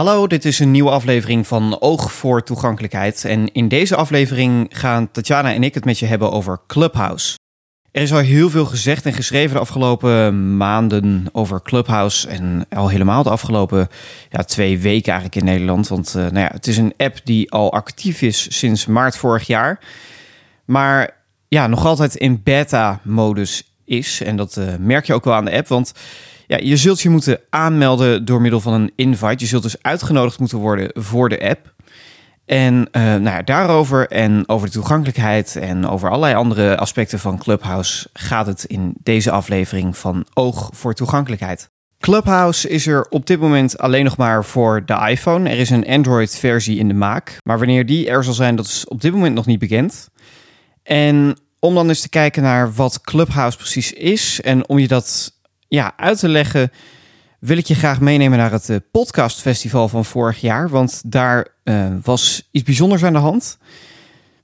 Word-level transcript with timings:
Hallo, 0.00 0.26
dit 0.26 0.44
is 0.44 0.58
een 0.58 0.70
nieuwe 0.70 0.90
aflevering 0.90 1.46
van 1.46 1.80
Oog 1.80 2.12
voor 2.12 2.42
Toegankelijkheid. 2.42 3.24
En 3.24 3.52
in 3.52 3.68
deze 3.68 3.96
aflevering 3.96 4.66
gaan 4.68 5.10
Tatjana 5.10 5.54
en 5.54 5.62
ik 5.62 5.74
het 5.74 5.84
met 5.84 5.98
je 5.98 6.06
hebben 6.06 6.32
over 6.32 6.60
Clubhouse. 6.66 7.38
Er 7.90 8.02
is 8.02 8.12
al 8.12 8.18
heel 8.18 8.50
veel 8.50 8.64
gezegd 8.64 9.06
en 9.06 9.12
geschreven 9.12 9.54
de 9.54 9.60
afgelopen 9.60 10.56
maanden 10.56 11.26
over 11.32 11.62
Clubhouse. 11.62 12.28
En 12.28 12.66
al 12.70 12.88
helemaal 12.88 13.22
de 13.22 13.30
afgelopen 13.30 13.88
ja, 14.30 14.42
twee 14.42 14.78
weken 14.78 15.12
eigenlijk 15.12 15.40
in 15.40 15.52
Nederland. 15.52 15.88
Want 15.88 16.14
uh, 16.16 16.22
nou 16.22 16.38
ja, 16.38 16.50
het 16.52 16.66
is 16.66 16.76
een 16.76 16.94
app 16.96 17.20
die 17.24 17.52
al 17.52 17.72
actief 17.72 18.22
is 18.22 18.58
sinds 18.58 18.86
maart 18.86 19.16
vorig 19.16 19.46
jaar. 19.46 19.80
Maar 20.64 21.16
ja, 21.48 21.66
nog 21.66 21.86
altijd 21.86 22.14
in 22.14 22.42
beta-modus 22.42 23.74
is. 23.84 24.22
En 24.22 24.36
dat 24.36 24.56
uh, 24.56 24.74
merk 24.78 25.06
je 25.06 25.14
ook 25.14 25.24
wel 25.24 25.34
aan 25.34 25.44
de 25.44 25.56
app. 25.56 25.68
Want 25.68 25.92
ja, 26.50 26.58
je 26.62 26.76
zult 26.76 27.00
je 27.00 27.08
moeten 27.08 27.40
aanmelden 27.50 28.24
door 28.24 28.40
middel 28.40 28.60
van 28.60 28.72
een 28.72 28.92
invite. 28.96 29.34
Je 29.38 29.46
zult 29.46 29.62
dus 29.62 29.82
uitgenodigd 29.82 30.38
moeten 30.38 30.58
worden 30.58 30.90
voor 30.92 31.28
de 31.28 31.48
app. 31.48 31.74
En 32.46 32.74
uh, 32.74 33.02
nou 33.02 33.22
ja, 33.22 33.42
daarover 33.42 34.08
en 34.08 34.48
over 34.48 34.66
de 34.66 34.72
toegankelijkheid 34.72 35.56
en 35.56 35.86
over 35.86 36.08
allerlei 36.08 36.34
andere 36.34 36.76
aspecten 36.76 37.18
van 37.18 37.38
Clubhouse 37.38 38.08
gaat 38.12 38.46
het 38.46 38.64
in 38.64 38.94
deze 39.02 39.30
aflevering 39.30 39.96
van 39.96 40.26
Oog 40.34 40.70
voor 40.72 40.94
Toegankelijkheid. 40.94 41.70
Clubhouse 41.98 42.68
is 42.68 42.86
er 42.86 43.06
op 43.10 43.26
dit 43.26 43.40
moment 43.40 43.78
alleen 43.78 44.04
nog 44.04 44.16
maar 44.16 44.44
voor 44.44 44.82
de 44.86 45.06
iPhone. 45.08 45.48
Er 45.48 45.58
is 45.58 45.70
een 45.70 45.86
Android-versie 45.86 46.78
in 46.78 46.88
de 46.88 46.94
maak. 46.94 47.36
Maar 47.44 47.58
wanneer 47.58 47.86
die 47.86 48.08
er 48.08 48.24
zal 48.24 48.34
zijn, 48.34 48.56
dat 48.56 48.66
is 48.66 48.84
op 48.88 49.00
dit 49.00 49.12
moment 49.12 49.34
nog 49.34 49.46
niet 49.46 49.58
bekend. 49.58 50.08
En 50.82 51.38
om 51.58 51.74
dan 51.74 51.88
eens 51.88 52.00
te 52.00 52.08
kijken 52.08 52.42
naar 52.42 52.72
wat 52.72 53.00
Clubhouse 53.00 53.56
precies 53.56 53.92
is 53.92 54.40
en 54.40 54.68
om 54.68 54.78
je 54.78 54.88
dat 54.88 55.38
ja, 55.70 55.92
uit 55.96 56.18
te 56.18 56.28
leggen, 56.28 56.70
wil 57.38 57.56
ik 57.56 57.66
je 57.66 57.74
graag 57.74 58.00
meenemen 58.00 58.38
naar 58.38 58.52
het 58.52 58.68
uh, 58.68 58.76
podcastfestival 58.90 59.88
van 59.88 60.04
vorig 60.04 60.40
jaar. 60.40 60.68
Want 60.68 61.02
daar 61.06 61.46
uh, 61.64 61.86
was 62.02 62.48
iets 62.50 62.64
bijzonders 62.64 63.04
aan 63.04 63.12
de 63.12 63.18
hand. 63.18 63.58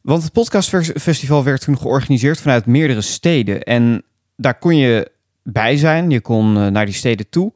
Want 0.00 0.22
het 0.22 0.32
podcastfestival 0.32 1.44
werd 1.44 1.60
toen 1.60 1.78
georganiseerd 1.78 2.40
vanuit 2.40 2.66
meerdere 2.66 3.00
steden. 3.00 3.62
En 3.62 4.02
daar 4.36 4.58
kon 4.58 4.76
je 4.76 5.10
bij 5.42 5.76
zijn. 5.76 6.10
Je 6.10 6.20
kon 6.20 6.56
uh, 6.56 6.66
naar 6.66 6.84
die 6.84 6.94
steden 6.94 7.28
toe. 7.28 7.52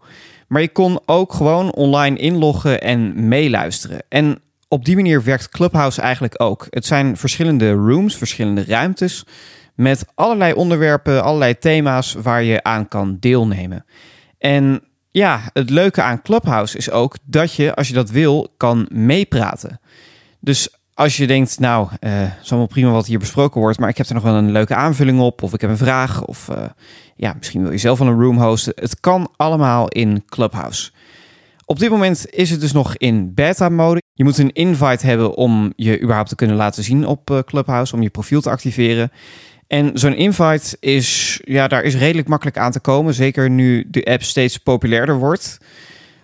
Maar 0.49 0.63
je 0.63 0.73
kon 0.73 1.01
ook 1.07 1.33
gewoon 1.33 1.73
online 1.73 2.17
inloggen 2.17 2.81
en 2.81 3.29
meeluisteren. 3.29 4.03
En 4.09 4.39
op 4.69 4.85
die 4.85 4.97
manier 4.97 5.25
werkt 5.25 5.49
Clubhouse 5.49 6.01
eigenlijk 6.01 6.43
ook. 6.43 6.67
Het 6.71 6.87
zijn 6.87 7.17
verschillende 7.17 7.73
rooms, 7.73 8.17
verschillende 8.17 8.65
ruimtes 8.65 9.25
met 9.81 10.05
allerlei 10.15 10.53
onderwerpen, 10.53 11.23
allerlei 11.23 11.59
thema's 11.59 12.15
waar 12.23 12.43
je 12.43 12.63
aan 12.63 12.89
kan 12.89 13.17
deelnemen. 13.21 13.85
En 14.39 14.83
ja, 15.11 15.41
het 15.53 15.71
leuke 15.71 16.03
aan 16.03 16.23
Clubhouse 16.23 16.77
is 16.77 16.91
ook 16.91 17.17
dat 17.25 17.55
je, 17.55 17.75
als 17.75 17.89
je 17.89 17.95
dat 17.95 18.11
wil, 18.11 18.55
kan 18.57 18.89
meepraten. 18.93 19.81
Dus 20.41 20.75
als 20.95 21.17
je 21.17 21.27
denkt, 21.27 21.59
nou, 21.59 21.89
uh, 22.01 22.23
is 22.23 22.51
allemaal 22.51 22.67
prima 22.67 22.91
wat 22.91 23.07
hier 23.07 23.19
besproken 23.19 23.61
wordt, 23.61 23.79
maar 23.79 23.89
ik 23.89 23.97
heb 23.97 24.07
er 24.07 24.15
nog 24.15 24.23
wel 24.23 24.35
een 24.35 24.53
leuke 24.53 24.75
aanvulling 24.75 25.21
op, 25.21 25.43
of 25.43 25.55
ik 25.55 25.61
heb 25.61 25.71
een 25.71 25.77
vraag, 25.77 26.25
of 26.25 26.49
uh, 26.49 26.65
ja, 27.17 27.35
misschien 27.39 27.63
wil 27.63 27.73
je 27.73 27.79
zelf 27.79 27.99
wel 27.99 28.09
een 28.09 28.21
room 28.21 28.39
hosten. 28.39 28.73
Het 28.77 29.01
kan 29.01 29.31
allemaal 29.37 29.89
in 29.89 30.25
Clubhouse. 30.27 30.91
Op 31.65 31.79
dit 31.79 31.91
moment 31.91 32.31
is 32.31 32.51
het 32.51 32.61
dus 32.61 32.73
nog 32.73 32.97
in 32.97 33.35
beta-mode. 33.35 34.03
Je 34.13 34.25
moet 34.25 34.39
een 34.39 34.53
invite 34.53 35.07
hebben 35.07 35.35
om 35.35 35.73
je 35.77 36.01
überhaupt 36.01 36.29
te 36.29 36.35
kunnen 36.35 36.57
laten 36.57 36.85
zien 36.85 37.07
op 37.07 37.31
uh, 37.31 37.39
Clubhouse, 37.39 37.95
om 37.95 38.03
je 38.03 38.11
profiel 38.11 38.41
te 38.41 38.51
activeren. 38.51 39.11
En 39.71 39.91
zo'n 39.95 40.15
invite 40.15 40.77
is, 40.81 41.41
ja, 41.45 41.69
daar 41.69 41.83
is 41.83 41.95
redelijk 41.95 42.29
makkelijk 42.29 42.59
aan 42.59 42.73
te 42.73 42.81
komen. 42.81 43.15
Zeker 43.15 43.51
nu 43.51 43.85
de 43.89 44.05
app 44.05 44.23
steeds 44.23 44.59
populairder 44.59 45.19
wordt. 45.19 45.59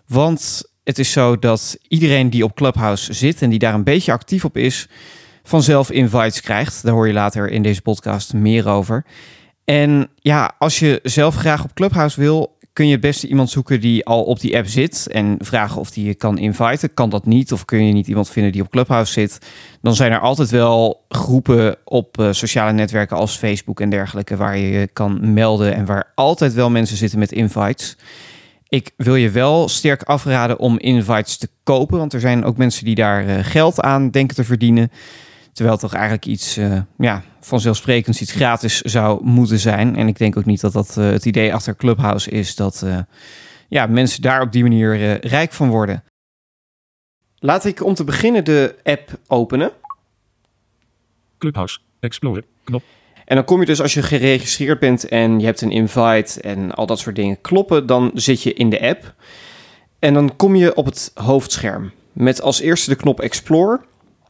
Want 0.06 0.62
het 0.84 0.98
is 0.98 1.12
zo 1.12 1.38
dat 1.38 1.78
iedereen 1.88 2.30
die 2.30 2.44
op 2.44 2.54
Clubhouse 2.54 3.12
zit 3.12 3.42
en 3.42 3.50
die 3.50 3.58
daar 3.58 3.74
een 3.74 3.84
beetje 3.84 4.12
actief 4.12 4.44
op 4.44 4.56
is, 4.56 4.88
vanzelf 5.42 5.90
invites 5.90 6.40
krijgt. 6.40 6.82
Daar 6.82 6.92
hoor 6.92 7.06
je 7.06 7.12
later 7.12 7.50
in 7.50 7.62
deze 7.62 7.82
podcast 7.82 8.34
meer 8.34 8.68
over. 8.68 9.04
En 9.64 10.08
ja, 10.16 10.54
als 10.58 10.78
je 10.78 11.00
zelf 11.02 11.34
graag 11.34 11.64
op 11.64 11.74
Clubhouse 11.74 12.20
wil, 12.20 12.55
kun 12.76 12.86
je 12.86 12.92
het 12.92 13.00
beste 13.00 13.28
iemand 13.28 13.50
zoeken 13.50 13.80
die 13.80 14.04
al 14.04 14.22
op 14.22 14.40
die 14.40 14.56
app 14.56 14.66
zit 14.66 15.08
en 15.10 15.36
vragen 15.38 15.80
of 15.80 15.90
die 15.90 16.06
je 16.06 16.14
kan 16.14 16.38
inviten. 16.38 16.94
Kan 16.94 17.10
dat 17.10 17.26
niet? 17.26 17.52
Of 17.52 17.64
kun 17.64 17.86
je 17.86 17.92
niet 17.92 18.06
iemand 18.06 18.30
vinden 18.30 18.52
die 18.52 18.62
op 18.62 18.70
Clubhouse 18.70 19.12
zit? 19.12 19.38
Dan 19.82 19.94
zijn 19.94 20.12
er 20.12 20.20
altijd 20.20 20.50
wel 20.50 21.04
groepen 21.08 21.76
op 21.84 22.18
uh, 22.20 22.32
sociale 22.32 22.72
netwerken 22.72 23.16
als 23.16 23.36
Facebook 23.36 23.80
en 23.80 23.90
dergelijke 23.90 24.36
waar 24.36 24.58
je 24.58 24.68
je 24.68 24.88
kan 24.92 25.32
melden 25.32 25.74
en 25.74 25.84
waar 25.84 26.12
altijd 26.14 26.54
wel 26.54 26.70
mensen 26.70 26.96
zitten 26.96 27.18
met 27.18 27.32
invites. 27.32 27.96
Ik 28.68 28.90
wil 28.96 29.14
je 29.14 29.30
wel 29.30 29.68
sterk 29.68 30.02
afraden 30.02 30.58
om 30.58 30.78
invites 30.78 31.36
te 31.36 31.48
kopen, 31.62 31.98
want 31.98 32.12
er 32.12 32.20
zijn 32.20 32.44
ook 32.44 32.56
mensen 32.56 32.84
die 32.84 32.94
daar 32.94 33.26
uh, 33.26 33.38
geld 33.40 33.80
aan 33.80 34.10
denken 34.10 34.36
te 34.36 34.44
verdienen. 34.44 34.90
Terwijl 35.52 35.76
toch 35.76 35.92
eigenlijk 35.92 36.26
iets 36.26 36.58
uh, 36.58 36.80
ja, 36.98 37.22
vanzelfsprekends, 37.46 38.20
iets 38.20 38.32
gratis 38.32 38.80
zou 38.80 39.24
moeten 39.24 39.58
zijn. 39.58 39.96
En 39.96 40.08
ik 40.08 40.18
denk 40.18 40.36
ook 40.36 40.44
niet 40.44 40.60
dat 40.60 40.72
dat 40.72 40.96
uh, 40.98 41.10
het 41.10 41.24
idee 41.24 41.54
achter 41.54 41.76
Clubhouse 41.76 42.30
is 42.30 42.54
dat 42.54 42.82
uh, 42.84 42.98
ja, 43.68 43.86
mensen 43.86 44.22
daar 44.22 44.40
op 44.40 44.52
die 44.52 44.62
manier 44.62 45.26
rijk 45.26 45.52
van 45.52 45.68
worden. 45.68 46.04
Laat 47.38 47.64
ik 47.64 47.84
om 47.84 47.94
te 47.94 48.04
beginnen 48.04 48.44
de 48.44 48.76
app 48.82 49.18
openen. 49.26 49.72
Clubhouse, 51.38 51.78
Explorer, 52.00 52.44
knop. 52.64 52.82
En 53.24 53.36
dan 53.36 53.44
kom 53.44 53.60
je 53.60 53.66
dus 53.66 53.80
als 53.82 53.94
je 53.94 54.02
geregistreerd 54.02 54.78
bent 54.78 55.08
en 55.08 55.38
je 55.40 55.44
hebt 55.44 55.60
een 55.60 55.70
invite 55.70 56.40
en 56.40 56.72
al 56.72 56.86
dat 56.86 56.98
soort 56.98 57.16
dingen 57.16 57.40
kloppen, 57.40 57.86
dan 57.86 58.10
zit 58.14 58.42
je 58.42 58.52
in 58.52 58.70
de 58.70 58.80
app. 58.80 59.14
En 59.98 60.14
dan 60.14 60.36
kom 60.36 60.56
je 60.56 60.74
op 60.74 60.84
het 60.84 61.10
hoofdscherm 61.14 61.92
met 62.12 62.40
als 62.40 62.60
eerste 62.60 62.90
de 62.90 62.96
knop 62.96 63.20
Explore. 63.20 63.80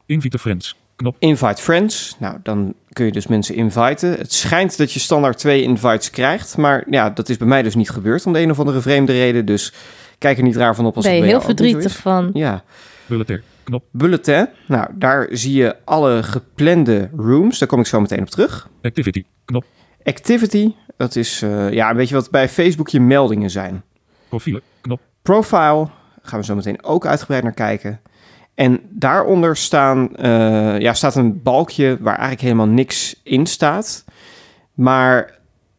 Invite 0.06 0.38
friends. 0.38 0.76
Knop. 0.96 1.16
Invite 1.18 1.62
friends. 1.62 2.16
Nou, 2.18 2.36
dan 2.42 2.74
kun 2.92 3.04
je 3.04 3.12
dus 3.12 3.26
mensen 3.26 3.54
inviten. 3.54 4.10
Het 4.10 4.32
schijnt 4.32 4.76
dat 4.76 4.92
je 4.92 5.00
standaard 5.00 5.38
twee 5.38 5.62
invites 5.62 6.10
krijgt. 6.10 6.56
Maar 6.56 6.84
ja, 6.90 7.10
dat 7.10 7.28
is 7.28 7.36
bij 7.36 7.46
mij 7.46 7.62
dus 7.62 7.74
niet 7.74 7.90
gebeurd 7.90 8.26
om 8.26 8.32
de 8.32 8.40
een 8.40 8.50
of 8.50 8.58
andere 8.58 8.80
vreemde 8.80 9.12
reden. 9.12 9.44
Dus 9.44 9.72
kijk 10.18 10.36
er 10.36 10.42
niet 10.42 10.56
raar 10.56 10.74
van 10.74 10.86
op 10.86 10.96
als 10.96 11.04
ben 11.04 11.14
het 11.14 11.22
je 11.22 11.28
bij 11.30 11.38
heel 11.38 11.46
verdrietig 11.46 11.92
is. 11.92 11.96
van. 11.96 12.30
Ja. 12.32 12.64
Bulletin. 13.06 13.40
Knop. 13.64 13.84
Bulletin. 13.90 14.48
Nou, 14.66 14.88
daar 14.94 15.28
zie 15.30 15.54
je 15.54 15.76
alle 15.84 16.22
geplande 16.22 17.10
rooms. 17.16 17.58
Daar 17.58 17.68
kom 17.68 17.80
ik 17.80 17.86
zo 17.86 18.00
meteen 18.00 18.20
op 18.20 18.30
terug. 18.30 18.68
Activity. 18.82 19.24
Knop. 19.44 19.64
Activity. 20.04 20.72
Dat 20.96 21.16
is 21.16 21.42
uh, 21.42 21.72
ja, 21.72 21.90
een 21.90 21.96
beetje 21.96 22.14
wat 22.14 22.30
bij 22.30 22.48
Facebook 22.48 22.88
je 22.88 23.00
meldingen 23.00 23.50
zijn. 23.50 23.82
Profielen. 24.28 24.62
Knop. 24.80 25.00
Profile. 25.22 25.88
Gaan 26.22 26.38
we 26.38 26.44
zo 26.44 26.54
meteen 26.54 26.84
ook 26.84 27.06
uitgebreid 27.06 27.42
naar 27.42 27.52
kijken. 27.52 28.00
En 28.56 28.81
daaronder 28.91 29.56
staan, 29.56 30.09
uh, 30.21 30.78
ja, 30.78 30.94
staat 30.94 31.17
een 31.17 31.43
balkje 31.43 31.97
waar 32.00 32.15
eigenlijk 32.15 32.43
helemaal 32.43 32.67
niks 32.67 33.21
in 33.22 33.47
staat. 33.47 34.05
Maar 34.75 35.39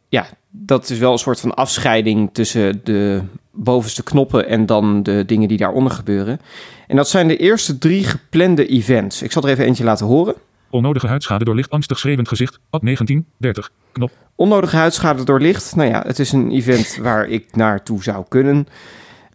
ja, 0.09 0.27
dat 0.49 0.89
is 0.89 0.97
wel 0.97 1.11
een 1.11 1.17
soort 1.17 1.39
van 1.39 1.53
afscheiding 1.53 2.29
tussen 2.33 2.81
de 2.83 3.21
bovenste 3.51 4.03
knoppen 4.03 4.47
en 4.47 4.65
dan 4.65 5.03
de 5.03 5.23
dingen 5.25 5.47
die 5.47 5.57
daaronder 5.57 5.91
gebeuren. 5.91 6.39
En 6.87 6.95
dat 6.95 7.09
zijn 7.09 7.27
de 7.27 7.37
eerste 7.37 7.77
drie 7.77 8.03
geplande 8.03 8.67
events. 8.67 9.21
Ik 9.21 9.31
zal 9.31 9.43
er 9.43 9.49
even 9.49 9.65
eentje 9.65 9.83
laten 9.83 10.05
horen. 10.05 10.35
Onnodige 10.69 11.07
huidschade 11.07 11.45
door 11.45 11.55
licht 11.55 11.69
angstig 11.69 11.99
schreeuwend 11.99 12.27
gezicht. 12.27 12.59
Ad 12.69 12.81
19, 12.81 13.25
30. 13.37 13.71
Knop. 13.91 14.11
Onnodige 14.35 14.75
huidschade 14.75 15.23
door 15.23 15.41
licht. 15.41 15.75
Nou 15.75 15.89
ja, 15.89 16.03
het 16.05 16.19
is 16.19 16.31
een 16.31 16.51
event 16.51 16.97
waar 17.01 17.27
ik 17.27 17.55
naartoe 17.55 18.03
zou 18.03 18.25
kunnen. 18.27 18.67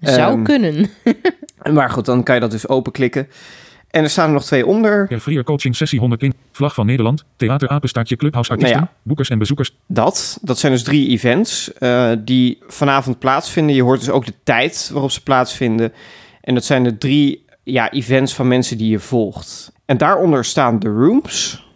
Zou 0.03 0.37
Um, 0.37 0.43
kunnen. 0.45 0.91
Maar 1.73 1.91
goed, 1.91 2.05
dan 2.05 2.23
kan 2.23 2.35
je 2.35 2.41
dat 2.41 2.51
dus 2.51 2.69
openklikken. 2.69 3.29
En 3.91 4.03
er 4.03 4.11
staan 4.11 4.27
er 4.27 4.33
nog 4.33 4.45
twee 4.45 4.67
onder. 4.67 5.07
Per 5.07 5.21
Freer 5.21 5.45
Coaching 5.45 5.77
Sessie 5.77 5.99
101. 5.99 6.35
Vlag 6.53 6.75
van 6.75 6.87
Nederland. 6.87 7.25
Theater 7.37 7.69
Apenstaartje 7.69 8.17
Clubhouse 8.17 8.51
Artiesten. 8.51 8.79
Nou 8.79 8.91
Boekers 9.03 9.29
en 9.29 9.39
bezoekers. 9.39 9.77
Dat, 9.87 10.39
dat 10.43 10.59
zijn 10.59 10.73
dus 10.73 10.83
drie 10.83 11.09
events 11.09 11.71
uh, 11.79 12.12
die 12.19 12.59
vanavond 12.67 13.19
plaatsvinden. 13.19 13.75
Je 13.75 13.83
hoort 13.83 14.01
dus 14.01 14.11
ook 14.11 14.27
de 14.27 14.35
tijd 14.45 14.91
waarop 14.93 15.11
ze 15.11 15.23
plaatsvinden. 15.23 15.93
En 16.41 16.55
dat 16.55 16.65
zijn 16.65 16.83
de 16.83 16.99
drie 16.99 17.45
ja, 17.62 17.91
events 17.91 18.35
van 18.35 18.49
mensen 18.49 18.79
die 18.79 18.91
je 18.91 18.99
volgt. 18.99 19.73
En 19.85 19.97
daaronder 19.97 20.44
staan 20.44 20.79
de 20.79 20.88
rooms. 20.88 21.67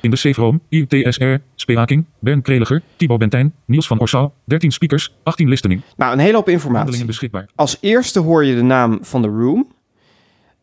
In 0.00 0.10
de 0.10 0.16
Safe 0.16 0.40
Room, 0.40 0.60
ITSR, 0.68 1.34
Speaking, 1.64 2.04
Bern 2.18 2.42
Kreliger, 2.42 2.82
Thibaut 2.96 3.18
Bentijn, 3.18 3.54
Niels 3.64 3.86
van 3.86 4.00
Orsau, 4.00 4.30
13 4.44 4.70
speakers, 4.70 5.14
18 5.22 5.48
listening. 5.48 5.80
Nou, 5.96 6.12
een 6.12 6.18
hele 6.18 6.34
hoop 6.34 6.48
informatie. 6.48 7.04
Beschikbaar. 7.04 7.48
Als 7.54 7.76
eerste 7.80 8.20
hoor 8.20 8.44
je 8.44 8.54
de 8.54 8.62
naam 8.62 8.98
van 9.02 9.22
de 9.22 9.28
room. 9.28 9.72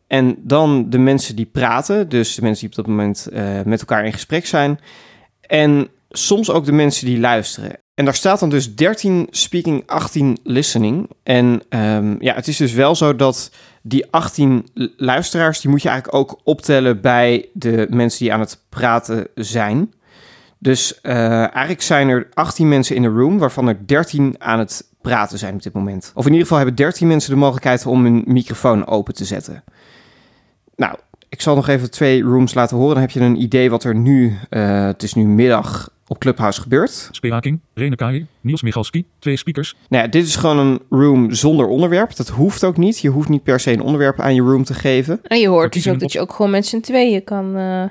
En 0.06 0.36
dan 0.38 0.90
de 0.90 0.98
mensen 0.98 1.36
die 1.36 1.46
praten. 1.46 2.08
Dus 2.08 2.34
de 2.34 2.42
mensen 2.42 2.60
die 2.60 2.78
op 2.78 2.84
dat 2.84 2.94
moment 2.94 3.28
uh, 3.32 3.62
met 3.62 3.80
elkaar 3.80 4.04
in 4.04 4.12
gesprek 4.12 4.46
zijn. 4.46 4.80
En 5.40 5.88
soms 6.10 6.50
ook 6.50 6.64
de 6.64 6.72
mensen 6.72 7.06
die 7.06 7.20
luisteren. 7.20 7.72
En 7.94 8.04
daar 8.04 8.14
staat 8.14 8.40
dan 8.40 8.50
dus 8.50 8.74
13 8.74 9.26
speaking, 9.30 9.82
18 9.86 10.38
listening. 10.42 11.10
En 11.22 11.62
um, 11.68 12.16
ja, 12.20 12.34
het 12.34 12.48
is 12.48 12.56
dus 12.56 12.72
wel 12.72 12.94
zo 12.94 13.16
dat 13.16 13.50
die 13.82 14.06
18 14.10 14.66
luisteraars, 14.96 15.60
die 15.60 15.70
moet 15.70 15.82
je 15.82 15.88
eigenlijk 15.88 16.18
ook 16.18 16.40
optellen 16.44 17.00
bij 17.00 17.48
de 17.52 17.86
mensen 17.90 18.18
die 18.18 18.32
aan 18.32 18.40
het 18.40 18.64
praten 18.68 19.26
zijn. 19.34 19.92
Dus 20.62 20.98
uh, 21.02 21.12
eigenlijk 21.40 21.82
zijn 21.82 22.08
er 22.08 22.28
18 22.34 22.68
mensen 22.68 22.96
in 22.96 23.02
de 23.02 23.08
room, 23.08 23.38
waarvan 23.38 23.68
er 23.68 23.86
13 23.86 24.34
aan 24.38 24.58
het 24.58 24.88
praten 25.00 25.38
zijn 25.38 25.54
op 25.54 25.62
dit 25.62 25.72
moment. 25.72 26.12
Of 26.14 26.24
in 26.24 26.30
ieder 26.30 26.42
geval 26.42 26.58
hebben 26.58 26.76
13 26.76 27.06
mensen 27.06 27.30
de 27.30 27.36
mogelijkheid 27.36 27.86
om 27.86 28.04
hun 28.04 28.22
microfoon 28.26 28.86
open 28.86 29.14
te 29.14 29.24
zetten. 29.24 29.64
Nou, 30.76 30.96
ik 31.28 31.40
zal 31.40 31.54
nog 31.54 31.68
even 31.68 31.90
twee 31.90 32.22
rooms 32.22 32.54
laten 32.54 32.76
horen. 32.76 32.92
Dan 32.92 33.02
heb 33.02 33.10
je 33.10 33.20
een 33.20 33.42
idee 33.42 33.70
wat 33.70 33.84
er 33.84 33.94
nu, 33.94 34.38
uh, 34.50 34.84
het 34.84 35.02
is 35.02 35.14
nu 35.14 35.24
middag, 35.24 35.90
op 36.06 36.18
Clubhouse 36.18 36.60
gebeurt. 36.60 37.08
Speaking, 37.10 37.60
Rene 37.74 37.96
Kai, 37.96 38.26
Niels 38.40 38.62
Michalski, 38.62 39.04
twee 39.18 39.36
speakers. 39.36 39.76
Nou 39.88 40.02
ja, 40.02 40.10
dit 40.10 40.26
is 40.26 40.36
gewoon 40.36 40.58
een 40.58 40.80
room 40.90 41.32
zonder 41.32 41.66
onderwerp. 41.66 42.16
Dat 42.16 42.28
hoeft 42.28 42.64
ook 42.64 42.76
niet. 42.76 42.98
Je 42.98 43.08
hoeft 43.08 43.28
niet 43.28 43.42
per 43.42 43.60
se 43.60 43.72
een 43.72 43.82
onderwerp 43.82 44.20
aan 44.20 44.34
je 44.34 44.42
room 44.42 44.64
te 44.64 44.74
geven. 44.74 45.20
En 45.22 45.38
je 45.38 45.48
hoort 45.48 45.72
dus 45.72 45.88
ook 45.88 46.00
dat 46.00 46.12
je 46.12 46.20
ook 46.20 46.32
gewoon 46.32 46.50
met 46.50 46.66
z'n 46.66 46.80
tweeën 46.80 47.24
kan, 47.24 47.58
uh, 47.58 47.84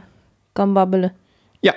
kan 0.51 0.74
babbelen. 0.74 1.13
Ja. 1.59 1.75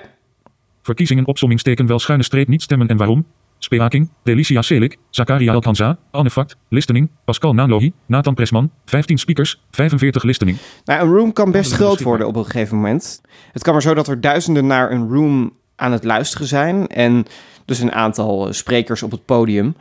Verkiezingen 0.85 1.27
opsommingsteken 1.27 1.87
wel 1.87 1.99
schuine 1.99 2.25
streep 2.25 2.49
niet 2.49 2.63
stemmen 2.63 2.89
en 2.89 2.97
waarom? 2.97 3.25
Speaking, 3.59 4.11
Delicia 4.23 4.63
Selik, 4.63 4.99
Zakaria 5.11 5.53
Elkanza, 5.53 5.99
Anne 6.11 6.31
Fakt, 6.31 6.57
Listening, 6.69 7.09
Pascal 7.25 7.55
Nanlohi, 7.55 7.93
Nathan 8.07 8.35
Presman, 8.35 8.71
15 8.85 9.19
speakers, 9.19 9.61
45 9.71 10.23
listening. 10.23 10.57
Nou, 10.85 11.01
een 11.01 11.15
room 11.15 11.33
kan 11.33 11.51
best 11.51 11.73
groot 11.73 12.03
worden 12.03 12.27
op 12.27 12.37
een 12.37 12.45
gegeven 12.45 12.77
moment. 12.77 13.21
Het 13.53 13.63
kan 13.63 13.73
maar 13.73 13.83
zo 13.83 13.95
dat 13.95 14.09
er 14.09 14.21
duizenden 14.21 14.67
naar 14.67 14.91
een 14.91 15.09
room 15.09 15.53
aan 15.77 15.93
het 15.93 16.05
luisteren 16.05 16.47
zijn. 16.47 16.87
En 16.87 17.25
dus 17.65 17.79
een 17.79 17.93
aantal 17.93 18.53
sprekers 18.53 19.03
op 19.03 19.11
het 19.11 19.25
podium. 19.25 19.77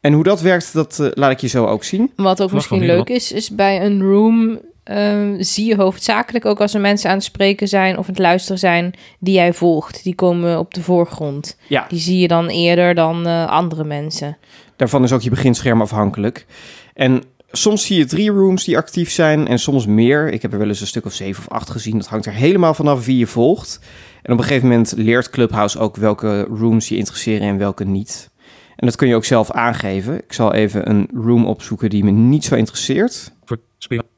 En 0.00 0.12
hoe 0.12 0.24
dat 0.24 0.40
werkt, 0.40 0.72
dat 0.72 0.98
uh, 1.00 1.08
laat 1.14 1.30
ik 1.30 1.40
je 1.40 1.48
zo 1.48 1.66
ook 1.66 1.84
zien. 1.84 2.12
Wat 2.16 2.42
ook 2.42 2.52
misschien 2.52 2.84
leuk 2.84 3.08
is, 3.08 3.32
is 3.32 3.50
bij 3.50 3.84
een 3.84 4.02
room 4.02 4.60
uh, 4.90 5.34
zie 5.38 5.66
je 5.66 5.76
hoofdzakelijk 5.76 6.44
ook 6.44 6.60
als 6.60 6.74
er 6.74 6.80
mensen 6.80 7.10
aan 7.10 7.16
het 7.16 7.24
spreken 7.24 7.68
zijn 7.68 7.98
of 7.98 8.06
het 8.06 8.18
luisteren 8.18 8.58
zijn 8.58 8.94
die 9.18 9.34
jij 9.34 9.52
volgt. 9.52 10.04
Die 10.04 10.14
komen 10.14 10.58
op 10.58 10.74
de 10.74 10.82
voorgrond. 10.82 11.56
Ja. 11.68 11.86
Die 11.88 11.98
zie 11.98 12.18
je 12.18 12.28
dan 12.28 12.48
eerder 12.48 12.94
dan 12.94 13.26
uh, 13.26 13.46
andere 13.46 13.84
mensen. 13.84 14.36
Daarvan 14.76 15.02
is 15.04 15.12
ook 15.12 15.22
je 15.22 15.30
beginscherm 15.30 15.80
afhankelijk. 15.80 16.46
En 16.94 17.22
soms 17.50 17.86
zie 17.86 17.98
je 17.98 18.04
drie 18.04 18.30
rooms 18.30 18.64
die 18.64 18.76
actief 18.76 19.10
zijn 19.10 19.48
en 19.48 19.58
soms 19.58 19.86
meer. 19.86 20.32
Ik 20.32 20.42
heb 20.42 20.52
er 20.52 20.58
wel 20.58 20.68
eens 20.68 20.80
een 20.80 20.86
stuk 20.86 21.04
of 21.04 21.12
zeven 21.12 21.44
of 21.46 21.52
acht 21.52 21.70
gezien. 21.70 21.98
Dat 21.98 22.06
hangt 22.06 22.26
er 22.26 22.32
helemaal 22.32 22.74
vanaf 22.74 23.04
wie 23.04 23.18
je 23.18 23.26
volgt. 23.26 23.80
En 24.22 24.32
op 24.32 24.38
een 24.38 24.44
gegeven 24.44 24.68
moment 24.68 24.92
leert 24.96 25.30
Clubhouse 25.30 25.78
ook 25.78 25.96
welke 25.96 26.42
rooms 26.42 26.88
je 26.88 26.96
interesseren 26.96 27.48
en 27.48 27.58
welke 27.58 27.84
niet. 27.84 28.30
En 28.76 28.86
dat 28.86 28.96
kun 28.96 29.08
je 29.08 29.14
ook 29.14 29.24
zelf 29.24 29.50
aangeven. 29.50 30.14
Ik 30.14 30.32
zal 30.32 30.52
even 30.52 30.90
een 30.90 31.08
room 31.14 31.46
opzoeken 31.46 31.90
die 31.90 32.04
me 32.04 32.10
niet 32.10 32.44
zo 32.44 32.54
interesseert. 32.54 33.32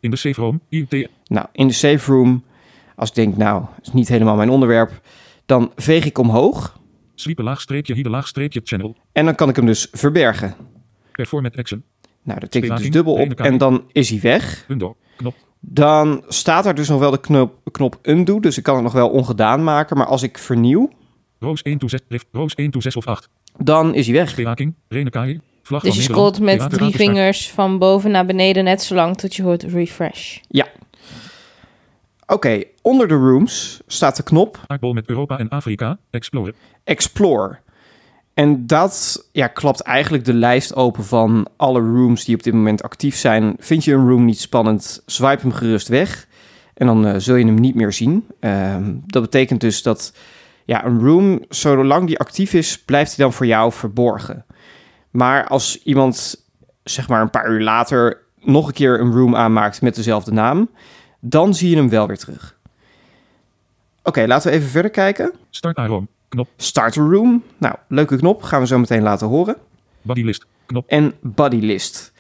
In 0.01 0.11
de 0.11 0.17
safe 0.17 0.41
room. 0.41 0.61
Nou, 1.25 1.47
in 1.53 1.67
de 1.67 1.73
safe 1.73 2.13
room, 2.13 2.45
als 2.97 3.09
ik 3.09 3.15
denk, 3.15 3.37
nou, 3.37 3.65
is 3.83 3.93
niet 3.93 4.09
helemaal 4.09 4.37
mijn 4.37 4.51
onderwerp, 4.51 5.01
dan 5.47 5.73
veeg 5.77 6.05
ik 6.05 6.19
omhoog. 6.19 6.81
Sweepen 7.15 7.45
laagstreepje, 7.45 7.95
hier 7.95 8.09
laagstreepje 8.09 8.61
channel. 8.65 8.97
En 9.13 9.25
dan 9.25 9.35
kan 9.35 9.49
ik 9.49 9.57
hem 9.57 9.67
dus 9.67 9.89
verbergen. 9.93 10.55
Performant 11.13 11.57
action. 11.57 11.83
Nou, 12.23 12.41
daar 12.41 12.49
tik 12.49 12.65
ik 12.65 12.77
dus 12.77 12.91
dubbel 12.91 13.15
op 13.15 13.33
en 13.33 13.59
dan 13.59 13.85
is 13.93 14.11
hij 14.11 14.21
weg. 14.21 14.65
Undo, 14.69 14.97
knop. 15.17 15.35
Dan 15.61 16.25
staat 16.29 16.67
er 16.67 16.75
dus 16.75 16.89
nog 16.89 16.99
wel 16.99 17.11
de 17.11 17.21
knop, 17.21 17.61
knop 17.73 17.99
undo, 18.03 18.41
dus 18.41 18.59
ik 18.59 18.63
kan 18.63 18.75
het 18.75 18.85
nog 18.85 18.93
wel 18.93 19.09
ongedaan 19.09 19.65
maken. 19.65 19.97
Maar 19.97 20.07
als 20.07 20.23
ik 20.23 20.39
vernieuw... 20.39 20.91
Roos 21.39 21.63
1 21.63 21.79
to 21.79 21.89
6, 21.89 22.01
Roos 22.33 22.55
1 22.55 22.71
to 22.71 22.81
6 22.81 22.97
of 22.97 23.07
8. 23.07 23.29
Dan 23.57 23.95
is 23.95 24.07
hij 24.07 24.15
weg. 24.15 24.29
Speaking, 24.29 24.75
Renekaai, 24.89 25.41
vlag 25.69 25.83
Dus 25.83 25.97
je 25.97 26.03
scrolt 26.03 26.41
met 26.41 26.59
drie 26.59 26.69
Raadstaat. 26.69 26.93
vingers 26.93 27.51
van 27.51 27.79
boven 27.79 28.11
naar 28.11 28.27
beneden 28.27 28.65
net 28.65 28.83
zolang 28.83 29.17
tot 29.17 29.35
je 29.35 29.43
hoort 29.43 29.63
refresh. 29.63 30.39
Ja. 30.49 30.67
Oké, 32.27 32.63
onder 32.83 33.09
de 33.09 33.15
rooms 33.15 33.81
staat 33.87 34.17
de 34.17 34.23
knop 34.23 34.61
Aardbol 34.67 34.93
met 34.93 35.09
Europa 35.09 35.39
en 35.39 35.49
Afrika, 35.49 35.99
Explorer. 36.11 36.55
Explore. 36.85 37.59
En 38.35 38.67
dat 38.67 39.27
ja, 39.33 39.47
klapt 39.47 39.81
eigenlijk 39.81 40.25
de 40.25 40.35
lijst 40.35 40.75
open 40.75 41.05
van 41.05 41.49
alle 41.57 41.81
rooms 41.81 42.25
die 42.25 42.35
op 42.35 42.43
dit 42.43 42.55
moment 42.55 42.83
actief 42.83 43.17
zijn. 43.17 43.57
Vind 43.59 43.85
je 43.85 43.93
een 43.93 44.09
room 44.09 44.25
niet 44.25 44.41
spannend, 44.41 45.03
swipe 45.07 45.41
hem 45.41 45.53
gerust 45.53 45.89
weg. 45.89 46.27
En 46.75 46.87
dan 46.87 47.07
eh, 47.07 47.15
zul 47.19 47.35
je 47.35 47.45
hem 47.45 47.61
niet 47.61 47.75
meer 47.75 47.93
zien. 47.93 48.27
Ehm, 48.41 48.95
dat 49.07 49.23
betekent 49.23 49.61
dus 49.61 49.83
dat 49.83 50.13
ja, 50.65 50.85
een 50.85 51.01
room, 51.01 51.45
zolang 51.49 52.07
die 52.07 52.19
actief 52.19 52.53
is, 52.53 52.79
blijft 52.85 53.17
hij 53.17 53.25
dan 53.25 53.35
voor 53.35 53.47
jou 53.47 53.73
verborgen. 53.73 54.45
Maar 55.19 55.47
als 55.47 55.83
iemand 55.83 56.45
zeg 56.85 57.09
maar 57.09 57.21
een 57.21 57.31
paar 57.31 57.51
uur 57.51 57.61
later 57.61 58.23
nog 58.41 58.67
een 58.67 58.73
keer 58.73 59.01
een 59.01 59.13
room 59.13 59.37
aanmaakt 59.37 59.83
met 59.83 59.95
dezelfde 59.95 60.33
naam, 60.33 60.71
dan 61.21 61.55
zie 61.55 61.71
je 61.71 61.77
hem 61.77 61.89
wel 61.89 62.07
weer 62.07 62.19
terug. 62.19 62.59
Oké, 64.03 64.27
laten 64.27 64.51
we 64.51 64.57
even 64.57 64.69
verder 64.69 64.91
kijken. 64.91 65.33
Start 65.51 65.77
Arom, 65.77 66.09
knop. 66.29 66.49
Start 66.57 66.97
a 66.97 67.01
room. 67.01 67.43
Nou, 67.57 67.75
leuke 67.89 68.17
knop. 68.17 68.43
Gaan 68.43 68.61
we 68.61 68.67
zo 68.67 68.79
meteen 68.79 69.03
laten 69.03 69.27
horen. 69.27 69.57
Bodylist, 70.03 70.47
knop. 70.67 70.89
En 70.89 71.15
buddy 71.21 71.59
list. 71.61 72.13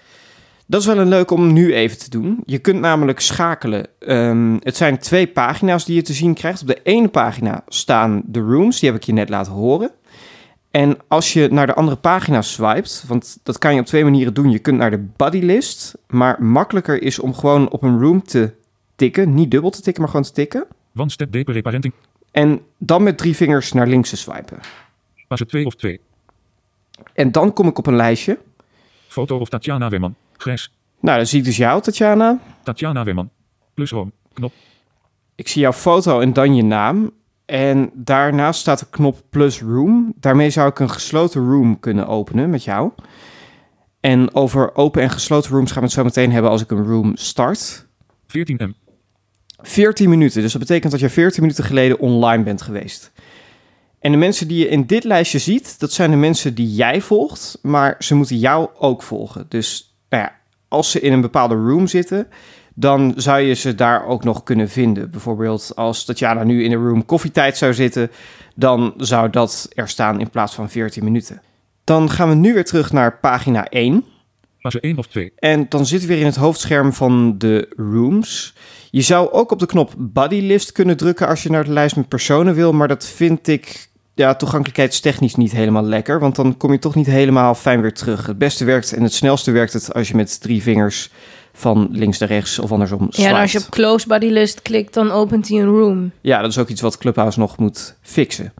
Dat 0.66 0.80
is 0.80 0.86
wel 0.86 0.98
een 0.98 1.08
leuk 1.08 1.30
om 1.30 1.52
nu 1.52 1.74
even 1.74 1.98
te 1.98 2.10
doen. 2.10 2.42
Je 2.44 2.58
kunt 2.58 2.80
namelijk 2.80 3.20
schakelen. 3.20 3.86
Ehm, 3.98 4.56
het 4.60 4.76
zijn 4.76 4.98
twee 4.98 5.26
pagina's 5.26 5.84
die 5.84 5.94
je 5.94 6.02
te 6.02 6.12
zien 6.12 6.34
krijgt. 6.34 6.60
Op 6.60 6.66
de 6.66 6.82
ene 6.82 7.08
pagina 7.08 7.62
staan 7.68 8.22
de 8.24 8.40
rooms. 8.40 8.80
Die 8.80 8.90
heb 8.90 8.98
ik 8.98 9.04
je 9.04 9.12
net 9.12 9.28
laten 9.28 9.52
horen. 9.52 9.90
En 10.70 10.96
als 11.08 11.32
je 11.32 11.48
naar 11.50 11.66
de 11.66 11.74
andere 11.74 11.96
pagina 11.96 12.42
swipet, 12.42 13.04
want 13.06 13.38
dat 13.42 13.58
kan 13.58 13.74
je 13.74 13.80
op 13.80 13.86
twee 13.86 14.04
manieren 14.04 14.34
doen. 14.34 14.50
Je 14.50 14.58
kunt 14.58 14.78
naar 14.78 14.90
de 14.90 15.06
buddy 15.16 15.38
list, 15.38 15.94
maar 16.06 16.42
makkelijker 16.42 17.02
is 17.02 17.18
om 17.18 17.34
gewoon 17.34 17.70
op 17.70 17.82
een 17.82 18.00
room 18.00 18.22
te 18.22 18.54
tikken. 18.96 19.34
Niet 19.34 19.50
dubbel 19.50 19.70
te 19.70 19.80
tikken, 19.80 20.02
maar 20.02 20.10
gewoon 20.10 20.26
te 20.26 20.32
tikken. 20.32 20.66
One 20.96 21.10
step 21.10 21.32
deeper 21.32 21.54
reparenting. 21.54 21.94
En 22.30 22.60
dan 22.78 23.02
met 23.02 23.18
drie 23.18 23.36
vingers 23.36 23.72
naar 23.72 23.86
links 23.86 24.10
te 24.10 24.16
swipen. 24.16 24.58
Fase 25.28 25.46
2 25.46 25.66
of 25.66 25.74
2. 25.74 26.00
En 27.12 27.32
dan 27.32 27.52
kom 27.52 27.68
ik 27.68 27.78
op 27.78 27.86
een 27.86 27.96
lijstje. 27.96 28.38
Foto 29.06 29.38
of 29.38 29.48
Tatjana 29.48 29.88
Weerman. 29.88 30.14
Grijs. 30.36 30.72
Nou, 31.00 31.16
dan 31.16 31.26
zie 31.26 31.38
ik 31.38 31.44
dus 31.44 31.56
jou, 31.56 31.82
Tatjana. 31.82 32.40
Tatjana 32.62 33.04
Weerman. 33.04 33.30
Plus 33.74 33.90
Room. 33.90 34.12
Knop. 34.32 34.52
Ik 35.34 35.48
zie 35.48 35.62
jouw 35.62 35.72
foto 35.72 36.20
en 36.20 36.32
dan 36.32 36.54
je 36.54 36.62
naam. 36.62 37.12
En 37.50 37.90
daarnaast 37.94 38.60
staat 38.60 38.78
de 38.78 38.86
knop 38.90 39.22
plus 39.30 39.60
room. 39.60 40.14
Daarmee 40.20 40.50
zou 40.50 40.68
ik 40.68 40.78
een 40.78 40.90
gesloten 40.90 41.50
room 41.50 41.80
kunnen 41.80 42.06
openen 42.06 42.50
met 42.50 42.64
jou. 42.64 42.90
En 44.00 44.34
over 44.34 44.74
open 44.74 45.02
en 45.02 45.10
gesloten 45.10 45.50
rooms 45.50 45.70
gaan 45.70 45.80
we 45.80 45.86
het 45.86 45.96
zo 45.96 46.04
meteen 46.04 46.32
hebben 46.32 46.50
als 46.50 46.62
ik 46.62 46.70
een 46.70 46.86
room 46.86 47.16
start. 47.16 47.86
14M. 48.26 48.70
14 49.60 50.08
minuten, 50.08 50.42
dus 50.42 50.52
dat 50.52 50.60
betekent 50.60 50.92
dat 50.92 51.00
je 51.00 51.08
14 51.08 51.42
minuten 51.42 51.64
geleden 51.64 51.98
online 51.98 52.42
bent 52.42 52.62
geweest. 52.62 53.12
En 53.98 54.12
de 54.12 54.18
mensen 54.18 54.48
die 54.48 54.58
je 54.58 54.68
in 54.68 54.86
dit 54.86 55.04
lijstje 55.04 55.38
ziet, 55.38 55.80
dat 55.80 55.92
zijn 55.92 56.10
de 56.10 56.16
mensen 56.16 56.54
die 56.54 56.74
jij 56.74 57.00
volgt, 57.00 57.58
maar 57.62 57.96
ze 57.98 58.14
moeten 58.14 58.38
jou 58.38 58.68
ook 58.78 59.02
volgen. 59.02 59.46
Dus 59.48 59.98
nou 60.08 60.22
ja, 60.22 60.32
als 60.68 60.90
ze 60.90 61.00
in 61.00 61.12
een 61.12 61.20
bepaalde 61.20 61.54
room 61.54 61.86
zitten, 61.86 62.28
dan 62.80 63.12
zou 63.16 63.40
je 63.40 63.54
ze 63.54 63.74
daar 63.74 64.06
ook 64.06 64.24
nog 64.24 64.42
kunnen 64.42 64.68
vinden. 64.68 65.10
Bijvoorbeeld 65.10 65.72
als 65.74 66.04
Tatjana 66.04 66.44
nu 66.44 66.64
in 66.64 66.70
de 66.70 66.76
room 66.76 67.06
koffietijd 67.06 67.56
zou 67.56 67.74
zitten, 67.74 68.10
dan 68.54 68.94
zou 68.96 69.30
dat 69.30 69.68
er 69.74 69.88
staan 69.88 70.20
in 70.20 70.30
plaats 70.30 70.54
van 70.54 70.70
14 70.70 71.04
minuten. 71.04 71.42
Dan 71.84 72.10
gaan 72.10 72.28
we 72.28 72.34
nu 72.34 72.54
weer 72.54 72.64
terug 72.64 72.92
naar 72.92 73.18
pagina 73.18 73.68
1. 73.68 74.04
Fase 74.58 74.80
1 74.80 74.98
of 74.98 75.06
2. 75.06 75.32
En 75.36 75.66
dan 75.68 75.86
zitten 75.86 76.08
we 76.08 76.14
weer 76.14 76.22
in 76.22 76.30
het 76.30 76.38
hoofdscherm 76.38 76.92
van 76.92 77.38
de 77.38 77.72
rooms. 77.76 78.54
Je 78.90 79.02
zou 79.02 79.30
ook 79.30 79.50
op 79.50 79.58
de 79.58 79.66
knop 79.66 79.94
Buddy 79.98 80.40
List 80.40 80.72
kunnen 80.72 80.96
drukken 80.96 81.28
als 81.28 81.42
je 81.42 81.50
naar 81.50 81.64
de 81.64 81.72
lijst 81.72 81.96
met 81.96 82.08
personen 82.08 82.54
wil, 82.54 82.72
maar 82.72 82.88
dat 82.88 83.04
vind 83.04 83.48
ik 83.48 83.88
ja, 84.14 84.34
toegankelijkheidstechnisch 84.34 85.34
niet 85.34 85.52
helemaal 85.52 85.84
lekker, 85.84 86.20
want 86.20 86.36
dan 86.36 86.56
kom 86.56 86.72
je 86.72 86.78
toch 86.78 86.94
niet 86.94 87.06
helemaal 87.06 87.54
fijn 87.54 87.80
weer 87.80 87.94
terug. 87.94 88.26
Het 88.26 88.38
beste 88.38 88.64
werkt 88.64 88.92
en 88.92 89.02
het 89.02 89.12
snelste 89.12 89.50
werkt 89.50 89.72
het 89.72 89.94
als 89.94 90.08
je 90.08 90.14
met 90.14 90.40
drie 90.40 90.62
vingers 90.62 91.10
van 91.58 91.88
links 91.90 92.18
naar 92.18 92.28
rechts 92.28 92.58
of 92.58 92.72
andersom 92.72 93.06
Ja, 93.10 93.28
en 93.28 93.34
als 93.34 93.52
je 93.52 93.58
op 93.58 93.68
close 93.70 94.08
body 94.08 94.26
list 94.26 94.62
klikt, 94.62 94.94
dan 94.94 95.10
opent 95.10 95.48
hij 95.48 95.58
een 95.58 95.68
room. 95.68 96.12
Ja, 96.20 96.40
dat 96.40 96.50
is 96.50 96.58
ook 96.58 96.68
iets 96.68 96.80
wat 96.80 96.98
Clubhouse 96.98 97.38
nog 97.38 97.58
moet 97.58 97.96
fixen. 98.02 98.52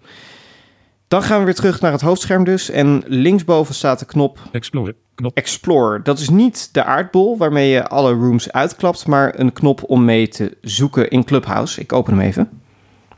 Dan 1.08 1.22
gaan 1.22 1.38
we 1.38 1.44
weer 1.44 1.54
terug 1.54 1.80
naar 1.80 1.92
het 1.92 2.00
hoofdscherm 2.00 2.44
dus. 2.44 2.70
En 2.70 3.02
linksboven 3.06 3.74
staat 3.74 3.98
de 3.98 4.04
knop 4.04 4.38
Explorer. 4.52 4.94
Knop. 5.14 5.36
Explore. 5.36 6.02
Dat 6.02 6.18
is 6.18 6.28
niet 6.28 6.68
de 6.72 6.84
aardbol 6.84 7.38
waarmee 7.38 7.70
je 7.70 7.88
alle 7.88 8.12
rooms 8.12 8.52
uitklapt, 8.52 9.06
maar 9.06 9.38
een 9.38 9.52
knop 9.52 9.82
om 9.86 10.04
mee 10.04 10.28
te 10.28 10.56
zoeken 10.60 11.10
in 11.10 11.24
Clubhouse. 11.24 11.80
Ik 11.80 11.92
open 11.92 12.12
hem 12.12 12.26
even. 12.26 12.50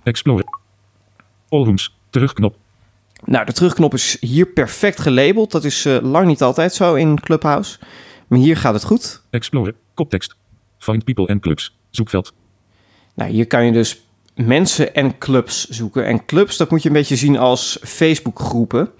Explorer. 0.02 0.44
All 1.48 1.64
rooms. 1.64 1.96
Terugknop. 2.10 2.56
Nou, 3.24 3.44
de 3.44 3.52
terugknop 3.52 3.94
is 3.94 4.16
hier 4.20 4.46
perfect 4.46 5.00
gelabeld. 5.00 5.50
Dat 5.50 5.64
is 5.64 5.84
eh, 5.84 5.96
lang 6.02 6.26
niet 6.26 6.42
altijd 6.42 6.74
zo 6.74 6.94
in 6.94 7.20
Clubhouse. 7.20 7.78
Maar 8.30 8.38
hier 8.38 8.56
gaat 8.56 8.74
het 8.74 8.84
goed. 8.84 9.22
Explorer. 9.30 9.74
Koptekst. 9.94 10.36
Find 10.78 11.04
people 11.04 11.26
and 11.26 11.40
clubs. 11.40 11.76
Zoekveld. 11.90 12.32
Nou, 13.14 13.30
hier 13.30 13.46
kan 13.46 13.64
je 13.64 13.72
dus 13.72 14.00
mensen 14.34 14.94
en 14.94 15.18
clubs 15.18 15.68
zoeken. 15.68 16.06
En 16.06 16.24
clubs, 16.24 16.56
dat 16.56 16.70
moet 16.70 16.82
je 16.82 16.88
een 16.88 16.94
beetje 16.94 17.16
zien 17.16 17.38
als 17.38 17.78
Facebook-groepen. 17.82 18.90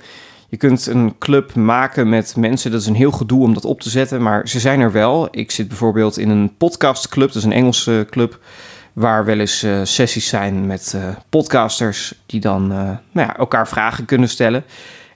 Je 0.48 0.56
kunt 0.56 0.86
een 0.86 1.18
club 1.18 1.54
maken 1.54 2.08
met 2.08 2.36
mensen. 2.36 2.70
Dat 2.70 2.80
is 2.80 2.86
een 2.86 2.94
heel 2.94 3.10
gedoe 3.10 3.42
om 3.42 3.54
dat 3.54 3.64
op 3.64 3.80
te 3.80 3.90
zetten, 3.90 4.22
maar 4.22 4.48
ze 4.48 4.60
zijn 4.60 4.80
er 4.80 4.92
wel. 4.92 5.28
Ik 5.30 5.50
zit 5.50 5.68
bijvoorbeeld 5.68 6.18
in 6.18 6.28
een 6.28 6.56
podcastclub. 6.56 7.26
Dat 7.26 7.36
is 7.36 7.44
een 7.44 7.52
Engelse 7.52 8.06
club. 8.10 8.38
Waar 8.92 9.24
wel 9.24 9.38
eens 9.38 9.62
eh, 9.62 9.80
sessies 9.84 10.28
zijn 10.28 10.66
met 10.66 10.92
eh, 10.94 11.08
podcasters. 11.28 12.14
Die 12.26 12.40
dan 12.40 12.72
eh, 12.72 12.78
nou 13.12 13.26
ja, 13.26 13.36
elkaar 13.36 13.68
vragen 13.68 14.04
kunnen 14.04 14.28
stellen. 14.28 14.64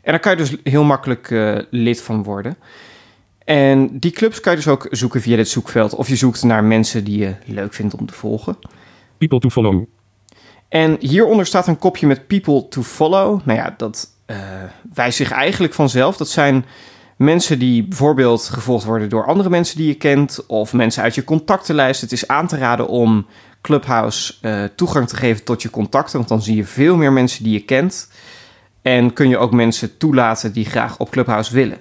En 0.02 0.10
daar 0.10 0.20
kan 0.20 0.32
je 0.32 0.38
dus 0.38 0.56
heel 0.62 0.84
makkelijk 0.84 1.28
lid 1.70 2.02
van 2.02 2.22
worden. 2.22 2.56
En 3.44 3.98
die 3.98 4.10
clubs 4.10 4.40
kan 4.40 4.52
je 4.52 4.58
dus 4.58 4.68
ook 4.68 4.86
zoeken 4.90 5.20
via 5.20 5.36
dit 5.36 5.48
zoekveld. 5.48 5.94
Of 5.94 6.08
je 6.08 6.16
zoekt 6.16 6.42
naar 6.42 6.64
mensen 6.64 7.04
die 7.04 7.18
je 7.18 7.34
leuk 7.44 7.74
vindt 7.74 7.94
om 7.94 8.06
te 8.06 8.14
volgen. 8.14 8.56
People 9.18 9.38
to 9.38 9.48
follow. 9.48 9.84
En 10.68 10.96
hieronder 11.00 11.46
staat 11.46 11.66
een 11.66 11.78
kopje 11.78 12.06
met 12.06 12.26
people 12.26 12.68
to 12.68 12.82
follow. 12.82 13.40
Nou 13.44 13.58
ja, 13.58 13.74
dat 13.76 14.08
uh, 14.26 14.36
wijst 14.94 15.16
zich 15.16 15.30
eigenlijk 15.30 15.74
vanzelf. 15.74 16.16
Dat 16.16 16.28
zijn 16.28 16.64
mensen 17.16 17.58
die 17.58 17.84
bijvoorbeeld 17.84 18.42
gevolgd 18.42 18.84
worden 18.84 19.08
door 19.08 19.26
andere 19.26 19.50
mensen 19.50 19.76
die 19.76 19.86
je 19.86 19.94
kent. 19.94 20.46
Of 20.46 20.72
mensen 20.72 21.02
uit 21.02 21.14
je 21.14 21.24
contactenlijst. 21.24 22.00
Het 22.00 22.12
is 22.12 22.28
aan 22.28 22.46
te 22.46 22.58
raden 22.58 22.88
om 22.88 23.26
Clubhouse 23.60 24.34
uh, 24.42 24.64
toegang 24.76 25.08
te 25.08 25.16
geven 25.16 25.44
tot 25.44 25.62
je 25.62 25.70
contacten. 25.70 26.16
Want 26.16 26.28
dan 26.28 26.42
zie 26.42 26.56
je 26.56 26.64
veel 26.64 26.96
meer 26.96 27.12
mensen 27.12 27.44
die 27.44 27.52
je 27.52 27.64
kent. 27.64 28.10
En 28.82 29.12
kun 29.12 29.28
je 29.28 29.38
ook 29.38 29.52
mensen 29.52 29.96
toelaten 29.96 30.52
die 30.52 30.64
graag 30.64 30.98
op 30.98 31.10
Clubhouse 31.10 31.54
willen. 31.54 31.78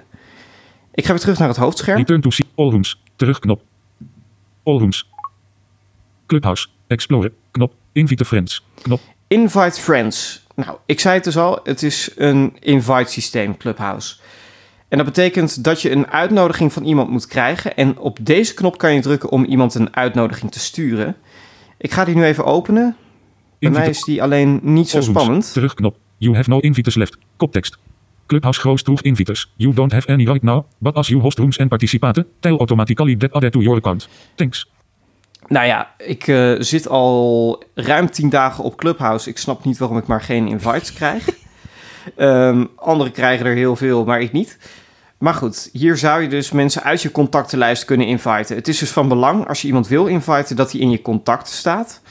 Ik 0.93 1.05
ga 1.05 1.09
weer 1.11 1.19
terug 1.19 1.39
naar 1.39 1.47
het 1.47 1.57
hoofdscherm. 1.57 1.97
Return 1.97 2.21
to 2.21 2.29
see 2.29 2.45
all 2.55 2.69
rooms. 2.69 3.01
Terugknop. 3.15 3.61
All 4.63 4.77
rooms. 4.77 5.09
Clubhouse. 6.25 6.67
Explorer. 6.87 7.31
Knop. 7.51 7.73
Invite 7.91 8.25
friends. 8.25 8.63
Knop. 8.81 8.99
Invite 9.27 9.81
friends. 9.81 10.45
Nou, 10.55 10.77
ik 10.85 10.99
zei 10.99 11.15
het 11.15 11.23
dus 11.23 11.37
al. 11.37 11.59
Het 11.63 11.83
is 11.83 12.11
een 12.15 12.57
invite 12.59 13.11
systeem, 13.11 13.57
Clubhouse. 13.57 14.15
En 14.87 14.97
dat 14.97 15.05
betekent 15.07 15.63
dat 15.63 15.81
je 15.81 15.91
een 15.91 16.07
uitnodiging 16.07 16.73
van 16.73 16.85
iemand 16.85 17.09
moet 17.09 17.27
krijgen. 17.27 17.75
En 17.75 17.97
op 17.97 18.17
deze 18.21 18.53
knop 18.53 18.77
kan 18.77 18.93
je 18.93 19.01
drukken 19.01 19.29
om 19.29 19.45
iemand 19.45 19.75
een 19.75 19.95
uitnodiging 19.95 20.51
te 20.51 20.59
sturen. 20.59 21.15
Ik 21.77 21.91
ga 21.91 22.05
die 22.05 22.15
nu 22.15 22.23
even 22.23 22.45
openen. 22.45 22.95
Bij 23.59 23.69
mij 23.69 23.89
is 23.89 24.03
die 24.03 24.23
alleen 24.23 24.59
niet 24.61 24.89
zo 24.89 25.01
spannend. 25.01 25.53
Terugknop. 25.53 25.97
You 26.17 26.35
have 26.35 26.49
no 26.49 26.59
inviters 26.59 26.95
left. 26.95 27.17
Koptekst. 27.37 27.77
Clubhouse 28.33 28.61
host 28.61 28.85
two 28.85 28.97
inviters. 29.01 29.51
You 29.57 29.73
don't 29.73 29.91
have 29.91 30.07
any 30.07 30.25
right 30.25 30.43
now, 30.43 30.65
but 30.79 30.95
as 30.95 31.07
you 31.07 31.21
host 31.21 31.37
rooms 31.37 31.57
and 31.57 31.69
participate, 31.69 32.25
tell 32.39 32.57
automatically 32.57 33.17
that 33.17 33.31
added 33.31 33.51
to 33.51 33.61
your 33.61 33.77
account. 33.77 34.07
Thanks. 34.35 34.71
Nou 35.47 35.65
ja, 35.65 35.93
ik 35.97 36.27
uh, 36.27 36.55
zit 36.59 36.87
al 36.87 37.63
ruim 37.73 38.09
tien 38.09 38.29
dagen 38.29 38.63
op 38.63 38.75
Clubhouse. 38.75 39.29
Ik 39.29 39.37
snap 39.37 39.65
niet 39.65 39.77
waarom 39.77 39.97
ik 39.97 40.07
maar 40.07 40.21
geen 40.21 40.47
invites 40.47 40.93
krijg. 40.93 41.29
um, 42.17 42.69
anderen 42.75 43.11
krijgen 43.11 43.45
er 43.45 43.55
heel 43.55 43.75
veel, 43.75 44.05
maar 44.05 44.21
ik 44.21 44.31
niet. 44.31 44.57
Maar 45.17 45.33
goed, 45.33 45.69
hier 45.73 45.97
zou 45.97 46.21
je 46.21 46.27
dus 46.27 46.51
mensen 46.51 46.83
uit 46.83 47.01
je 47.01 47.11
contactenlijst 47.11 47.85
kunnen 47.85 48.07
inviten. 48.07 48.55
Het 48.55 48.67
is 48.67 48.77
dus 48.77 48.91
van 48.91 49.07
belang 49.07 49.47
als 49.47 49.61
je 49.61 49.67
iemand 49.67 49.87
wil 49.87 50.05
inviten 50.05 50.55
dat 50.55 50.71
hij 50.71 50.81
in 50.81 50.89
je 50.89 51.01
contacten 51.01 51.53
staat. 51.53 52.01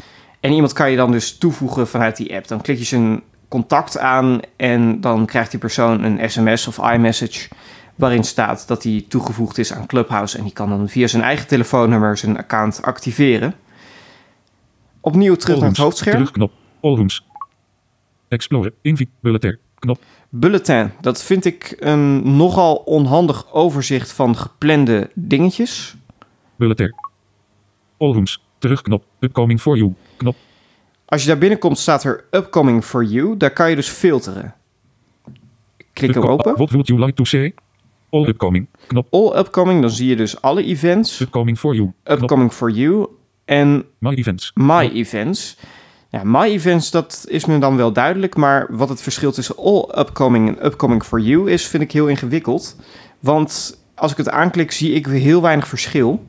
En 0.40 0.52
iemand 0.52 0.72
kan 0.72 0.90
je 0.90 0.96
dan 0.96 1.12
dus 1.12 1.38
toevoegen 1.38 1.88
vanuit 1.88 2.16
die 2.16 2.34
app. 2.34 2.48
Dan 2.48 2.60
klik 2.60 2.78
je 2.78 2.84
zijn 2.84 3.22
contact 3.52 3.98
aan 3.98 4.40
en 4.56 5.00
dan 5.00 5.26
krijgt 5.26 5.50
die 5.50 5.60
persoon 5.60 6.02
een 6.02 6.30
sms 6.30 6.66
of 6.66 6.78
iMessage 6.78 7.48
waarin 7.94 8.24
staat 8.24 8.68
dat 8.68 8.82
hij 8.82 9.04
toegevoegd 9.08 9.58
is 9.58 9.72
aan 9.72 9.86
Clubhouse 9.86 10.38
en 10.38 10.44
die 10.44 10.52
kan 10.52 10.68
dan 10.68 10.88
via 10.88 11.06
zijn 11.06 11.22
eigen 11.22 11.46
telefoonnummer 11.46 12.16
zijn 12.16 12.38
account 12.38 12.82
activeren. 12.82 13.54
Opnieuw 15.00 15.34
terug 15.34 15.58
naar 15.58 15.68
het 15.68 15.76
hoofdscherm. 15.76 16.16
Terugknop. 16.16 16.52
Allrooms. 16.80 17.26
Explorer. 18.28 18.72
Invite. 18.82 19.10
Bulletin. 19.20 19.58
Knop. 19.78 19.98
Bulletin. 20.28 20.90
Dat 21.00 21.22
vind 21.22 21.44
ik 21.44 21.76
een 21.78 22.36
nogal 22.36 22.74
onhandig 22.74 23.52
overzicht 23.52 24.12
van 24.12 24.36
geplande 24.36 25.10
dingetjes. 25.14 25.94
Bulletin. 26.56 26.94
Allrooms. 27.98 28.44
Terugknop. 28.58 29.04
Upcoming 29.20 29.60
for 29.60 29.76
you. 29.76 29.94
Knop. 30.16 30.36
Als 31.12 31.22
je 31.22 31.28
daar 31.28 31.38
binnenkomt 31.38 31.78
staat 31.78 32.04
er 32.04 32.24
Upcoming 32.30 32.84
for 32.84 33.04
you. 33.04 33.36
Daar 33.36 33.50
kan 33.50 33.70
je 33.70 33.76
dus 33.76 33.88
filteren. 33.88 34.54
Klik 35.92 36.16
erop 36.16 36.30
open. 36.30 36.54
What 36.54 36.70
would 36.70 36.86
you 36.86 37.00
like 37.00 37.12
to 37.12 37.24
say? 37.24 37.54
All 38.10 38.28
upcoming. 38.28 38.66
Knop. 38.86 39.06
All 39.10 39.38
upcoming. 39.38 39.80
Dan 39.80 39.90
zie 39.90 40.08
je 40.08 40.16
dus 40.16 40.40
alle 40.40 40.64
events. 40.64 41.20
Upcoming 41.20 41.58
for 41.58 41.74
you. 41.74 41.92
Upcoming 42.04 42.52
for 42.52 42.70
you. 42.70 43.06
En 43.44 43.84
My 43.98 44.14
events. 44.14 44.50
My 44.54 44.90
events. 44.92 45.56
Ja, 46.10 46.22
my 46.24 46.44
events, 46.44 46.90
dat 46.90 47.24
is 47.28 47.44
me 47.44 47.58
dan 47.58 47.76
wel 47.76 47.92
duidelijk. 47.92 48.36
Maar 48.36 48.66
wat 48.70 48.88
het 48.88 49.02
verschil 49.02 49.32
tussen 49.32 49.56
all 49.56 49.88
upcoming 49.98 50.48
en 50.48 50.66
upcoming 50.66 51.04
for 51.04 51.20
you 51.20 51.50
is, 51.50 51.66
vind 51.66 51.82
ik 51.82 51.92
heel 51.92 52.06
ingewikkeld. 52.06 52.76
Want 53.20 53.80
als 53.94 54.10
ik 54.10 54.16
het 54.16 54.30
aanklik, 54.30 54.72
zie 54.72 54.92
ik 54.92 55.06
heel 55.06 55.42
weinig 55.42 55.68
verschil. 55.68 56.26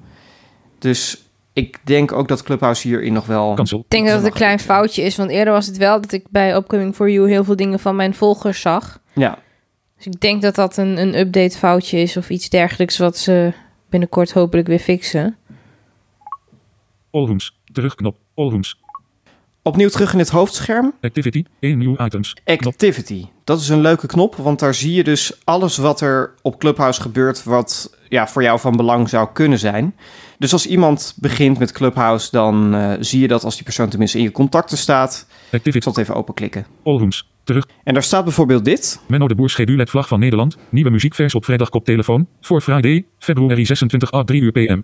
Dus 0.80 1.23
ik 1.54 1.80
denk 1.84 2.12
ook 2.12 2.28
dat 2.28 2.44
Clubhouse 2.44 2.88
hierin 2.88 3.14
nog 3.14 3.26
wel... 3.26 3.54
Cancel. 3.54 3.80
Ik 3.80 3.90
denk 3.90 4.06
dat 4.06 4.16
het 4.16 4.26
een 4.26 4.32
klein 4.32 4.60
foutje 4.60 5.02
is, 5.02 5.16
want 5.16 5.30
eerder 5.30 5.54
was 5.54 5.66
het 5.66 5.78
wel 5.78 6.02
dat 6.02 6.12
ik 6.12 6.26
bij 6.30 6.56
Upcoming 6.56 6.96
for 6.96 7.10
You 7.10 7.30
heel 7.30 7.44
veel 7.44 7.56
dingen 7.56 7.80
van 7.80 7.96
mijn 7.96 8.14
volgers 8.14 8.62
zag. 8.62 9.02
Ja. 9.14 9.38
Dus 9.96 10.06
ik 10.06 10.20
denk 10.20 10.42
dat 10.42 10.56
dat 10.56 10.78
een, 10.78 10.98
een 10.98 11.20
update 11.20 11.58
foutje 11.58 11.98
is 11.98 12.18
of 12.18 12.30
iets 12.30 12.50
dergelijks 12.50 12.98
wat 12.98 13.18
ze 13.18 13.54
binnenkort 13.90 14.32
hopelijk 14.32 14.68
weer 14.68 14.80
fixen. 14.80 15.38
Allrooms. 17.12 17.58
Terugknop. 17.72 18.18
Allrooms. 18.36 18.82
Opnieuw 19.62 19.90
terug 19.90 20.14
in 20.14 20.20
het 20.20 20.30
hoofdscherm. 20.30 20.94
Activity. 21.02 21.44
1 21.60 21.78
new 21.78 22.02
items. 22.02 22.36
Activity. 22.46 23.26
Dat 23.44 23.60
is 23.60 23.70
een 23.70 23.82
leuke 23.82 24.08
knop, 24.08 24.36
want 24.36 24.60
daar 24.60 24.74
zie 24.74 24.94
je 24.94 25.04
dus 25.04 25.42
alles 25.44 25.78
wat 25.78 26.02
er 26.02 26.34
op 26.42 26.60
Clubhouse 26.60 27.02
gebeurt... 27.02 27.44
wat 27.44 27.98
ja, 28.10 28.28
voor 28.28 28.44
jou 28.44 28.60
van 28.60 28.76
belang 28.76 29.10
zou 29.10 29.30
kunnen 29.34 29.60
zijn. 29.60 29.96
Dus 30.44 30.54
als 30.54 30.66
iemand 30.66 31.14
begint 31.20 31.60
met 31.60 31.72
Clubhouse, 31.72 32.28
dan 32.32 32.76
uh, 32.76 32.94
zie 33.00 33.20
je 33.20 33.28
dat 33.28 33.44
als 33.44 33.56
die 33.56 33.64
persoon 33.64 33.90
tenminste 33.90 34.18
in 34.18 34.24
je 34.24 34.32
contacten 34.32 34.78
staat. 34.78 35.28
Activity. 35.44 35.78
Ik 35.78 35.84
zal 35.84 35.92
het 35.92 36.02
even 36.02 36.16
openklikken. 36.16 36.66
Allrooms. 36.84 37.30
Terug. 37.44 37.68
En 37.84 37.94
daar 37.94 38.04
staat 38.04 38.24
bijvoorbeeld 38.24 38.66
dit. 38.66 39.02
Menno 39.08 39.28
de 39.28 39.36
Boer 39.36 39.50
schedulet 39.50 39.90
vlag 39.90 40.08
van 40.08 40.20
Nederland. 40.20 40.58
Nieuwe 40.70 40.90
muziekvers 40.90 41.36
op 41.36 41.46
vrijdag 41.46 41.70
koptelefoon. 41.70 42.28
Voor 42.42 42.62
Friday, 42.62 43.06
februari 43.18 43.66
26 43.66 44.14
à 44.14 44.24
3 44.24 44.42
uur 44.42 44.52
pm. 44.52 44.84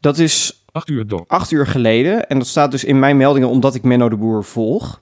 Dat 0.00 0.18
is 0.18 0.64
8 0.72 0.88
uur 0.88 1.06
door. 1.06 1.24
8 1.26 1.50
uur 1.50 1.66
geleden. 1.66 2.28
En 2.28 2.38
dat 2.38 2.46
staat 2.46 2.70
dus 2.70 2.84
in 2.84 2.98
mijn 2.98 3.16
meldingen 3.16 3.48
omdat 3.48 3.74
ik 3.74 3.82
Menno 3.82 4.08
de 4.08 4.16
Boer 4.16 4.44
volg. 4.44 5.00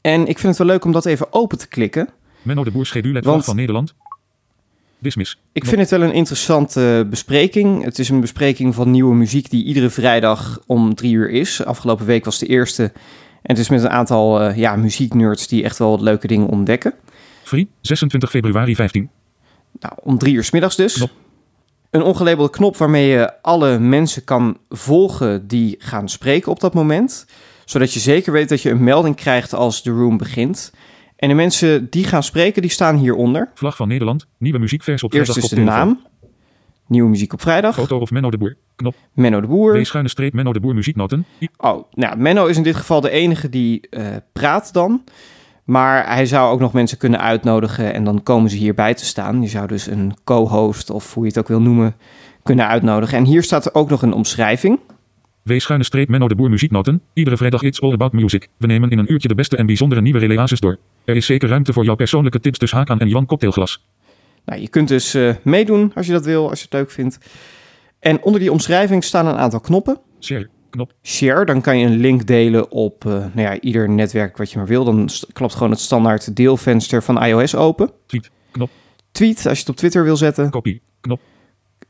En 0.00 0.20
ik 0.20 0.38
vind 0.38 0.48
het 0.48 0.58
wel 0.58 0.66
leuk 0.66 0.84
om 0.84 0.92
dat 0.92 1.06
even 1.06 1.32
open 1.32 1.58
te 1.58 1.68
klikken. 1.68 2.08
Menno 2.42 2.64
de 2.64 2.70
Boer 2.70 2.86
schedulet 2.86 3.24
vlag 3.24 3.44
van 3.44 3.56
Nederland. 3.56 3.94
Dismiss. 4.98 5.38
Ik 5.52 5.64
vind 5.64 5.80
het 5.80 5.90
wel 5.90 6.02
een 6.02 6.12
interessante 6.12 7.06
bespreking. 7.10 7.84
Het 7.84 7.98
is 7.98 8.08
een 8.08 8.20
bespreking 8.20 8.74
van 8.74 8.90
nieuwe 8.90 9.14
muziek 9.14 9.50
die 9.50 9.64
iedere 9.64 9.90
vrijdag 9.90 10.60
om 10.66 10.94
drie 10.94 11.12
uur 11.12 11.30
is. 11.30 11.64
Afgelopen 11.64 12.06
week 12.06 12.24
was 12.24 12.38
de 12.38 12.46
eerste. 12.46 12.82
En 13.42 13.54
het 13.54 13.58
is 13.58 13.68
met 13.68 13.82
een 13.82 13.90
aantal 13.90 14.42
uh, 14.42 14.56
ja, 14.56 14.76
muzieknerds 14.76 15.48
die 15.48 15.64
echt 15.64 15.78
wel 15.78 15.90
wat 15.90 16.00
leuke 16.00 16.26
dingen 16.26 16.46
ontdekken. 16.46 16.94
Free, 17.42 17.68
26 17.80 18.30
februari 18.30 18.74
15. 18.74 19.10
Nou, 19.80 19.94
om 20.02 20.18
drie 20.18 20.34
uur 20.34 20.44
s 20.44 20.50
middags 20.50 20.76
dus. 20.76 20.94
Knop. 20.94 21.10
Een 21.90 22.02
ongelabelde 22.02 22.50
knop 22.50 22.76
waarmee 22.76 23.06
je 23.06 23.42
alle 23.42 23.78
mensen 23.78 24.24
kan 24.24 24.58
volgen 24.68 25.46
die 25.46 25.76
gaan 25.78 26.08
spreken 26.08 26.50
op 26.50 26.60
dat 26.60 26.74
moment. 26.74 27.26
Zodat 27.64 27.92
je 27.92 28.00
zeker 28.00 28.32
weet 28.32 28.48
dat 28.48 28.62
je 28.62 28.70
een 28.70 28.84
melding 28.84 29.16
krijgt 29.16 29.54
als 29.54 29.82
de 29.82 29.90
room 29.90 30.16
begint. 30.16 30.72
En 31.16 31.28
de 31.28 31.34
mensen 31.34 31.90
die 31.90 32.04
gaan 32.04 32.22
spreken, 32.22 32.62
die 32.62 32.70
staan 32.70 32.96
hieronder. 32.96 33.50
Vlag 33.54 33.76
van 33.76 33.88
Nederland, 33.88 34.26
nieuwe 34.38 34.58
muziekvers 34.58 35.02
op 35.02 35.12
Eerst 35.12 35.32
vrijdag 35.32 35.50
is 35.50 35.58
de 35.58 35.64
naam. 35.64 36.00
Nieuwe 36.86 37.08
muziek 37.08 37.32
op 37.32 37.40
vrijdag. 37.40 37.74
Foto 37.74 37.98
of 37.98 38.10
Menno 38.10 38.30
de 38.30 38.38
Boer. 38.38 38.56
Knop. 38.76 38.94
Menno 39.12 39.40
de 39.40 39.46
Boer. 39.46 39.72
W 39.72 39.84
schuine 39.84 40.08
streep 40.08 40.32
Menno 40.32 40.52
de 40.52 40.60
Boer 40.60 40.74
muzieknoten. 40.74 41.24
Oh, 41.56 41.84
nou, 41.90 42.16
Menno 42.16 42.46
is 42.46 42.56
in 42.56 42.62
dit 42.62 42.76
geval 42.76 43.00
de 43.00 43.10
enige 43.10 43.48
die 43.48 43.86
uh, 43.90 44.06
praat 44.32 44.72
dan. 44.72 45.04
Maar 45.64 46.14
hij 46.14 46.26
zou 46.26 46.52
ook 46.52 46.60
nog 46.60 46.72
mensen 46.72 46.98
kunnen 46.98 47.20
uitnodigen 47.20 47.94
en 47.94 48.04
dan 48.04 48.22
komen 48.22 48.50
ze 48.50 48.56
hierbij 48.56 48.94
te 48.94 49.04
staan. 49.04 49.42
Je 49.42 49.48
zou 49.48 49.66
dus 49.66 49.86
een 49.86 50.14
co-host 50.24 50.90
of 50.90 51.14
hoe 51.14 51.22
je 51.22 51.28
het 51.28 51.38
ook 51.38 51.48
wil 51.48 51.60
noemen 51.60 51.94
kunnen 52.42 52.66
uitnodigen. 52.66 53.18
En 53.18 53.24
hier 53.24 53.42
staat 53.42 53.66
er 53.66 53.74
ook 53.74 53.90
nog 53.90 54.02
een 54.02 54.12
omschrijving. 54.12 54.78
W 55.42 55.58
schuine 55.58 55.84
streep 55.84 56.08
Menno 56.08 56.28
de 56.28 56.34
Boer 56.34 56.50
muzieknoten. 56.50 57.02
Iedere 57.12 57.36
vrijdag 57.36 57.62
iets 57.62 57.80
all 57.80 57.92
about 57.92 58.12
music. 58.12 58.48
We 58.56 58.66
nemen 58.66 58.90
in 58.90 58.98
een 58.98 59.12
uurtje 59.12 59.28
de 59.28 59.34
beste 59.34 59.56
en 59.56 59.66
bijzondere 59.66 60.00
nieuwe 60.00 60.18
relaties 60.18 60.60
door. 60.60 60.78
Er 61.06 61.16
is 61.16 61.26
zeker 61.26 61.48
ruimte 61.48 61.72
voor 61.72 61.84
jouw 61.84 61.94
persoonlijke 61.94 62.40
tips 62.40 62.58
dus 62.58 62.72
haak 62.72 62.90
aan 62.90 62.98
en 62.98 63.08
Jan 63.08 63.26
cocktailglas. 63.26 63.86
Nou, 64.44 64.60
je 64.60 64.68
kunt 64.68 64.88
dus 64.88 65.14
uh, 65.14 65.34
meedoen 65.42 65.92
als 65.94 66.06
je 66.06 66.12
dat 66.12 66.24
wil, 66.24 66.48
als 66.48 66.58
je 66.58 66.64
het 66.64 66.74
leuk 66.74 66.90
vindt. 66.90 67.18
En 67.98 68.22
onder 68.22 68.40
die 68.40 68.52
omschrijving 68.52 69.04
staan 69.04 69.26
een 69.26 69.36
aantal 69.36 69.60
knoppen. 69.60 70.00
Share, 70.20 70.48
knop. 70.70 70.92
Share, 71.02 71.44
dan 71.44 71.60
kan 71.60 71.78
je 71.78 71.86
een 71.86 71.96
link 71.96 72.26
delen 72.26 72.70
op 72.70 73.04
uh, 73.04 73.12
nou 73.12 73.40
ja, 73.40 73.60
ieder 73.60 73.88
netwerk 73.88 74.36
wat 74.36 74.50
je 74.50 74.58
maar 74.58 74.66
wil. 74.66 74.84
Dan 74.84 75.08
klapt 75.32 75.52
gewoon 75.52 75.70
het 75.70 75.80
standaard 75.80 76.36
deelvenster 76.36 77.02
van 77.02 77.22
iOS 77.22 77.54
open. 77.54 77.90
Tweet, 78.06 78.30
knop. 78.50 78.70
Tweet, 79.12 79.36
als 79.46 79.54
je 79.54 79.60
het 79.60 79.68
op 79.68 79.76
Twitter 79.76 80.04
wil 80.04 80.16
zetten. 80.16 80.50
Copy, 80.50 80.80
knop. 81.00 81.20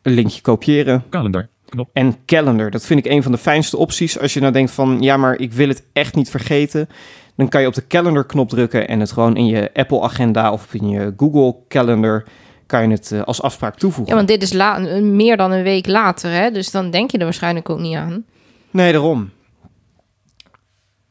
Een 0.03 0.13
linkje 0.13 0.41
kopiëren. 0.41 1.05
Calendar, 1.11 1.49
knop. 1.69 1.91
En 1.93 2.17
calendar, 2.27 2.71
dat 2.71 2.87
vind 2.87 3.07
ik 3.07 3.13
een 3.13 3.23
van 3.23 3.33
de 3.33 3.39
fijnste 3.39 3.77
opties. 3.77 4.19
Als 4.19 4.35
je 4.35 4.41
nou 4.41 4.53
denkt 4.53 4.71
van, 4.71 5.01
ja, 5.01 5.17
maar 5.17 5.39
ik 5.39 5.53
wil 5.53 5.69
het 5.69 5.85
echt 5.93 6.15
niet 6.15 6.31
vergeten. 6.31 6.89
Dan 7.37 7.49
kan 7.49 7.61
je 7.61 7.67
op 7.67 7.75
de 7.75 7.87
calendar 7.87 8.25
knop 8.27 8.49
drukken 8.49 8.89
en 8.89 9.01
het 9.01 9.13
gewoon 9.13 9.37
in 9.37 9.47
je 9.47 9.71
Apple 9.75 10.01
agenda 10.03 10.53
of 10.53 10.75
in 10.75 10.89
je 10.89 11.15
Google 11.17 11.57
calendar 11.69 12.25
kan 12.67 12.83
je 12.83 12.95
het 12.95 13.11
uh, 13.11 13.23
als 13.23 13.43
afspraak 13.43 13.77
toevoegen. 13.77 14.13
Ja, 14.13 14.17
want 14.17 14.29
dit 14.29 14.43
is 14.43 14.53
la- 14.53 14.79
meer 15.01 15.37
dan 15.37 15.51
een 15.53 15.63
week 15.63 15.87
later, 15.87 16.31
hè? 16.31 16.51
Dus 16.51 16.71
dan 16.71 16.91
denk 16.91 17.11
je 17.11 17.19
er 17.19 17.25
waarschijnlijk 17.25 17.71
ook 17.71 17.79
niet 17.79 17.97
aan. 17.97 18.25
Nee, 18.71 18.93
daarom. 18.93 19.31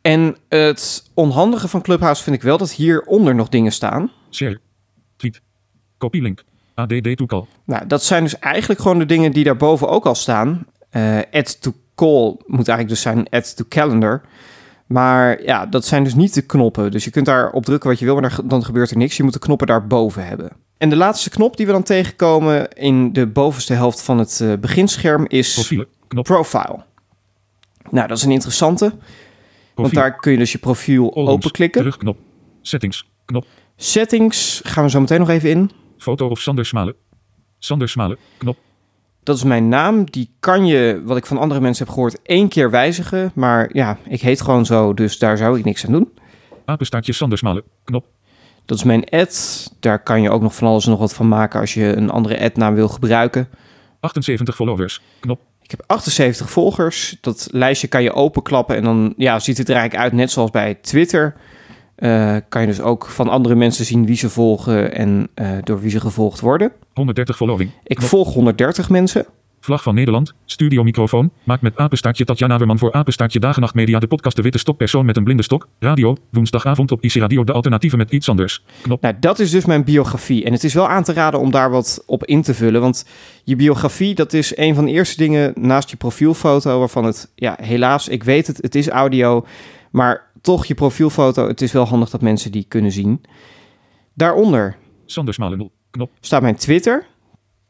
En 0.02 0.36
het 0.50 1.10
onhandige 1.14 1.68
van 1.68 1.82
Clubhouse 1.82 2.24
vind 2.24 2.36
ik 2.36 2.42
wel 2.42 2.58
dat 2.58 2.72
hieronder 2.72 3.36
nog 3.36 3.50
dingen 3.50 3.72
staan. 3.72 4.12
Share. 4.32 4.60
Tweet. 5.16 5.42
Kopielink. 5.98 6.44
ADD 6.76 7.18
toecal. 7.18 7.48
Nou, 7.66 7.88
dat 7.88 8.04
zijn 8.04 8.24
dus 8.24 8.40
eigenlijk 8.40 8.82
gewoon 8.82 9.00
de 9.00 9.06
dingen 9.06 9.32
die 9.32 9.44
daarboven 9.44 9.90
ook 9.90 10.06
al 10.06 10.16
staan. 10.16 10.66
Eh 10.90 11.18
add 11.32 11.62
to 11.62 11.74
call 11.96 12.26
moet 12.46 12.68
eigenlijk 12.68 12.90
dus 12.90 13.02
zijn 13.02 13.30
add 13.30 13.56
to 13.56 13.66
calendar. 13.70 14.22
Maar 14.86 15.44
ja, 15.44 15.66
dat 15.66 15.86
zijn 15.86 16.04
dus 16.04 16.16
niet 16.16 16.34
de 16.34 16.42
knoppen. 16.42 16.92
Dus 16.92 17.04
je 17.04 17.12
kunt 17.12 17.26
daar 17.26 17.52
op 17.52 17.66
drukken 17.66 17.90
wat 17.90 18.00
je 18.00 18.06
wil, 18.06 18.20
maar 18.20 18.38
dan 18.44 18.66
gebeurt 18.66 18.92
er 18.92 18.98
niks. 18.98 19.18
Je 19.18 19.24
moet 19.24 19.34
de 19.34 19.40
knoppen 19.40 19.68
daarboven 19.68 20.28
hebben. 20.28 20.52
En 20.78 20.90
de 20.90 20.96
laatste 20.96 21.30
knop 21.30 21.58
die 21.58 21.66
we 21.66 21.72
dan 21.72 21.84
tegenkomen 21.84 22.72
in 22.72 23.14
de 23.14 23.28
bovenste 23.28 23.74
helft 23.74 24.02
van 24.02 24.18
het 24.18 24.42
eh, 24.42 24.54
beginscherm 24.54 25.26
is. 25.28 25.54
Profile. 26.08 26.84
Nou, 27.90 28.08
dat 28.08 28.18
is 28.18 28.24
een 28.24 28.32
interessante, 28.32 28.94
want 29.76 29.94
daar 29.94 30.16
kun 30.16 30.32
je 30.32 30.38
dus 30.38 30.52
je 30.52 30.58
profiel 30.58 31.16
openklikken. 31.16 31.82
Terugknop. 31.82 32.18
Settings. 32.62 33.10
Knop. 33.26 33.46
Settings 33.76 34.62
gaan 34.64 34.84
we 34.84 34.90
zo 34.90 35.00
meteen 35.00 35.20
nog 35.20 35.30
even 35.30 35.50
in. 35.50 35.72
Foto 35.98 36.28
of 36.28 36.40
Sander 36.40 36.66
Smalen. 36.66 36.96
Sander 37.60 37.90
Smalen. 37.90 38.18
Knop. 38.38 38.58
Dat 39.26 39.36
is 39.36 39.44
mijn 39.44 39.70
naam. 39.70 40.12
Die 40.12 40.30
kan 40.40 40.66
je, 40.66 41.02
wat 41.06 41.18
ik 41.18 41.26
van 41.26 41.38
andere 41.38 41.60
mensen 41.60 41.86
heb 41.86 41.94
gehoord, 41.94 42.22
één 42.22 42.48
keer 42.48 42.70
wijzigen. 42.70 43.32
Maar 43.34 43.70
ja, 43.74 43.98
ik 44.08 44.22
heet 44.22 44.42
gewoon 44.42 44.66
zo, 44.66 44.94
dus 44.94 45.18
daar 45.18 45.38
zou 45.38 45.60
ik 45.60 45.66
niks 45.66 45.86
aan 45.86 45.92
doen. 45.92 46.14
Apenstaartje 46.66 47.14
Sander 47.14 47.38
Smalen. 47.38 47.64
Knop. 47.84 48.06
Dat 48.66 48.78
is 48.78 48.84
mijn 48.84 49.10
ad. 49.10 49.74
Daar 49.80 50.04
kan 50.04 50.22
je 50.22 50.30
ook 50.30 50.42
nog 50.42 50.56
van 50.56 50.68
alles 50.68 50.86
en 50.86 50.92
nog 50.92 51.00
wat 51.00 51.14
van 51.14 51.28
maken 51.28 51.60
als 51.60 51.74
je 51.74 51.96
een 51.96 52.10
andere 52.10 52.40
ad-naam 52.40 52.76
wil 52.76 52.88
gebruiken. 52.88 53.48
78 54.00 54.56
followers. 54.56 55.02
Knop. 55.20 55.40
Ik 55.62 55.72
heb 55.72 55.84
78 55.88 56.50
volgers. 56.50 57.18
Dat 57.22 57.48
lijstje 57.52 57.88
kan 57.88 58.04
je 58.04 58.14
openklappen 58.14 58.76
en 58.76 58.84
dan 58.84 59.14
ja, 59.18 59.40
ziet 59.40 59.58
het 59.58 59.70
er 59.70 59.76
eigenlijk 59.76 60.04
uit 60.04 60.14
net 60.14 60.32
zoals 60.32 60.52
bij 60.52 60.74
Twitter. 60.74 61.36
Eh, 61.96 62.36
kan 62.50 62.62
je 62.62 62.68
dus 62.68 62.82
ook 62.82 63.06
van 63.06 63.30
andere 63.30 63.56
mensen 63.56 63.86
zien 63.86 64.06
wie 64.06 64.16
ze 64.16 64.30
volgen 64.30 64.96
en 64.96 65.28
eh, 65.34 65.50
door 65.64 65.82
wie 65.82 65.90
ze 65.90 66.00
gevolgd 66.00 66.40
worden. 66.40 66.72
130 66.94 67.36
following. 67.36 67.70
Ik 67.84 67.96
Knop. 67.96 68.10
volg 68.10 68.34
130 68.34 68.90
mensen. 68.90 69.26
Vlag 69.60 69.84
van 69.84 69.96
Nederland. 69.96 70.34
Studio 70.46 70.84
microfoon. 70.84 71.32
Maak 71.44 71.62
met 71.62 71.78
apenstaartje 71.78 72.26
Tatjana 72.26 72.58
Weerman 72.58 72.78
voor 72.78 72.94
apenstaartje 72.94 73.40
Dagen 73.40 73.62
Nacht 73.62 73.74
Media 73.74 74.00
de 74.00 74.08
podcast 74.08 74.36
De 74.36 74.42
Witte 74.42 74.58
Stok 74.58 74.78
persoon 74.78 75.06
met 75.06 75.18
een 75.18 75.24
blinde 75.24 75.44
stok. 75.44 75.68
Radio. 75.80 76.16
Woensdagavond 76.32 76.92
op 76.92 77.02
IC 77.02 77.14
Radio 77.14 77.44
de 77.44 77.52
alternatieven 77.52 77.98
met 77.98 78.12
iets 78.12 78.30
anders. 78.30 78.64
Knop. 78.82 79.02
Nou, 79.02 79.16
dat 79.20 79.40
is 79.40 79.52
dus 79.52 79.66
mijn 79.66 79.84
biografie. 79.84 80.46
En 80.46 80.52
het 80.52 80.64
is 80.64 80.74
wel 80.74 80.88
aan 80.88 81.04
te 81.04 81.14
raden 81.14 81.40
om 81.40 81.52
daar 81.52 81.70
wat 81.70 82.04
op 82.06 82.26
in 82.26 82.42
te 82.42 82.54
vullen. 82.54 82.82
Want 82.82 83.06
je 83.44 83.56
biografie, 83.56 84.16
dat 84.16 84.34
is 84.34 84.58
een 84.58 84.76
van 84.76 84.86
de 84.86 84.92
eerste 84.92 85.18
dingen 85.18 85.54
naast 85.56 85.90
je 85.90 85.98
profielfoto. 85.98 86.80
Waarvan 86.80 87.06
het, 87.06 87.32
ja, 87.36 87.58
helaas, 87.62 88.08
ik 88.08 88.24
weet 88.24 88.48
het, 88.48 88.58
het 88.62 88.76
is 88.76 88.90
audio. 88.90 89.46
Maar 89.92 90.24
toch, 90.46 90.66
je 90.66 90.74
profielfoto, 90.74 91.48
het 91.48 91.62
is 91.62 91.72
wel 91.72 91.86
handig 91.86 92.10
dat 92.10 92.22
mensen 92.22 92.52
die 92.52 92.66
kunnen 92.68 92.92
zien. 92.92 93.22
Daaronder 94.14 94.78
Sander 95.06 95.34
Smalen 95.34 95.58
0. 95.58 95.72
Knop. 95.90 96.12
staat 96.20 96.42
mijn 96.42 96.56
Twitter. 96.56 97.06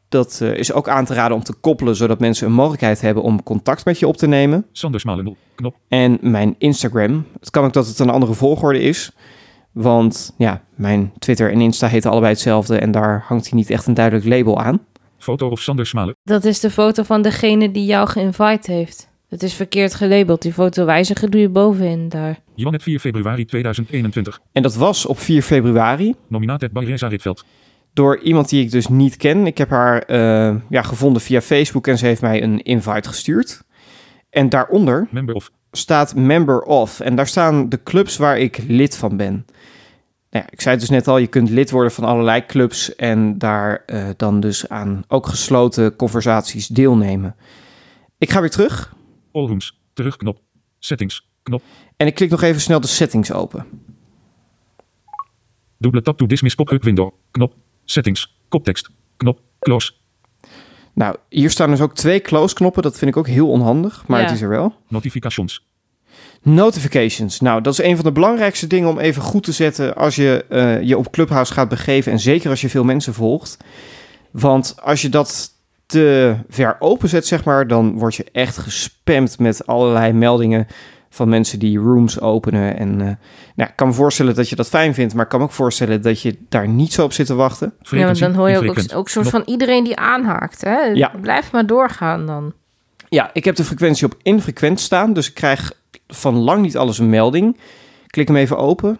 Dat 0.08 0.40
eh, 0.42 0.56
is 0.56 0.72
ook 0.72 0.88
aan 0.88 1.04
te 1.04 1.14
raden 1.14 1.36
om 1.36 1.42
te 1.42 1.54
koppelen, 1.54 1.96
zodat 1.96 2.20
mensen 2.20 2.46
een 2.46 2.52
mogelijkheid 2.52 3.00
hebben 3.00 3.22
om 3.22 3.42
contact 3.42 3.84
met 3.84 3.98
je 3.98 4.06
op 4.06 4.16
te 4.16 4.26
nemen. 4.26 4.66
Sander 4.72 5.00
Smalen 5.00 5.24
0. 5.24 5.36
Knop. 5.54 5.76
En 5.88 6.18
mijn 6.20 6.54
Instagram. 6.58 7.26
Het 7.40 7.50
kan 7.50 7.64
ook 7.64 7.72
dat 7.72 7.86
het 7.86 7.98
een 7.98 8.10
andere 8.10 8.34
volgorde 8.34 8.80
is. 8.80 9.12
Want 9.72 10.34
ja, 10.38 10.62
mijn 10.74 11.12
Twitter 11.18 11.52
en 11.52 11.60
Insta 11.60 11.86
heten 11.86 12.10
allebei 12.10 12.32
hetzelfde. 12.32 12.78
En 12.78 12.90
daar 12.90 13.24
hangt 13.26 13.48
hij 13.48 13.58
niet 13.58 13.70
echt 13.70 13.86
een 13.86 13.94
duidelijk 13.94 14.26
label 14.26 14.60
aan. 14.60 14.80
Foto 15.18 15.48
of 15.48 15.60
Sander 15.60 15.86
Smalen. 15.86 16.16
Dat 16.22 16.44
is 16.44 16.60
de 16.60 16.70
foto 16.70 17.02
van 17.02 17.22
degene 17.22 17.70
die 17.70 17.84
jou 17.84 18.08
geïnvite 18.08 18.72
heeft. 18.72 19.08
Het 19.28 19.42
is 19.42 19.54
verkeerd 19.54 19.94
gelabeld. 19.94 20.42
Die 20.42 20.52
foto 20.52 20.84
wijzigen 20.84 21.30
doe 21.30 21.40
je 21.40 21.48
bovenin 21.48 22.08
daar. 22.08 22.44
Johannet 22.56 22.82
4 22.82 22.98
februari 22.98 23.44
2021. 23.44 24.40
En 24.52 24.62
dat 24.62 24.74
was 24.74 25.06
op 25.06 25.18
4 25.18 25.42
februari. 25.42 26.14
Nominaat 26.28 26.60
het 26.60 26.72
Barreza 26.72 27.08
Ritveld. 27.08 27.44
Door 27.92 28.18
iemand 28.18 28.48
die 28.48 28.62
ik 28.64 28.70
dus 28.70 28.88
niet 28.88 29.16
ken. 29.16 29.46
Ik 29.46 29.58
heb 29.58 29.70
haar 29.70 30.02
eh, 30.02 30.54
ja, 30.68 30.82
gevonden 30.82 31.22
via 31.22 31.40
Facebook 31.40 31.86
en 31.86 31.98
ze 31.98 32.06
heeft 32.06 32.20
mij 32.20 32.42
een 32.42 32.62
invite 32.62 33.08
gestuurd. 33.08 33.62
En 34.30 34.48
daaronder 34.48 35.08
Member 35.10 35.34
of. 35.34 35.50
staat 35.72 36.14
member 36.14 36.60
of. 36.60 37.00
En 37.00 37.16
daar 37.16 37.26
staan 37.26 37.68
de 37.68 37.82
clubs 37.82 38.16
waar 38.16 38.38
ik 38.38 38.58
lid 38.68 38.96
van 38.96 39.16
ben. 39.16 39.46
Nou 40.30 40.44
ja, 40.44 40.52
ik 40.52 40.60
zei 40.60 40.74
het 40.74 40.80
dus 40.80 40.90
net 40.96 41.08
al, 41.08 41.18
je 41.18 41.26
kunt 41.26 41.50
lid 41.50 41.70
worden 41.70 41.92
van 41.92 42.04
allerlei 42.04 42.46
clubs 42.46 42.94
en 42.94 43.38
daar 43.38 43.82
eh, 43.86 44.08
dan 44.16 44.40
dus 44.40 44.68
aan 44.68 45.04
ook 45.08 45.26
gesloten 45.26 45.96
conversaties 45.96 46.66
deelnemen. 46.66 47.36
Ik 48.18 48.30
ga 48.30 48.40
weer 48.40 48.50
terug 48.50 48.94
All 49.36 49.46
rooms. 49.46 49.80
Terugknop. 49.92 50.40
Settings. 50.78 51.28
Knop. 51.42 51.62
En 51.96 52.06
ik 52.06 52.14
klik 52.14 52.30
nog 52.30 52.42
even 52.42 52.60
snel 52.60 52.80
de 52.80 52.86
settings 52.86 53.32
open. 53.32 53.66
Dubbele 55.78 56.02
tap 56.02 56.18
to 56.18 56.26
dismiss 56.26 56.54
pop-up 56.54 56.82
window. 56.82 57.10
Knop. 57.30 57.54
Settings. 57.84 58.36
Koptekst. 58.48 58.90
Knop. 59.16 59.40
Close. 59.58 59.92
Nou, 60.94 61.16
hier 61.28 61.50
staan 61.50 61.70
dus 61.70 61.80
ook 61.80 61.94
twee 61.94 62.20
close 62.20 62.54
knoppen. 62.54 62.82
Dat 62.82 62.98
vind 62.98 63.10
ik 63.10 63.16
ook 63.16 63.26
heel 63.26 63.48
onhandig, 63.50 64.04
maar 64.06 64.20
Ja. 64.20 64.26
het 64.26 64.34
is 64.34 64.40
er 64.42 64.48
wel. 64.48 64.74
Notifications. 64.88 65.66
Notifications. 66.42 67.40
Nou, 67.40 67.60
dat 67.60 67.72
is 67.72 67.84
een 67.84 67.96
van 67.96 68.04
de 68.04 68.12
belangrijkste 68.12 68.66
dingen 68.66 68.88
om 68.88 68.98
even 68.98 69.22
goed 69.22 69.42
te 69.42 69.52
zetten 69.52 69.94
als 69.96 70.16
je 70.16 70.44
eh, 70.48 70.82
je 70.82 70.98
op 70.98 71.10
Clubhouse 71.10 71.52
gaat 71.52 71.68
begeven. 71.68 72.12
En 72.12 72.20
zeker 72.20 72.50
als 72.50 72.60
je 72.60 72.68
veel 72.68 72.84
mensen 72.84 73.14
volgt. 73.14 73.56
Want 74.30 74.76
als 74.82 75.02
je 75.02 75.08
dat 75.08 75.50
te 75.86 76.36
ver 76.48 76.76
openzet, 76.78 77.26
zeg 77.26 77.44
maar, 77.44 77.66
dan 77.66 77.98
word 77.98 78.14
je 78.14 78.26
echt 78.32 78.58
gespamd 78.58 79.38
met 79.38 79.66
allerlei 79.66 80.12
meldingen 80.12 80.66
van 81.16 81.28
mensen 81.28 81.58
die 81.58 81.78
rooms 81.78 82.20
openen. 82.20 82.76
En 82.76 83.00
eh, 83.00 83.06
nou, 83.54 83.70
ik 83.70 83.76
kan 83.76 83.86
me 83.86 83.92
voorstellen 83.92 84.34
dat 84.34 84.48
je 84.48 84.56
dat 84.56 84.68
fijn 84.68 84.94
vindt, 84.94 85.14
maar 85.14 85.24
ik 85.24 85.30
kan 85.30 85.40
me 85.40 85.46
ook 85.46 85.52
voorstellen 85.52 86.02
dat 86.02 86.22
je 86.22 86.36
daar 86.48 86.68
niet 86.68 86.92
zo 86.92 87.04
op 87.04 87.12
zit 87.12 87.26
te 87.26 87.34
wachten. 87.34 87.72
Ja, 87.80 88.12
dan 88.12 88.34
hoor 88.34 88.50
je 88.50 88.70
ook, 88.70 88.94
ook, 88.94 89.08
soort 89.08 89.28
van 89.28 89.42
iedereen 89.46 89.84
die 89.84 89.96
aanhaakt. 89.96 90.60
Hè? 90.60 90.80
Ja. 90.80 91.12
Blijf 91.20 91.52
maar 91.52 91.66
doorgaan 91.66 92.26
dan. 92.26 92.52
Ja, 93.08 93.30
ik 93.32 93.44
heb 93.44 93.56
de 93.56 93.64
frequentie 93.64 94.06
op 94.06 94.14
infrequent 94.22 94.80
staan, 94.80 95.12
dus 95.12 95.28
ik 95.28 95.34
krijg 95.34 95.72
van 96.06 96.34
lang 96.34 96.62
niet 96.62 96.76
alles 96.76 96.98
een 96.98 97.10
melding. 97.10 97.60
Klik 98.06 98.28
hem 98.28 98.36
even 98.36 98.58
open. 98.58 98.98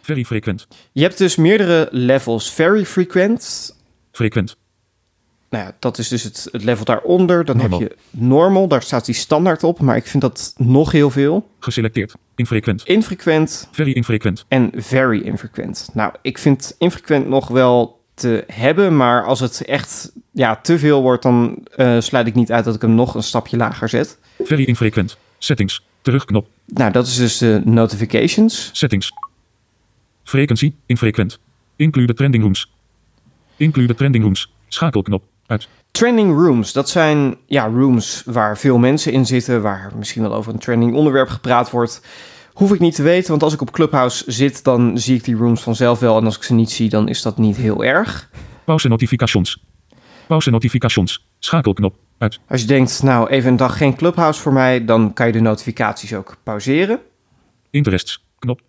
Very 0.00 0.24
frequent. 0.24 0.66
Je 0.92 1.02
hebt 1.02 1.18
dus 1.18 1.36
meerdere 1.36 1.88
levels. 1.90 2.52
Very 2.52 2.84
frequent, 2.84 3.74
Frequent. 4.12 4.56
Nou 5.52 5.64
ja, 5.64 5.74
dat 5.78 5.98
is 5.98 6.08
dus 6.08 6.22
het, 6.22 6.48
het 6.52 6.64
level 6.64 6.84
daaronder. 6.84 7.44
Dan 7.44 7.56
Normal. 7.56 7.80
heb 7.80 7.88
je 7.88 7.96
normal, 8.10 8.68
daar 8.68 8.82
staat 8.82 9.04
die 9.04 9.14
standaard 9.14 9.64
op, 9.64 9.80
maar 9.80 9.96
ik 9.96 10.06
vind 10.06 10.22
dat 10.22 10.54
nog 10.56 10.92
heel 10.92 11.10
veel. 11.10 11.48
Geselecteerd. 11.58 12.14
Infrequent. 12.34 12.82
Infrequent 12.84 13.68
Very 13.72 13.90
infrequent. 13.92 14.44
en 14.48 14.70
very 14.76 15.20
infrequent. 15.20 15.88
Nou, 15.92 16.12
ik 16.22 16.38
vind 16.38 16.74
infrequent 16.78 17.28
nog 17.28 17.48
wel 17.48 18.00
te 18.14 18.44
hebben, 18.46 18.96
maar 18.96 19.24
als 19.24 19.40
het 19.40 19.64
echt 19.64 20.12
ja, 20.30 20.56
te 20.56 20.78
veel 20.78 21.02
wordt, 21.02 21.22
dan 21.22 21.58
eh, 21.76 22.00
sluit 22.00 22.26
ik 22.26 22.34
niet 22.34 22.52
uit 22.52 22.64
dat 22.64 22.74
ik 22.74 22.80
hem 22.80 22.94
nog 22.94 23.14
een 23.14 23.22
stapje 23.22 23.56
lager 23.56 23.88
zet. 23.88 24.18
Very 24.44 24.62
infrequent. 24.64 25.16
Settings. 25.38 25.84
Terugknop. 26.02 26.46
Nou, 26.66 26.92
dat 26.92 27.06
is 27.06 27.16
dus 27.16 27.38
de 27.38 27.60
notifications. 27.64 28.70
Settings. 28.72 29.10
Frequentie. 30.24 30.74
Infrequent. 30.86 31.38
Include 31.76 32.14
trending 32.14 32.42
rooms. 32.42 32.72
Include 33.56 33.94
trending 33.94 34.24
rooms. 34.24 34.52
Schakelknop. 34.68 35.22
Uit. 35.46 35.68
Trending 35.90 36.34
rooms, 36.34 36.72
dat 36.72 36.88
zijn 36.88 37.36
ja, 37.46 37.66
rooms 37.66 38.22
waar 38.26 38.58
veel 38.58 38.78
mensen 38.78 39.12
in 39.12 39.26
zitten, 39.26 39.62
waar 39.62 39.92
misschien 39.96 40.22
wel 40.22 40.34
over 40.34 40.52
een 40.52 40.58
trending 40.58 40.94
onderwerp 40.94 41.28
gepraat 41.28 41.70
wordt. 41.70 42.02
Hoef 42.52 42.72
ik 42.72 42.80
niet 42.80 42.94
te 42.94 43.02
weten, 43.02 43.30
want 43.30 43.42
als 43.42 43.52
ik 43.52 43.60
op 43.60 43.70
Clubhouse 43.70 44.24
zit, 44.26 44.64
dan 44.64 44.98
zie 44.98 45.16
ik 45.16 45.24
die 45.24 45.36
rooms 45.36 45.62
vanzelf 45.62 45.98
wel. 45.98 46.16
En 46.16 46.24
als 46.24 46.36
ik 46.36 46.42
ze 46.42 46.54
niet 46.54 46.70
zie, 46.70 46.88
dan 46.88 47.08
is 47.08 47.22
dat 47.22 47.38
niet 47.38 47.56
heel 47.56 47.84
erg. 47.84 48.30
Pauze 48.64 48.88
notifications. 48.88 49.64
Pauze 50.26 50.50
notifications. 50.50 51.26
Schakelknop. 51.38 51.96
Uit. 52.18 52.40
Als 52.48 52.60
je 52.60 52.66
denkt, 52.66 53.02
nou 53.02 53.28
even 53.28 53.50
een 53.50 53.56
dag 53.56 53.76
geen 53.76 53.96
Clubhouse 53.96 54.40
voor 54.40 54.52
mij, 54.52 54.84
dan 54.84 55.12
kan 55.12 55.26
je 55.26 55.32
de 55.32 55.40
notificaties 55.40 56.14
ook 56.14 56.36
pauzeren. 56.42 57.00
Interests. 57.70 58.24
Knop. 58.38 58.60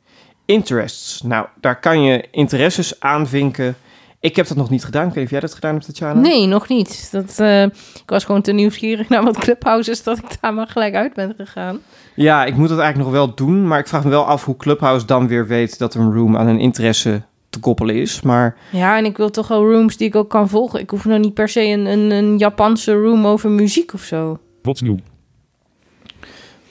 Interests, 0.46 1.22
nou 1.22 1.48
daar 1.62 1.80
kan 1.80 2.02
je 2.02 2.28
interesses 2.32 3.00
aanvinken. 3.00 3.76
Ik 4.24 4.36
heb 4.36 4.48
dat 4.48 4.58
nog 4.58 4.70
niet 4.70 4.84
gedaan. 4.84 5.08
Ik 5.08 5.14
weet 5.14 5.16
niet 5.16 5.26
of 5.26 5.32
jij 5.32 5.40
dat 5.40 5.54
gedaan 5.54 5.74
hebt, 5.74 5.86
Tatjana? 5.86 6.20
Nee, 6.20 6.48
nog 6.48 6.68
niet. 6.68 7.10
Dat, 7.12 7.40
eh, 7.40 7.64
ik 7.64 8.04
was 8.06 8.24
gewoon 8.24 8.42
te 8.42 8.52
nieuwsgierig 8.52 9.10
naar 9.10 9.24
wat 9.24 9.38
Clubhouse 9.38 9.92
is... 9.92 10.04
dat 10.04 10.18
ik 10.18 10.24
daar 10.42 10.54
maar 10.54 10.68
gelijk 10.68 10.96
uit 10.96 11.14
ben 11.14 11.34
gegaan. 11.38 11.80
Ja, 12.16 12.46
ik 12.46 12.56
moet 12.56 12.70
dat 12.70 12.80
eigenlijk 12.80 13.10
nog 13.10 13.20
wel 13.26 13.36
doen. 13.36 13.68
Maar 13.68 13.80
ik 13.80 13.88
vraag 13.88 14.04
me 14.04 14.10
wel 14.10 14.26
af 14.26 14.46
hoe 14.46 14.58
Clubhouse 14.58 15.06
dan 15.06 15.28
weer 15.28 15.48
weet 15.48 15.78
dat 15.78 15.96
een 15.96 16.14
room 16.14 16.38
aan 16.38 16.48
een 16.48 16.60
interesse 16.60 17.22
te 17.50 17.60
koppelen 17.60 17.96
is. 17.96 18.22
Maar 18.22 18.58
Ja, 18.70 18.98
en 18.98 19.06
ik 19.06 19.18
wil 19.18 19.30
toch 19.30 19.48
wel 19.48 19.72
rooms 19.72 19.98
die 19.98 20.08
ik 20.08 20.16
ook 20.16 20.30
kan 20.30 20.50
volgen. 20.50 20.80
Ik 20.80 20.90
hoef 20.90 21.06
nou 21.06 21.20
niet 21.20 21.34
per 21.34 21.50
se 21.50 21.62
een, 21.62 21.86
een, 21.86 22.12
een 22.12 22.38
Japanse 22.38 22.94
room 22.94 23.26
over 23.28 23.50
muziek 23.50 23.94
of 23.94 24.02
zo. 24.02 24.40
What's 24.62 24.82
new? 24.82 24.98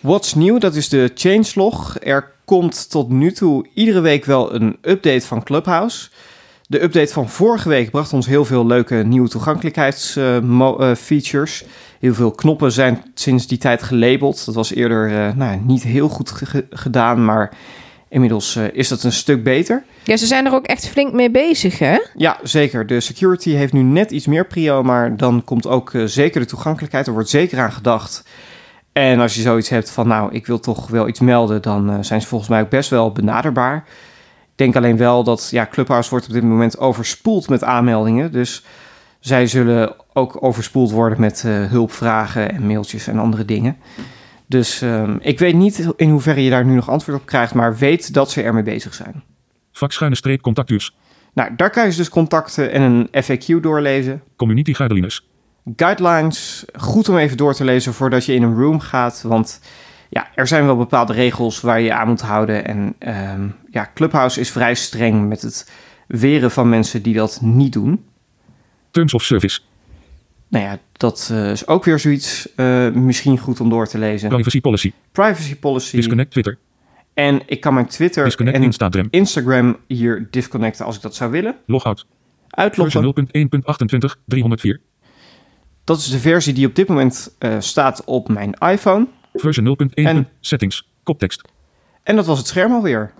What's 0.00 0.34
new, 0.34 0.60
dat 0.60 0.74
is 0.74 0.88
de 0.88 1.10
changelog. 1.14 1.96
Er 2.00 2.32
komt 2.44 2.90
tot 2.90 3.08
nu 3.08 3.32
toe 3.32 3.66
iedere 3.74 4.00
week 4.00 4.24
wel 4.24 4.54
een 4.54 4.76
update 4.82 5.26
van 5.26 5.42
Clubhouse. 5.42 6.08
De 6.72 6.82
update 6.82 7.12
van 7.12 7.28
vorige 7.28 7.68
week 7.68 7.90
bracht 7.90 8.12
ons 8.12 8.26
heel 8.26 8.44
veel 8.44 8.66
leuke 8.66 8.94
nieuwe 8.94 9.28
toegankelijkheidsfeatures. 9.28 11.64
heel 12.00 12.14
veel 12.14 12.30
knoppen 12.30 12.72
zijn 12.72 13.02
sinds 13.14 13.46
die 13.46 13.58
tijd 13.58 13.82
gelabeld. 13.82 14.44
Dat 14.44 14.54
was 14.54 14.74
eerder 14.74 15.10
eh, 15.10 15.32
nou, 15.34 15.60
niet 15.64 15.82
heel 15.82 16.08
goed 16.08 16.30
ge- 16.30 16.66
gedaan, 16.70 17.24
maar 17.24 17.50
Inmiddels 18.08 18.56
eh, 18.56 18.64
is 18.72 18.88
dat 18.88 19.02
een 19.02 19.12
stuk 19.12 19.44
beter. 19.44 19.82
Ja, 20.04 20.16
ze 20.16 20.26
zijn 20.26 20.46
er 20.46 20.52
ook 20.52 20.66
echt 20.66 20.88
flink 20.88 21.12
mee 21.12 21.30
bezig, 21.30 21.78
hè? 21.78 21.98
Ja, 22.16 22.38
zeker. 22.42 22.86
De 22.86 23.00
security 23.00 23.50
heeft 23.50 23.72
nu 23.72 23.82
net 23.82 24.10
iets 24.10 24.26
meer 24.26 24.46
prio, 24.46 24.82
maar 24.82 25.16
dan 25.16 25.44
komt 25.44 25.66
ook 25.66 25.94
eh, 25.94 26.04
zeker 26.04 26.40
de 26.40 26.46
toegankelijkheid. 26.46 27.06
Er 27.06 27.12
wordt 27.12 27.28
zeker 27.28 27.58
aan 27.58 27.72
gedacht. 27.72 28.24
En 28.92 29.20
als 29.20 29.34
je 29.34 29.42
zoiets 29.42 29.68
hebt 29.68 29.90
van, 29.90 30.08
nou, 30.08 30.32
ik 30.32 30.46
wil 30.46 30.60
toch 30.60 30.88
wel 30.88 31.08
iets 31.08 31.20
melden, 31.20 31.62
dan 31.62 32.04
zijn 32.04 32.20
ze 32.20 32.26
volgens 32.26 32.50
mij 32.50 32.60
ook 32.60 32.68
best 32.70 32.90
wel 32.90 33.12
benaderbaar. 33.12 33.84
Ik 34.62 34.72
denk 34.72 34.84
alleen 34.84 34.96
wel 34.96 35.24
dat, 35.24 35.48
ja, 35.50 35.66
Clubhouse 35.66 36.10
wordt 36.10 36.26
op 36.26 36.32
dit 36.32 36.42
moment 36.42 36.78
overspoeld 36.78 37.48
met 37.48 37.64
aanmeldingen. 37.64 38.32
Dus 38.32 38.64
zij 39.20 39.46
zullen 39.46 39.94
ook 40.12 40.42
overspoeld 40.42 40.90
worden 40.90 41.20
met 41.20 41.44
eh, 41.46 41.66
hulpvragen 41.66 42.52
en 42.52 42.66
mailtjes 42.66 43.06
en 43.06 43.18
andere 43.18 43.44
dingen. 43.44 43.76
Dus 44.46 44.82
ehm, 44.82 45.16
ik 45.20 45.38
weet 45.38 45.54
niet 45.54 45.88
in 45.96 46.10
hoeverre 46.10 46.44
je 46.44 46.50
daar 46.50 46.64
nu 46.64 46.74
nog 46.74 46.90
antwoord 46.90 47.20
op 47.20 47.26
krijgt, 47.26 47.54
maar 47.54 47.76
weet 47.76 48.14
dat 48.14 48.30
ze 48.30 48.42
ermee 48.42 48.62
bezig 48.62 48.94
zijn. 48.94 49.22
Vak 49.72 49.92
schuine 49.92 50.16
streep 50.16 50.40
contactuurs. 50.40 50.94
Nou, 51.32 51.50
daar 51.56 51.70
kan 51.70 51.90
je 51.90 51.96
dus 51.96 52.08
contacten 52.08 52.72
en 52.72 52.82
een 52.82 53.24
FAQ 53.24 53.60
doorlezen. 53.60 54.22
Community 54.36 54.74
guidelines. 54.74 55.26
Guidelines, 55.76 56.64
goed 56.76 57.08
om 57.08 57.16
even 57.16 57.36
door 57.36 57.54
te 57.54 57.64
lezen 57.64 57.94
voordat 57.94 58.24
je 58.24 58.34
in 58.34 58.42
een 58.42 58.56
room 58.56 58.80
gaat. 58.80 59.22
Want 59.22 59.60
ja, 60.12 60.28
er 60.34 60.46
zijn 60.46 60.64
wel 60.64 60.76
bepaalde 60.76 61.12
regels 61.12 61.60
waar 61.60 61.80
je 61.80 61.92
aan 61.92 62.08
moet 62.08 62.20
houden. 62.20 62.64
En 62.64 62.94
ehm, 62.98 63.48
ja, 63.70 63.90
Clubhouse 63.94 64.40
is 64.40 64.50
vrij 64.50 64.74
streng 64.74 65.28
met 65.28 65.42
het 65.42 65.72
weren 66.06 66.50
van 66.50 66.68
mensen 66.68 67.02
die 67.02 67.14
dat 67.14 67.38
niet 67.42 67.72
doen. 67.72 68.04
Terms 68.90 69.14
of 69.14 69.22
service. 69.22 69.60
Nou 70.48 70.64
ja, 70.64 70.78
dat 70.92 71.28
eh, 71.32 71.50
is 71.50 71.66
ook 71.66 71.84
weer 71.84 71.98
zoiets 71.98 72.54
eh, 72.54 72.90
misschien 72.90 73.38
goed 73.38 73.60
om 73.60 73.68
door 73.68 73.86
te 73.86 73.98
lezen. 73.98 74.28
Privacy 74.28 74.60
policy. 74.60 74.92
Privacy 75.12 75.56
policy. 75.56 75.96
Disconnect 75.96 76.30
Twitter. 76.30 76.58
En 77.14 77.42
ik 77.46 77.60
kan 77.60 77.74
mijn 77.74 77.86
Twitter 77.86 78.24
Disconnect 78.24 78.56
en 78.56 78.62
Instagram. 78.62 79.08
Instagram 79.10 79.76
hier 79.86 80.28
disconnecten 80.30 80.84
als 80.84 80.96
ik 80.96 81.02
dat 81.02 81.14
zou 81.14 81.30
willen. 81.30 81.56
Logout. 81.66 82.06
Uitloggen. 82.48 83.12
Versie 83.14 83.48
0.1.28 84.18 84.22
304. 84.26 84.80
Dat 85.84 85.98
is 85.98 86.10
de 86.10 86.18
versie 86.18 86.52
die 86.52 86.66
op 86.66 86.74
dit 86.74 86.88
moment 86.88 87.36
eh, 87.38 87.56
staat 87.58 88.04
op 88.04 88.28
mijn 88.28 88.52
iPhone. 88.52 89.06
Versie 89.32 89.62
0.1. 89.62 90.04
En- 90.04 90.28
Settings. 90.40 90.88
Koptekst. 91.02 91.42
En 92.02 92.16
dat 92.16 92.26
was 92.26 92.38
het 92.38 92.46
scherm 92.46 92.72
alweer. 92.72 93.12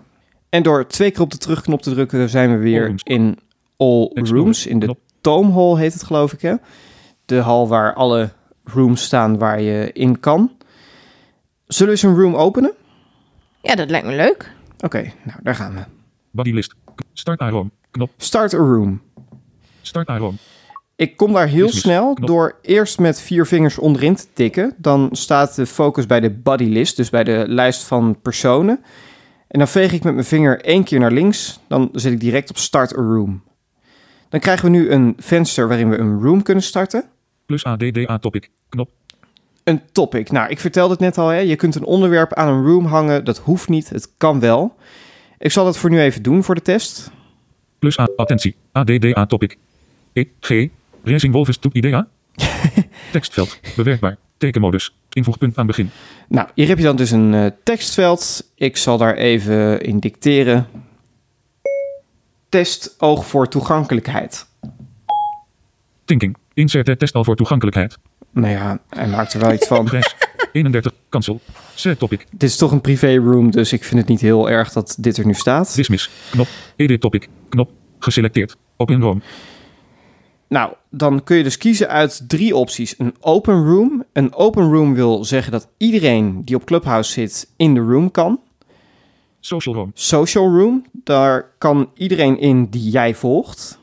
En 0.49 0.63
door 0.63 0.87
twee 0.87 1.11
keer 1.11 1.21
op 1.23 1.31
de 1.31 1.39
terugknop 1.39 1.83
te 1.83 1.91
drukken 1.91 2.29
zijn 2.29 2.51
we 2.51 2.57
weer 2.57 2.95
in 3.03 3.39
All. 3.77 4.11
Rooms. 4.15 4.67
In 4.67 4.79
de. 4.79 4.97
Tome 5.21 5.53
Hall 5.53 5.77
heet 5.77 5.93
het 5.93 6.03
geloof 6.03 6.33
ik 6.33 6.41
hè. 6.43 6.55
De 7.25 7.37
hal 7.37 7.69
waar 7.69 7.95
alle 7.95 8.31
rooms 8.65 9.03
staan 9.05 9.39
waar 9.39 9.61
je 9.61 9.91
in 9.93 10.21
kan. 10.21 10.53
Zullen 11.67 11.95
we 11.95 11.99
eens 12.01 12.03
een 12.17 12.21
room 12.23 12.35
openen? 12.35 12.73
Ja, 13.63 13.75
dat 13.75 13.91
lijkt 13.91 14.07
me 14.07 14.17
leuk. 14.17 14.53
Oké, 14.81 15.13
nou 15.25 15.39
daar 15.43 15.55
gaan 15.55 15.75
we. 15.75 15.81
Bodylist. 16.31 16.75
Start 17.13 17.41
iRoam. 17.41 17.71
Knop. 17.91 18.11
Start 18.17 18.55
a 18.55 18.57
room. 18.57 19.03
Start 19.81 20.09
iRoam. 20.09 20.37
Ik 20.97 21.17
kom 21.17 21.33
daar 21.33 21.47
heel 21.47 21.69
snel 21.69 22.15
door 22.15 22.59
eerst 22.63 22.99
met 22.99 23.21
vier 23.21 23.47
vingers 23.47 23.79
onderin 23.79 24.15
te 24.15 24.27
tikken. 24.33 24.75
Dan 24.77 25.09
staat 25.13 25.55
de 25.55 25.67
focus 25.67 26.07
bij 26.07 26.21
de 26.21 26.31
body 26.31 26.65
list, 26.65 26.97
dus 26.97 27.11
bij 27.11 27.25
de 27.25 27.45
lijst 27.49 27.83
van 27.83 28.21
personen. 28.21 28.81
En 29.49 29.59
dan 29.59 29.69
veeg 29.69 29.93
ik 29.93 30.03
met 30.03 30.15
mijn 30.15 30.27
vinger 30.27 30.61
één 30.61 30.85
keer 30.85 30.99
naar 30.99 31.13
links. 31.13 31.61
Dan 31.69 31.89
zet 31.93 32.13
ik 32.13 32.21
direct 32.21 32.51
op 32.51 32.57
start 32.57 32.97
a 32.97 33.03
room. 33.03 33.43
Dan 34.29 34.41
krijgen 34.41 34.65
we 34.65 34.71
nu 34.71 34.91
een 34.91 35.15
venster 35.19 35.69
waarin 35.69 35.91
we 35.91 35.99
een 35.99 36.21
room 36.21 36.43
kunnen 36.43 36.63
starten. 36.63 37.05
Plus 37.47 37.65
ADDA 37.65 38.19
topic. 38.19 38.51
Knop. 38.69 38.91
Een 39.65 39.81
topic. 39.93 40.31
Nou, 40.31 40.51
ik 40.51 40.61
vertelde 40.61 40.93
het 40.93 41.01
net 41.01 41.19
al, 41.19 41.29
hè. 41.29 41.39
je 41.39 41.57
kunt 41.57 41.75
een 41.75 41.85
onderwerp 41.85 42.35
aan 42.35 42.49
een 42.49 42.65
room 42.65 42.87
hangen. 42.87 43.25
Dat 43.25 43.39
hoeft 43.39 43.69
niet, 43.69 43.89
het 43.89 44.13
kan 44.17 44.41
wel. 44.41 44.77
Ik 45.39 45.51
zal 45.51 45.65
dat 45.65 45.79
voor 45.79 45.91
nu 45.91 46.01
even 46.01 46.23
doen 46.23 46.45
voor 46.45 46.55
de 46.55 46.63
test. 46.63 47.11
Plus 47.79 47.99
A. 47.99 48.09
Attentie. 48.17 48.57
ADDA 48.73 49.27
topic. 49.27 49.59
E. 50.13 50.25
G. 50.41 50.69
Racing 51.05 51.33
Wolves 51.33 51.57
to 51.59 51.71
IDEA. 51.73 52.09
Tekstveld. 53.13 53.61
Bewerkbaar. 53.77 54.17
Tekenmodus. 54.37 54.95
Invoegpunt 55.13 55.59
aan 55.59 55.67
begin. 55.67 55.91
Nou, 56.29 56.49
hier 56.55 56.69
heb 56.69 56.79
je 56.79 56.85
dan 56.85 56.97
dus 56.97 57.11
een 57.11 57.35
eh, 57.35 57.47
tekstveld. 57.63 58.51
Ik 58.55 58.77
zal 58.77 58.99
daar 58.99 59.15
even 59.15 59.81
in 59.81 59.99
dicteren. 59.99 60.67
Test 62.49 62.95
oog 62.99 63.27
voor 63.27 63.49
toegankelijkheid. 63.49 64.47
Thinking. 66.05 66.37
Insert 66.55 66.87
het 66.87 66.99
testal 66.99 67.25
voor 67.25 67.37
toegankelijkheid. 67.37 67.99
Nou 68.31 68.53
ja, 68.53 68.81
hij 68.89 69.09
maakt 69.09 69.33
er 69.33 69.41
wel 69.41 69.53
iets 69.53 69.67
van. 69.67 69.89
Grijs. 69.89 70.17
31. 70.53 70.93
Cancel. 71.09 71.41
Set 71.75 71.99
topic. 71.99 72.27
Dit 72.31 72.51
is 72.51 72.57
toch 72.57 72.73
een 72.73 72.81
privé 72.81 73.17
room, 73.17 73.51
dus 73.51 73.73
ik 73.73 73.85
vind 73.85 74.01
het 74.01 74.09
niet 74.09 74.21
heel 74.21 74.51
erg 74.51 74.73
dat 74.73 74.97
dit 74.99 75.17
er 75.17 75.27
nu 75.27 75.35
staat. 75.35 75.75
Dismiss. 75.75 76.11
Knop. 76.31 76.49
Edit 76.77 77.01
topic. 77.01 77.29
Knop. 77.49 77.71
Geselecteerd. 77.99 78.57
Open 78.77 79.01
room. 79.01 79.23
Nou, 80.53 80.73
dan 80.91 81.25
kun 81.25 81.37
je 81.37 81.43
dus 81.43 81.59
kiezen 81.59 81.89
uit 81.89 82.29
drie 82.29 82.57
opties. 82.57 82.95
Een 82.99 83.15
open 83.21 83.65
room. 83.65 84.05
Een 84.13 84.35
open 84.35 84.73
room 84.73 84.95
wil 84.95 85.25
zeggen 85.25 85.53
dat 85.53 85.69
iedereen 85.77 86.45
die 86.45 86.57
op 86.57 86.65
Clubhouse 86.65 87.13
zit 87.13 87.53
in 87.57 87.75
de 87.75 87.81
room 87.81 88.11
kan. 88.11 88.41
Social 89.41 89.75
room. 89.75 89.91
Social 89.95 90.59
room, 90.59 90.85
daar 90.93 91.51
kan 91.59 91.91
iedereen 91.95 92.39
in 92.39 92.67
die 92.67 92.91
jij 92.91 93.15
volgt. 93.15 93.79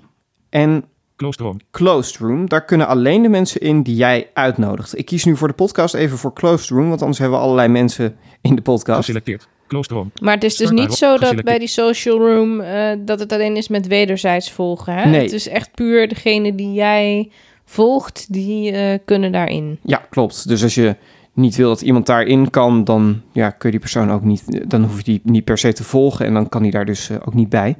En 0.49 0.84
Closed 1.15 1.41
room. 1.41 1.60
closed 1.71 2.17
room, 2.17 2.49
daar 2.49 2.65
kunnen 2.65 2.88
alleen 2.88 3.21
de 3.21 3.29
mensen 3.29 3.62
in 3.62 3.84
die 3.84 3.95
jij 3.95 4.29
uitnodigt. 4.34 4.97
Ik 4.97 5.05
kies 5.05 5.25
nu 5.25 5.38
voor 5.38 5.47
de 5.47 5.53
podcast 5.53 5.93
even 5.93 6.17
voor 6.17 6.34
closed 6.34 6.69
room, 6.69 6.89
want 6.89 7.01
anders 7.01 7.19
hebben 7.19 7.38
we 7.38 7.43
allerlei 7.43 7.67
mensen 7.67 8.17
in 8.41 8.55
de 8.55 8.62
podcast. 8.62 8.99
Geselecteerd. 8.99 9.47
Closed 9.69 9.91
room. 9.91 10.12
Maar 10.21 10.34
het 10.34 10.43
is 10.43 10.55
dus 10.55 10.69
niet 10.69 10.93
zo 10.93 11.17
dat 11.17 11.43
bij 11.43 11.60
die 11.60 11.67
social 11.67 12.17
room 12.17 12.62
eh, 12.62 12.91
dat 12.99 13.19
het 13.19 13.32
alleen 13.32 13.55
is 13.55 13.67
met 13.67 13.88
wederzijds 13.88 14.51
volgen. 14.51 14.93
Hè? 14.93 15.10
Nee. 15.10 15.21
Het 15.21 15.32
is 15.32 15.47
echt 15.47 15.71
puur 15.71 16.08
degene 16.08 16.55
die 16.55 16.73
jij 16.73 17.32
volgt, 17.65 18.34
die 18.34 18.71
eh, 18.71 18.99
kunnen 19.05 19.32
daarin. 19.32 19.79
Ja, 19.82 19.97
klopt. 20.10 20.47
Dus 20.47 20.63
als 20.63 20.75
je 20.75 20.95
niet 21.34 21.55
wil 21.55 21.69
dat 21.69 21.82
iemand 21.82 22.05
daarin 22.05 22.49
kan, 22.49 22.84
dan 22.84 23.21
ja, 23.32 23.49
kun 23.49 23.60
je 23.62 23.71
die 23.71 23.79
persoon 23.79 24.12
ook 24.12 24.23
niet, 24.23 24.69
dan 24.69 24.84
hoef 24.84 24.97
je 24.97 25.03
die 25.03 25.21
niet 25.23 25.43
per 25.43 25.58
se 25.58 25.73
te 25.73 25.84
volgen 25.84 26.25
en 26.25 26.34
dan 26.34 26.49
kan 26.49 26.62
die 26.62 26.71
daar 26.71 26.86
dus 26.86 27.10
eh, 27.10 27.17
ook 27.25 27.34
niet 27.34 27.49
bij. 27.49 27.75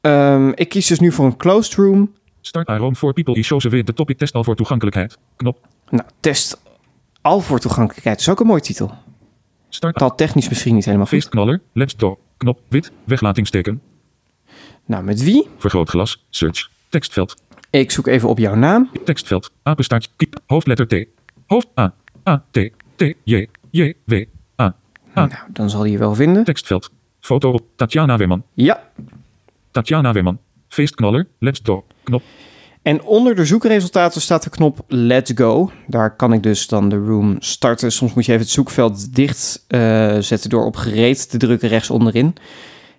Ehm, 0.00 0.48
ik 0.54 0.68
kies 0.68 0.86
dus 0.86 0.98
nu 0.98 1.12
voor 1.12 1.24
een 1.24 1.36
closed 1.36 1.74
room. 1.74 2.12
Start 2.40 2.68
iRoam 2.68 2.96
for 2.96 3.12
people. 3.12 3.34
Die 3.34 3.42
shows 3.42 3.64
weer 3.64 3.84
de 3.84 3.94
topic 3.94 4.18
testal 4.18 4.44
voor 4.44 4.56
toegankelijkheid. 4.56 5.18
Knop. 5.36 5.66
Nou, 5.90 6.04
test 6.20 6.60
al 7.20 7.40
voor 7.40 7.58
toegankelijkheid. 7.58 8.16
Dat 8.16 8.26
is 8.26 8.32
ook 8.32 8.40
een 8.40 8.46
mooi 8.46 8.60
titel. 8.60 8.90
Start 9.74 9.96
Taaltechnisch 9.96 10.48
misschien 10.48 10.74
niet 10.74 10.84
helemaal 10.84 11.06
goed. 11.06 11.14
feestknaller. 11.14 11.60
Let's 11.72 11.94
go. 11.98 12.18
Knop. 12.36 12.60
Wit. 12.68 12.92
Weglatingsteken. 13.04 13.82
Nou, 14.84 15.04
met 15.04 15.22
wie? 15.22 15.48
Vergrootglas. 15.58 16.24
Search. 16.30 16.70
Tekstveld. 16.88 17.34
Ik 17.70 17.90
zoek 17.90 18.06
even 18.06 18.28
op 18.28 18.38
jouw 18.38 18.54
naam. 18.54 18.90
Tekstveld. 19.04 19.50
Apenstaart. 19.62 20.10
Kiep. 20.16 20.40
Hoofdletter 20.46 20.86
T. 20.88 21.06
Hoofd 21.46 21.68
A. 21.78 21.94
A. 22.28 22.44
T. 22.50 22.58
T. 22.94 23.02
J. 23.24 23.46
J. 23.70 23.92
W. 24.04 24.12
A. 24.14 24.24
Ah. 24.56 24.74
Nou, 25.14 25.30
dan 25.48 25.70
zal 25.70 25.84
je 25.84 25.92
je 25.92 25.98
wel 25.98 26.14
vinden. 26.14 26.44
Tekstveld. 26.44 26.90
Foto 27.20 27.50
op 27.50 27.62
Tatjana 27.76 28.16
Weerman. 28.16 28.42
Ja. 28.52 28.82
Tatjana 29.70 30.12
Weerman. 30.12 30.38
Feestknaller. 30.68 31.26
Let's 31.38 31.60
go. 31.62 31.84
Knop. 32.02 32.22
En 32.84 33.02
onder 33.02 33.34
de 33.34 33.44
zoekresultaten 33.44 34.20
staat 34.20 34.42
de 34.42 34.50
knop 34.50 34.84
Let's 34.88 35.32
Go. 35.34 35.70
Daar 35.86 36.16
kan 36.16 36.32
ik 36.32 36.42
dus 36.42 36.66
dan 36.66 36.88
de 36.88 36.96
room 36.96 37.36
starten. 37.38 37.92
Soms 37.92 38.14
moet 38.14 38.24
je 38.24 38.32
even 38.32 38.44
het 38.44 38.54
zoekveld 38.54 39.14
dicht 39.14 39.64
eh, 39.68 40.16
zetten 40.18 40.50
door 40.50 40.64
op 40.64 40.76
gereed 40.76 41.30
te 41.30 41.38
drukken 41.38 41.68
rechts 41.68 41.90
onderin. 41.90 42.34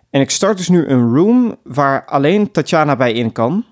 En 0.09 0.21
ik 0.21 0.29
start 0.29 0.57
dus 0.57 0.69
nu 0.69 0.87
een 0.87 1.13
room 1.15 1.57
waar 1.63 2.05
alleen 2.05 2.51
Tatjana 2.51 2.95
bij 2.95 3.13
in 3.13 3.31
kan. 3.31 3.65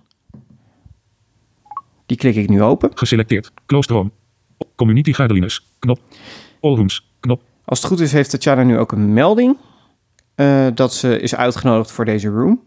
Die 2.06 2.17
klik 2.17 2.36
ik 2.36 2.49
nu 2.49 2.62
open. 2.62 2.91
Geselecteerd. 2.93 3.52
Closed 3.65 3.91
room. 3.91 4.12
Community 4.76 5.13
guidelines. 5.13 5.67
Knop. 5.80 5.99
All 6.62 6.76
rooms. 6.76 7.12
Knop. 7.19 7.41
Als 7.65 7.80
het 7.80 7.88
goed 7.88 7.99
is 7.99 8.12
heeft 8.12 8.30
Tatjana 8.30 8.63
nu 8.63 8.78
ook 8.78 8.91
een 8.91 9.13
melding 9.13 9.58
eh, 10.36 10.67
dat 10.73 10.93
ze 10.93 11.19
is 11.19 11.36
uitgenodigd 11.36 11.91
voor 11.91 12.06
deze 12.06 12.28
room. 12.28 12.63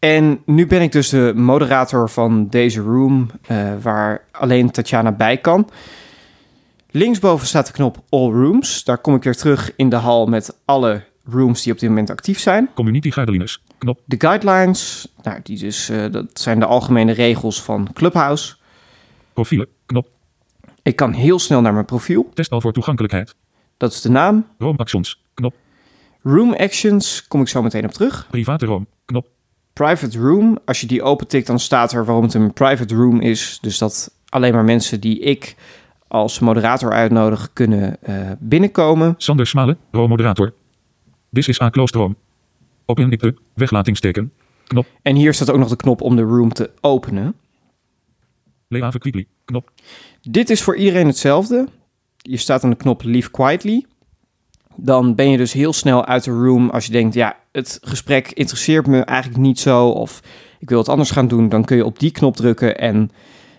En 0.00 0.42
nu 0.46 0.66
ben 0.66 0.82
ik 0.82 0.92
dus 0.92 1.08
de 1.08 1.32
moderator 1.36 2.10
van 2.10 2.48
deze 2.48 2.80
room 2.80 3.30
eh, 3.46 3.72
waar 3.82 4.24
alleen 4.30 4.70
Tatjana 4.70 5.12
bij 5.12 5.36
kan. 5.36 5.70
Linksboven 6.90 7.46
staat 7.46 7.66
de 7.66 7.72
knop 7.72 8.02
All 8.08 8.30
Rooms. 8.30 8.84
Daar 8.84 8.98
kom 8.98 9.14
ik 9.14 9.22
weer 9.22 9.36
terug 9.36 9.72
in 9.76 9.88
de 9.88 9.96
hal 9.96 10.26
met 10.26 10.56
alle 10.64 11.04
rooms 11.24 11.62
die 11.62 11.72
op 11.72 11.78
dit 11.78 11.88
moment 11.88 12.10
actief 12.10 12.38
zijn. 12.38 12.70
Community 12.74 13.10
guidelines. 13.10 13.62
Knop. 13.78 14.00
De 14.04 14.16
guidelines, 14.18 15.08
nou, 15.22 15.40
die 15.42 15.58
dus, 15.58 15.88
eh, 15.88 16.04
dat 16.10 16.26
zijn 16.32 16.58
de 16.58 16.66
algemene 16.66 17.12
regels 17.12 17.62
van 17.62 17.88
Clubhouse. 17.92 18.54
Profielen. 19.32 19.68
Knop. 19.86 20.08
Ik 20.82 20.96
kan 20.96 21.12
heel 21.12 21.38
snel 21.38 21.60
naar 21.60 21.72
mijn 21.72 21.84
profiel. 21.84 22.30
Testal 22.34 22.60
voor 22.60 22.72
toegankelijkheid. 22.72 23.34
Dat 23.76 23.92
is 23.92 24.00
de 24.00 24.10
naam. 24.10 24.46
Room 24.58 24.76
actions. 24.76 25.22
Knop. 25.34 25.54
Room 26.22 26.54
Actions, 26.54 27.26
kom 27.28 27.40
ik 27.40 27.48
zo 27.48 27.62
meteen 27.62 27.84
op 27.84 27.92
terug. 27.92 28.26
Private 28.30 28.66
room. 28.66 28.86
Knop. 29.04 29.26
Private 29.86 30.18
Room, 30.18 30.58
als 30.64 30.80
je 30.80 30.86
die 30.86 31.02
opentikt, 31.02 31.46
dan 31.46 31.58
staat 31.58 31.92
er 31.92 32.04
waarom 32.04 32.24
het 32.24 32.34
een 32.34 32.52
private 32.52 32.94
room 32.94 33.20
is. 33.20 33.58
Dus 33.60 33.78
dat 33.78 34.14
alleen 34.28 34.52
maar 34.52 34.64
mensen 34.64 35.00
die 35.00 35.18
ik 35.20 35.56
als 36.08 36.38
moderator 36.38 36.92
uitnodig 36.92 37.52
kunnen 37.52 38.02
eh, 38.02 38.30
binnenkomen. 38.38 39.14
Sander 39.16 39.46
Smalen. 39.46 39.78
Moderator. 39.90 40.52
This 41.32 41.48
is 41.48 41.60
a 41.60 41.70
closed 41.70 41.94
room. 41.94 42.16
Open 42.86 43.12
ik 43.12 43.20
de 43.20 43.34
weglatingsteken. 43.54 44.32
Knop. 44.66 44.86
En 45.02 45.16
hier 45.16 45.34
staat 45.34 45.50
ook 45.50 45.58
nog 45.58 45.68
de 45.68 45.76
knop 45.76 46.00
om 46.00 46.16
de 46.16 46.22
room 46.22 46.52
te 46.52 46.70
openen. 46.80 47.34
Leave 48.68 48.98
quickly. 48.98 49.26
Knop. 49.44 49.70
Dit 50.20 50.50
is 50.50 50.62
voor 50.62 50.76
iedereen 50.76 51.06
hetzelfde. 51.06 51.68
Je 52.16 52.36
staat 52.36 52.64
aan 52.64 52.70
de 52.70 52.76
knop 52.76 53.02
Leave 53.02 53.30
Quietly. 53.30 53.84
Dan 54.82 55.14
ben 55.14 55.30
je 55.30 55.36
dus 55.36 55.52
heel 55.52 55.72
snel 55.72 56.04
uit 56.04 56.24
de 56.24 56.30
room 56.30 56.70
als 56.70 56.86
je 56.86 56.92
denkt, 56.92 57.14
ja, 57.14 57.36
het 57.52 57.78
gesprek 57.82 58.30
interesseert 58.32 58.86
me 58.86 59.00
eigenlijk 59.00 59.40
niet 59.40 59.60
zo 59.60 59.88
of 59.88 60.20
ik 60.58 60.68
wil 60.68 60.78
het 60.78 60.88
anders 60.88 61.10
gaan 61.10 61.28
doen. 61.28 61.48
Dan 61.48 61.64
kun 61.64 61.76
je 61.76 61.84
op 61.84 61.98
die 61.98 62.10
knop 62.10 62.36
drukken 62.36 62.78
en 62.78 63.10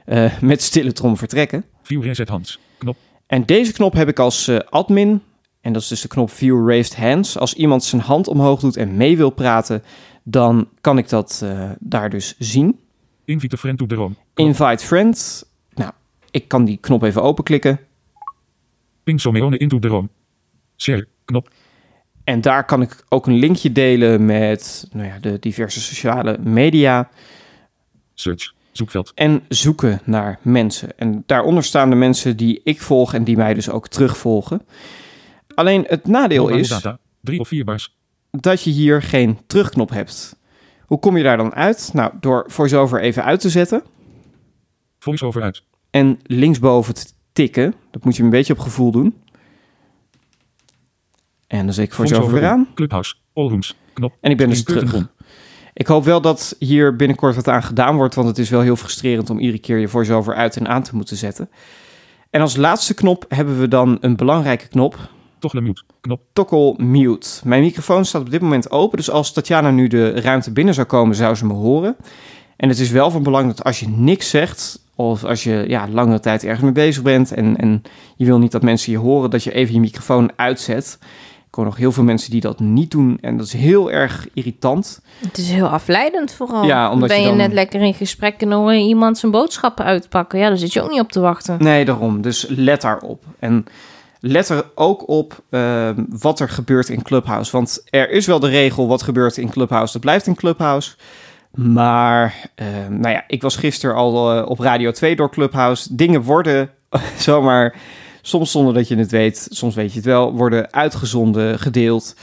eh, 0.06 0.40
met 0.42 0.62
stille 0.62 0.92
trom 0.92 1.18
vertrekken. 1.18 1.66
View 1.82 2.04
reset 2.04 2.30
hands. 2.30 2.60
Knop. 2.78 2.98
En 3.28 3.46
deze 3.46 3.74
knop 3.74 3.94
heb 3.94 4.08
ik 4.08 4.20
als 4.20 4.48
eh, 4.48 4.60
admin. 4.70 5.22
En 5.62 5.74
dat 5.74 5.82
is 5.82 5.88
dus 5.88 6.02
de 6.02 6.08
knop 6.08 6.32
View 6.32 6.68
Raised 6.68 6.96
Hands. 6.96 7.38
Als 7.38 7.54
iemand 7.54 7.84
zijn 7.84 8.02
hand 8.02 8.28
omhoog 8.28 8.60
doet 8.60 8.78
en 8.78 8.98
mee 8.98 9.18
wil 9.18 9.30
praten, 9.30 9.84
dan 10.24 10.68
kan 10.82 10.98
ik 10.98 11.10
dat 11.10 11.42
eh, 11.44 11.70
daar 11.80 12.10
dus 12.10 12.36
zien. 12.38 12.80
Invite 13.26 13.58
friend 13.58 13.78
to 13.78 13.86
the 13.86 13.96
room. 13.96 14.16
Knop. 14.34 14.48
Invite 14.48 14.86
friend. 14.86 15.46
Nou, 15.74 15.92
ik 16.32 16.48
kan 16.48 16.66
die 16.66 16.78
knop 16.78 17.04
even 17.04 17.24
openklikken. 17.24 17.80
Ping 19.04 19.22
Someone 19.22 19.58
into 19.58 19.80
the 19.80 19.88
room. 19.88 20.10
Share. 20.78 21.08
Knop. 21.26 21.50
En 22.24 22.42
daar 22.42 22.66
kan 22.66 22.82
ik 22.82 23.04
ook 23.10 23.28
een 23.28 23.38
linkje 23.38 23.72
delen 23.72 24.26
met 24.26 24.88
nou 24.92 25.08
ja, 25.08 25.20
de 25.20 25.40
diverse 25.40 25.82
sociale 25.82 26.38
media. 26.40 27.10
Search. 28.14 28.54
Zoekveld. 28.72 29.12
En 29.16 29.44
zoeken 29.48 30.02
naar 30.04 30.40
mensen. 30.42 30.98
En 30.98 31.24
daaronder 31.26 31.64
staan 31.64 31.90
de 31.90 31.96
mensen 31.96 32.38
die 32.38 32.62
ik 32.64 32.82
volg 32.82 33.14
en 33.14 33.24
die 33.24 33.38
mij 33.38 33.54
dus 33.54 33.70
ook 33.70 33.88
terugvolgen. 33.88 34.62
Alleen 35.56 35.86
het 35.88 36.08
nadeel 36.08 36.48
is 36.48 36.70
data. 36.70 37.00
3 37.22 37.40
of 37.40 37.48
4 37.48 37.64
bars. 37.64 37.96
dat 38.32 38.64
je 38.64 38.70
hier 38.70 39.02
geen 39.02 39.40
terugknop 39.48 39.90
hebt. 39.90 40.36
Hoe 40.86 41.00
kom 41.00 41.18
je 41.18 41.24
daar 41.24 41.38
dan 41.38 41.54
uit? 41.54 41.90
Nou, 41.94 42.14
door 42.20 42.44
VoiceOver 42.48 43.02
even 43.02 43.24
uit 43.24 43.40
te 43.40 43.50
zetten 43.50 43.84
Voice-over 45.00 45.42
uit. 45.42 45.64
en 45.90 46.20
linksboven 46.24 46.94
te 46.94 47.06
tikken. 47.34 47.74
Dat 47.92 48.04
moet 48.04 48.16
je 48.16 48.24
een 48.24 48.30
beetje 48.30 48.54
op 48.54 48.60
gevoel 48.60 48.92
doen. 48.92 49.21
En 51.52 51.66
dan 51.66 51.74
zet 51.74 51.86
ik 51.86 51.94
VoiceOver 51.94 52.34
weer 52.34 52.46
aan. 52.46 52.68
Clubhouse. 52.74 53.14
All 53.34 53.48
rooms. 53.48 53.76
Knop. 53.94 54.14
En 54.22 54.32
ik 54.32 54.38
ben 54.38 54.50
dus 54.50 54.64
terug. 54.64 55.10
Ik 55.74 55.88
hoop 55.88 56.04
wel 56.04 56.22
dat 56.22 56.56
hier 56.60 56.96
binnenkort 56.96 57.36
wat 57.36 57.48
aan 57.48 57.64
gedaan 57.64 57.96
wordt, 57.96 58.16
want 58.16 58.28
het 58.28 58.38
is 58.38 58.50
wel 58.50 58.62
heel 58.62 58.76
frustrerend 58.76 59.30
om 59.30 59.40
iedere 59.40 59.60
keer 59.60 59.78
je 59.78 59.88
voice-over 59.88 60.36
uit 60.36 60.58
en 60.58 60.68
aan 60.68 60.84
te 60.84 60.96
moeten 60.96 61.18
zetten. 61.18 61.50
En 62.30 62.42
als 62.42 62.56
laatste 62.56 62.94
knop 62.94 63.26
hebben 63.28 63.60
we 63.60 63.68
dan 63.68 63.98
een 64.02 64.16
belangrijke 64.16 64.68
knop, 64.68 64.94
on. 64.96 65.00
Toggle 65.40 65.62
mute. 65.62 65.82
Knop. 66.02 66.22
toggle 66.34 66.74
mute. 66.78 67.28
Mijn 67.44 67.62
microfoon 67.62 68.06
staat 68.06 68.22
op 68.22 68.30
dit 68.30 68.42
moment 68.42 68.72
open, 68.72 68.98
dus 68.98 69.10
als 69.10 69.34
Tatjana 69.34 69.72
nu 69.72 69.88
de 69.88 70.12
ruimte 70.12 70.52
binnen 70.52 70.74
zou 70.74 70.88
komen, 70.88 71.16
zou 71.16 71.36
ze 71.36 71.46
me 71.46 71.54
horen. 71.54 71.96
En 72.56 72.70
het 72.70 72.80
is 72.80 72.90
wel 72.90 73.12
van 73.12 73.24
belang 73.24 73.48
dat 73.48 73.64
als 73.64 73.80
je 73.80 73.88
niks 73.88 74.30
zegt, 74.30 74.80
of 74.96 75.24
als 75.24 75.44
je 75.44 75.66
ja, 75.68 75.88
langere 75.88 76.20
tijd 76.20 76.44
ergens 76.44 76.64
mee 76.64 76.72
bezig 76.72 77.04
bent 77.04 77.32
en, 77.32 77.58
en 77.58 77.82
je 78.16 78.26
wil 78.26 78.40
niet 78.40 78.52
dat 78.52 78.62
mensen 78.62 78.92
je 78.92 78.98
horen, 78.98 79.30
dat 79.30 79.44
je 79.44 79.54
even 79.54 79.74
je 79.74 79.80
microfoon 79.80 80.32
uitzet. 80.36 81.00
Ik 81.52 81.58
hoor 81.58 81.66
nog 81.66 81.78
heel 81.78 81.92
veel 81.92 82.04
mensen 82.04 82.32
die 82.32 82.42
dat 82.42 82.60
niet 82.60 82.92
doen 82.92 83.18
en 83.22 83.38
dat 83.38 83.46
is 83.46 83.54
heel 83.54 83.92
erg 83.92 84.28
irritant. 84.34 85.02
Het 85.26 85.38
is 85.38 85.50
heel 85.50 85.68
afleidend 85.68 86.34
vooral. 86.34 86.64
Ja, 86.66 86.92
omdat 86.92 87.10
ben 87.10 87.22
je 87.22 87.28
dan- 87.28 87.38
net 87.38 87.54
lekker 87.54 87.82
in 87.82 87.94
gesprek 87.94 88.42
en 88.42 88.52
hoor 88.52 88.74
je 88.74 88.84
iemand 88.88 89.18
zijn 89.18 89.32
boodschappen 89.32 89.86
uitpakken. 89.86 90.40
Ja, 90.40 90.48
daar 90.48 90.58
zit 90.58 90.74
je 90.74 90.82
ook 90.82 90.90
niet 90.92 91.00
op 91.00 91.12
te 91.12 91.20
wachten. 91.20 91.56
Nee, 91.60 91.86
daarom. 91.86 92.22
Dus 92.22 92.46
let 92.50 92.82
daarop. 92.82 93.24
En 93.40 93.66
let 94.20 94.50
er 94.50 94.64
ook 94.76 95.10
op 95.10 95.40
ehm, 95.50 96.04
wat 96.10 96.40
er 96.40 96.50
gebeurt 96.50 96.90
in 96.90 97.02
Clubhouse. 97.02 97.52
Want 97.52 97.84
er 97.90 98.10
is 98.10 98.26
wel 98.26 98.40
de 98.40 98.50
regel 98.50 98.88
wat 98.88 99.02
gebeurt 99.02 99.38
in 99.38 99.50
Clubhouse, 99.50 99.94
dat 99.94 100.02
blijft 100.02 100.28
in 100.28 100.36
Clubhouse. 100.36 100.96
Maar, 101.52 102.36
ehm, 102.56 103.00
nou 103.00 103.14
ja, 103.14 103.24
ik 103.28 103.42
was 103.42 103.56
gisteren 103.56 103.96
al 103.96 104.38
eh, 104.38 104.50
op 104.50 104.60
Radio 104.60 104.92
2 104.92 105.16
door 105.16 105.32
Clubhouse. 105.32 105.96
Dingen 105.96 106.22
worden 106.22 106.70
zomaar, 107.18 107.76
soms 108.22 108.52
zonder 108.52 108.74
dat 108.74 108.88
je 108.88 108.96
het 108.96 109.12
weet, 109.12 109.48
soms 109.50 109.76
weet 109.76 109.90
je 109.90 109.96
het 109.96 110.06
wel, 110.06 110.34
worden 110.34 110.74
uitgezonden, 110.74 111.60
gedeeld. 111.60 112.16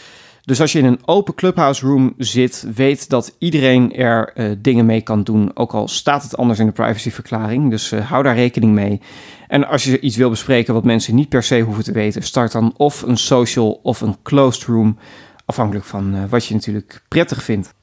Dus 0.49 0.61
als 0.61 0.73
je 0.73 0.79
in 0.79 0.85
een 0.85 1.01
open 1.05 1.35
Clubhouse 1.35 1.87
room 1.87 2.15
zit, 2.19 2.67
weet 2.75 3.09
dat 3.09 3.35
iedereen 3.39 3.95
er 3.95 4.33
eh, 4.35 4.51
dingen 4.59 4.87
mee 4.87 5.01
kan 5.01 5.23
doen. 5.23 5.51
Ook 5.57 5.73
al 5.73 5.89
staat 5.89 6.23
het 6.23 6.37
anders 6.37 6.59
in 6.59 6.67
de 6.67 6.73
privacyverklaring. 6.73 7.71
Dus 7.71 7.93
eh, 7.93 8.11
hou 8.11 8.23
daar 8.23 8.35
rekening 8.35 8.73
mee. 8.73 9.01
En 9.49 9.67
als 9.67 9.85
je 9.85 10.01
iets 10.01 10.17
wil 10.17 10.31
bespreken 10.31 10.75
wat 10.75 10.85
mensen 10.85 11.15
niet 11.15 11.29
per 11.29 11.43
se 11.43 11.61
hoeven 11.61 11.85
te 11.85 11.93
weten, 11.93 12.23
start 12.23 12.53
dan 12.53 12.75
of 12.77 13.03
een 13.03 13.17
social 13.17 13.81
of 13.83 14.01
een 14.01 14.17
closed 14.23 14.63
room. 14.63 14.99
Afhankelijk 15.45 15.85
van 15.85 16.15
eh, 16.15 16.23
wat 16.29 16.47
je 16.47 16.55
natuurlijk 16.55 17.03
prettig 17.09 17.43
vindt. 17.43 17.75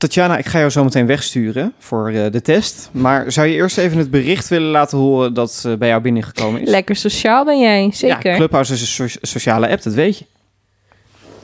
Tatjana, 0.00 0.36
ik 0.38 0.46
ga 0.46 0.58
jou 0.58 0.70
zo 0.70 0.84
meteen 0.84 1.06
wegsturen 1.06 1.72
voor 1.78 2.08
eh, 2.08 2.30
de 2.30 2.42
test. 2.42 2.88
Maar 2.92 3.32
zou 3.32 3.46
je 3.46 3.54
eerst 3.54 3.78
even 3.78 3.98
het 3.98 4.10
bericht 4.10 4.48
willen 4.48 4.70
laten 4.70 4.98
horen 4.98 5.34
dat 5.34 5.62
eh, 5.66 5.74
bij 5.74 5.88
jou 5.88 6.00
binnengekomen 6.02 6.60
is? 6.60 6.68
Lekker 6.68 6.96
sociaal 6.96 7.44
ben 7.44 7.60
jij, 7.60 7.90
zeker. 7.92 8.30
Ja, 8.30 8.36
Clubhouse 8.36 8.72
is 8.72 8.80
een 8.80 8.86
so- 9.10 9.18
sociale 9.22 9.68
app, 9.68 9.82
dat 9.82 9.94
weet 9.94 10.18
je. 10.18 10.24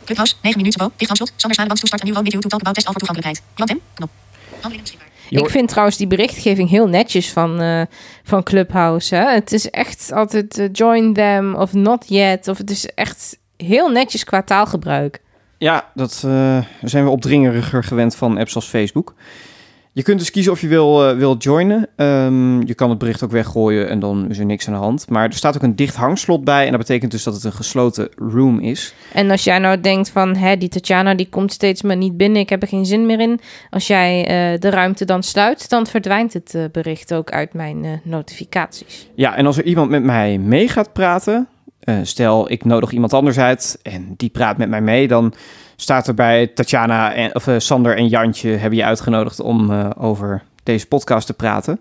Clubhouse, 0.05 0.35
9 0.43 0.59
minuten 0.61 0.81
bo. 0.81 0.93
Sander 1.07 1.29
Zwanebank 1.37 1.79
toestart 1.79 2.03
een 2.03 2.09
nieuw 2.09 2.17
about 2.17 2.75
test 2.75 2.87
voor 2.87 2.95
toegankelijkheid. 2.95 3.43
Plant 3.55 3.71
hem. 3.71 3.81
Knop. 3.95 4.11
Ik 5.29 5.51
vind 5.51 5.69
trouwens 5.69 5.97
die 5.97 6.07
berichtgeving 6.07 6.69
heel 6.71 6.89
netjes 6.89 7.33
van, 7.33 7.61
eh, 7.61 7.83
van 8.25 8.43
Clubhouse. 8.43 9.15
Hè? 9.15 9.33
Het 9.33 9.53
is 9.53 9.71
echt 9.71 10.13
altijd 10.13 10.69
join 10.73 11.13
them 11.13 11.55
of 11.55 11.73
not 11.73 12.05
yet. 12.09 12.49
Of 12.49 12.59
het 12.59 12.71
is 12.71 12.87
echt 12.95 13.39
heel 13.57 13.89
netjes 13.89 14.25
qua 14.25 14.43
taalgebruik. 14.43 15.21
Ja, 15.59 15.91
dat 15.95 16.23
eh, 16.27 16.59
zijn 16.83 17.05
we 17.05 17.11
opdringeriger 17.11 17.85
gewend 17.85 18.17
van 18.17 18.39
apps 18.39 18.55
als 18.55 18.69
Facebook. 18.69 19.15
Je 19.93 20.03
kunt 20.03 20.19
dus 20.19 20.31
kiezen 20.31 20.53
of 20.53 20.61
je 20.61 20.69
wil, 20.69 21.09
eh, 21.09 21.17
wil 21.17 21.37
joinen. 21.37 21.89
Ehm, 21.97 22.67
je 22.67 22.75
kan 22.75 22.91
het 22.91 22.99
bericht 22.99 23.25
ook 23.25 23.31
weggooien 23.31 23.89
en 23.89 23.99
dan 23.99 24.31
is 24.31 24.39
er 24.39 24.45
niks 24.45 24.67
aan 24.67 24.75
de 24.75 24.81
hand. 24.81 25.09
Maar 25.09 25.25
er 25.25 25.35
staat 25.35 25.57
ook 25.57 25.63
een 25.63 25.77
dicht 25.77 25.97
hangslot 25.97 26.45
bij 26.45 26.65
en 26.65 26.71
dat 26.71 26.81
betekent 26.81 27.11
dus 27.11 27.23
dat 27.23 27.35
het 27.35 27.45
een 27.45 27.53
gesloten 27.53 28.09
room 28.17 28.61
is. 28.61 28.95
En 29.13 29.31
als 29.31 29.45
jij 29.45 29.59
nou 29.59 29.81
denkt 29.81 30.11
van, 30.11 30.37
hè, 30.37 30.57
die 30.57 30.69
Tatjana 30.69 31.15
die 31.15 31.29
komt 31.29 31.53
steeds 31.53 31.83
maar 31.83 31.97
niet 31.97 32.17
binnen, 32.17 32.41
ik 32.41 32.49
heb 32.49 32.63
er 32.63 32.69
geen 32.69 32.87
zin 32.87 33.07
meer 33.07 33.21
in. 33.21 33.41
Als 33.71 33.87
jij 33.87 34.27
eh, 34.27 34.61
de 34.61 34.71
ruimte 34.71 35.05
dan 35.05 35.23
sluit, 35.23 35.69
dan 35.69 35.87
verdwijnt 35.87 36.33
het 36.33 36.69
bericht 36.73 37.15
ook 37.15 37.31
uit 37.31 37.53
mijn 37.53 38.01
notificaties. 38.05 39.09
Ja, 39.15 39.37
en 39.37 39.47
als 39.47 39.57
er 39.59 39.65
iemand 39.65 39.91
met 39.91 40.03
mij 40.03 40.39
mee 40.39 40.69
gaat 40.69 40.93
praten, 40.93 41.49
eh, 41.87 41.99
stel 42.03 42.51
ik 42.51 42.65
nodig 42.65 42.91
iemand 42.91 43.13
anders 43.13 43.39
uit 43.39 43.79
en 43.83 44.15
die 44.17 44.29
praat 44.29 44.57
met 44.57 44.69
mij 44.69 44.81
mee, 44.81 45.09
dan 45.09 45.35
staat 45.77 46.07
er 46.07 46.15
bij 46.15 46.47
Tatjana 46.47 47.15
en, 47.15 47.35
of 47.35 47.47
eh, 47.47 47.55
Sander 47.59 47.97
en 47.97 48.09
Jantje 48.09 48.49
hebben 48.49 48.79
je 48.79 48.85
uitgenodigd 48.85 49.41
om 49.41 49.71
eh, 49.71 49.91
over 49.99 50.43
deze 50.63 50.87
podcast 50.87 51.27
te 51.27 51.35
praten. 51.35 51.81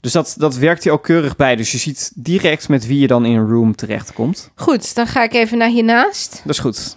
Dus 0.00 0.12
dat, 0.12 0.34
dat 0.38 0.56
werkt 0.56 0.84
hier 0.84 0.92
ook 0.92 1.02
keurig 1.02 1.36
bij. 1.36 1.56
Dus 1.56 1.72
je 1.72 1.78
ziet 1.78 2.12
direct 2.14 2.68
met 2.68 2.86
wie 2.86 3.00
je 3.00 3.06
dan 3.06 3.24
in 3.24 3.36
een 3.36 3.48
room 3.48 3.74
terechtkomt. 3.74 4.50
Goed, 4.54 4.94
dan 4.94 5.06
ga 5.06 5.22
ik 5.22 5.34
even 5.34 5.58
naar 5.58 5.68
hiernaast. 5.68 6.40
Dat 6.44 6.54
is 6.54 6.58
goed. 6.58 6.96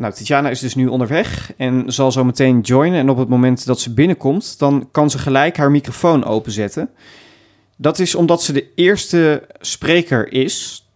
Nou, 0.00 0.12
Tatjana 0.12 0.50
is 0.50 0.60
dus 0.60 0.74
nu 0.74 0.86
onderweg 0.86 1.52
en 1.56 1.92
zal 1.92 2.12
zo 2.12 2.24
meteen 2.24 2.60
joinen. 2.60 2.98
En 2.98 3.10
op 3.10 3.16
het 3.16 3.28
moment 3.28 3.66
dat 3.66 3.80
ze 3.80 3.94
binnenkomt, 3.94 4.58
dan 4.58 4.88
kan 4.90 5.10
ze 5.10 5.18
gelijk 5.18 5.56
haar 5.56 5.70
microfoon 5.70 6.24
openzetten. 6.24 6.90
Dat 7.76 7.98
is 7.98 8.14
omdat 8.14 8.42
ze 8.42 8.52
de 8.52 8.66
eerste 8.74 9.46
spreker 9.60 10.32
is. 10.32 10.86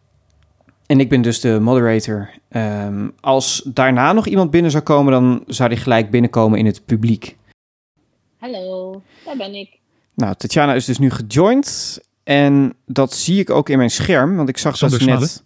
En 0.87 1.01
ik 1.01 1.09
ben 1.09 1.23
dus 1.23 1.41
de 1.41 1.61
moderator. 1.61 2.31
Ehm, 2.49 3.09
als 3.21 3.63
daarna 3.65 4.13
nog 4.13 4.27
iemand 4.27 4.51
binnen 4.51 4.71
zou 4.71 4.83
komen, 4.83 5.13
dan 5.13 5.45
zou 5.47 5.69
die 5.69 5.79
gelijk 5.79 6.11
binnenkomen 6.11 6.59
in 6.59 6.67
het 6.67 6.85
publiek. 6.85 7.37
Hallo, 8.39 9.03
daar 9.25 9.37
ben 9.37 9.55
ik. 9.55 9.79
Nou, 10.15 10.35
Tatjana 10.35 10.75
is 10.75 10.85
dus 10.85 10.99
nu 10.99 11.11
gejoind. 11.11 11.99
En 12.23 12.75
dat 12.87 13.13
zie 13.13 13.41
ik 13.41 13.51
ook 13.51 13.69
in 13.69 13.79
mijn 13.79 13.91
scherm, 13.91 14.37
want 14.37 14.49
ik 14.49 14.59
zag 14.59 14.79
dat 14.79 15.01
net. 15.01 15.43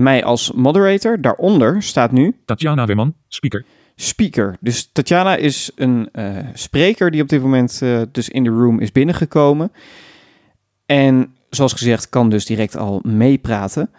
Mij 0.00 0.24
als 0.24 0.52
moderator. 0.52 1.20
Daaronder 1.20 1.82
staat 1.82 2.12
nu 2.12 2.36
Tatjana 2.44 2.86
Weerman. 2.86 3.14
Speaker. 3.28 3.64
speaker. 3.96 4.56
Dus 4.60 4.90
Tatjana 4.92 5.36
is 5.36 5.70
een 5.74 6.08
eh, 6.12 6.36
spreker 6.54 7.10
die 7.10 7.22
op 7.22 7.28
dit 7.28 7.42
moment 7.42 7.82
eh, 7.82 8.02
dus 8.12 8.28
in 8.28 8.44
de 8.44 8.50
room 8.50 8.80
is 8.80 8.92
binnengekomen. 8.92 9.72
En 10.86 11.34
zoals 11.50 11.72
gezegd 11.72 12.08
kan 12.08 12.30
dus 12.30 12.46
direct 12.46 12.76
al 12.76 13.00
meepraten. 13.04 13.90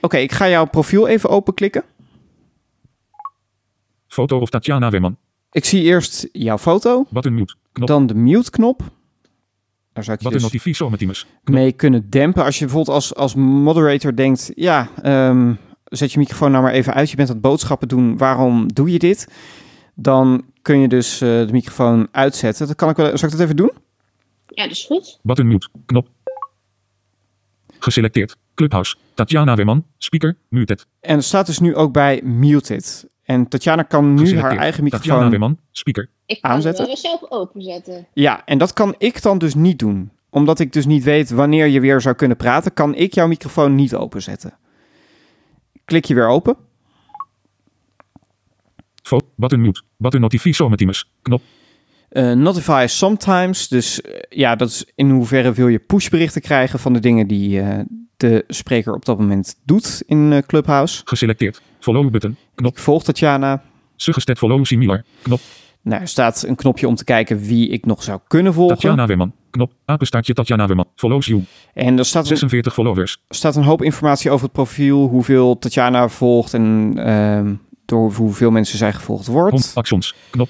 Oké, 0.00 0.16
ik 0.16 0.32
ga 0.32 0.48
jouw 0.48 0.64
profiel 0.66 1.08
even 1.08 1.30
openklikken. 1.30 1.84
Foto 4.06 4.38
of 4.38 4.50
Tatjana 4.50 4.90
Weerman. 4.90 5.16
Ik 5.50 5.64
zie 5.64 5.82
eerst 5.82 6.28
jouw 6.32 6.58
foto, 6.58 7.06
Button 7.10 7.34
mute. 7.34 7.54
Knop. 7.72 7.88
dan 7.88 8.06
de 8.06 8.14
mute-knop. 8.14 8.82
Daar 9.92 10.04
zou 10.04 10.16
ik 10.16 10.22
je 10.22 10.28
Button 10.28 10.32
dus 10.32 10.42
notificatie 10.52 10.74
sometimes. 10.74 11.26
Knop. 11.44 11.56
mee 11.56 11.72
kunnen 11.72 12.10
dempen. 12.10 12.44
Als 12.44 12.58
je 12.58 12.64
bijvoorbeeld 12.64 12.96
als, 12.96 13.14
als 13.14 13.34
moderator 13.34 14.16
denkt, 14.16 14.52
ja, 14.54 14.88
ehm, 15.02 15.54
zet 15.84 16.12
je 16.12 16.18
microfoon 16.18 16.50
nou 16.50 16.62
maar 16.62 16.72
even 16.72 16.94
uit. 16.94 17.10
Je 17.10 17.16
bent 17.16 17.28
aan 17.28 17.34
het 17.34 17.44
boodschappen 17.44 17.88
doen. 17.88 18.16
Waarom 18.16 18.72
doe 18.72 18.92
je 18.92 18.98
dit? 18.98 19.28
Dan 19.94 20.44
kun 20.62 20.78
je 20.78 20.88
dus 20.88 21.20
eh, 21.20 21.28
de 21.28 21.52
microfoon 21.52 22.08
uitzetten. 22.10 22.66
Dat 22.66 22.76
kan 22.76 22.90
ik 22.90 22.96
wel. 22.96 23.18
Zal 23.18 23.28
ik 23.28 23.34
dat 23.34 23.44
even 23.44 23.56
doen? 23.56 23.72
Ja, 24.46 24.62
dat 24.62 24.72
is 24.72 24.84
goed. 24.84 25.18
Button 25.22 25.46
mute. 25.46 25.68
Knop. 25.86 26.08
Geselecteerd. 27.78 28.36
Clubhouse. 28.54 28.96
Tatjana 29.14 29.54
Weerman. 29.54 29.84
Speaker. 29.98 30.36
Muted. 30.48 30.86
En 31.00 31.16
er 31.16 31.22
staat 31.22 31.46
dus 31.46 31.58
nu 31.58 31.74
ook 31.74 31.92
bij 31.92 32.20
muted. 32.24 33.10
En 33.32 33.48
Tatjana 33.48 33.82
kan 33.82 34.14
nu 34.14 34.38
haar 34.38 34.56
eigen 34.56 34.84
microfoon... 34.84 35.30
Weerman. 35.30 35.58
Speaker. 35.70 36.08
Ik 36.26 36.40
kan 36.40 36.50
Aanzetten? 36.50 36.96
zelf 36.96 37.30
openzetten. 37.30 38.06
Ja, 38.12 38.44
en 38.44 38.58
dat 38.58 38.72
kan 38.72 38.94
ik 38.98 39.22
dan 39.22 39.38
dus 39.38 39.54
niet 39.54 39.78
doen. 39.78 40.10
Omdat 40.30 40.58
ik 40.58 40.72
dus 40.72 40.86
niet 40.86 41.04
weet 41.04 41.30
wanneer 41.30 41.66
je 41.66 41.80
weer 41.80 42.00
zou 42.00 42.14
kunnen 42.14 42.36
praten, 42.36 42.72
kan 42.72 42.94
ik 42.94 43.14
jouw 43.14 43.26
microfoon 43.26 43.74
niet 43.74 43.94
openzetten. 43.94 44.58
Klik 45.84 46.04
je 46.04 46.14
weer 46.14 46.28
open. 46.28 46.56
Fo. 49.02 49.18
Button 49.36 49.60
mute. 49.60 49.82
Button 49.96 50.20
notify 50.20 50.52
sometimes. 50.52 51.10
Knop. 51.22 51.42
Eh, 52.08 52.32
notify 52.32 52.84
sometimes. 52.88 53.68
Dus 53.68 54.00
eh, 54.00 54.20
ja, 54.28 54.56
dat 54.56 54.68
is 54.68 54.84
in 54.94 55.10
hoeverre 55.10 55.52
wil 55.52 55.68
je 55.68 55.78
pushberichten 55.78 56.42
krijgen 56.42 56.78
van 56.78 56.92
de 56.92 57.00
dingen 57.00 57.26
die 57.26 57.60
eh, 57.60 57.78
de 58.22 58.44
spreker 58.48 58.94
op 58.94 59.04
dat 59.04 59.18
moment 59.18 59.56
doet 59.64 60.02
in 60.06 60.32
eh, 60.32 60.38
Clubhouse. 60.46 61.02
Geselecteerd. 61.04 61.62
Follow 61.78 62.10
button. 62.10 62.36
Knop. 62.54 62.72
Ik 62.72 62.78
volg 62.78 63.04
Tatjana. 63.04 63.62
Suggested 63.96 64.38
follow 64.38 64.64
similar. 64.64 65.04
Knop. 65.22 65.40
Nou, 65.82 66.00
er 66.00 66.08
staat 66.08 66.42
een 66.42 66.56
knopje 66.56 66.88
om 66.88 66.94
te 66.94 67.04
kijken 67.04 67.38
wie 67.40 67.68
ik 67.68 67.86
nog 67.86 68.02
zou 68.02 68.20
kunnen 68.28 68.54
volgen. 68.54 68.76
Tatjana 68.76 69.06
Weerman. 69.06 69.32
Knop. 69.50 69.72
Apenstaartje 69.84 70.32
Tatjana 70.32 70.66
Weerman. 70.66 70.86
Follows 70.94 71.26
you. 71.26 71.44
En 71.74 71.98
er 71.98 72.04
staat 72.04 72.22
een, 72.22 72.28
46 72.28 72.72
followers. 72.72 73.22
staat 73.28 73.56
een 73.56 73.64
hoop 73.64 73.82
informatie 73.82 74.30
over 74.30 74.44
het 74.44 74.52
profiel, 74.52 75.08
hoeveel 75.08 75.58
Tatjana 75.58 76.08
volgt 76.08 76.54
en 76.54 76.92
ehm, 76.96 77.54
door 77.84 78.12
hoeveel 78.12 78.50
mensen 78.50 78.78
zij 78.78 78.92
gevolgd 78.92 79.26
wordt. 79.26 79.72
actions. 79.74 80.14
Knop. 80.30 80.48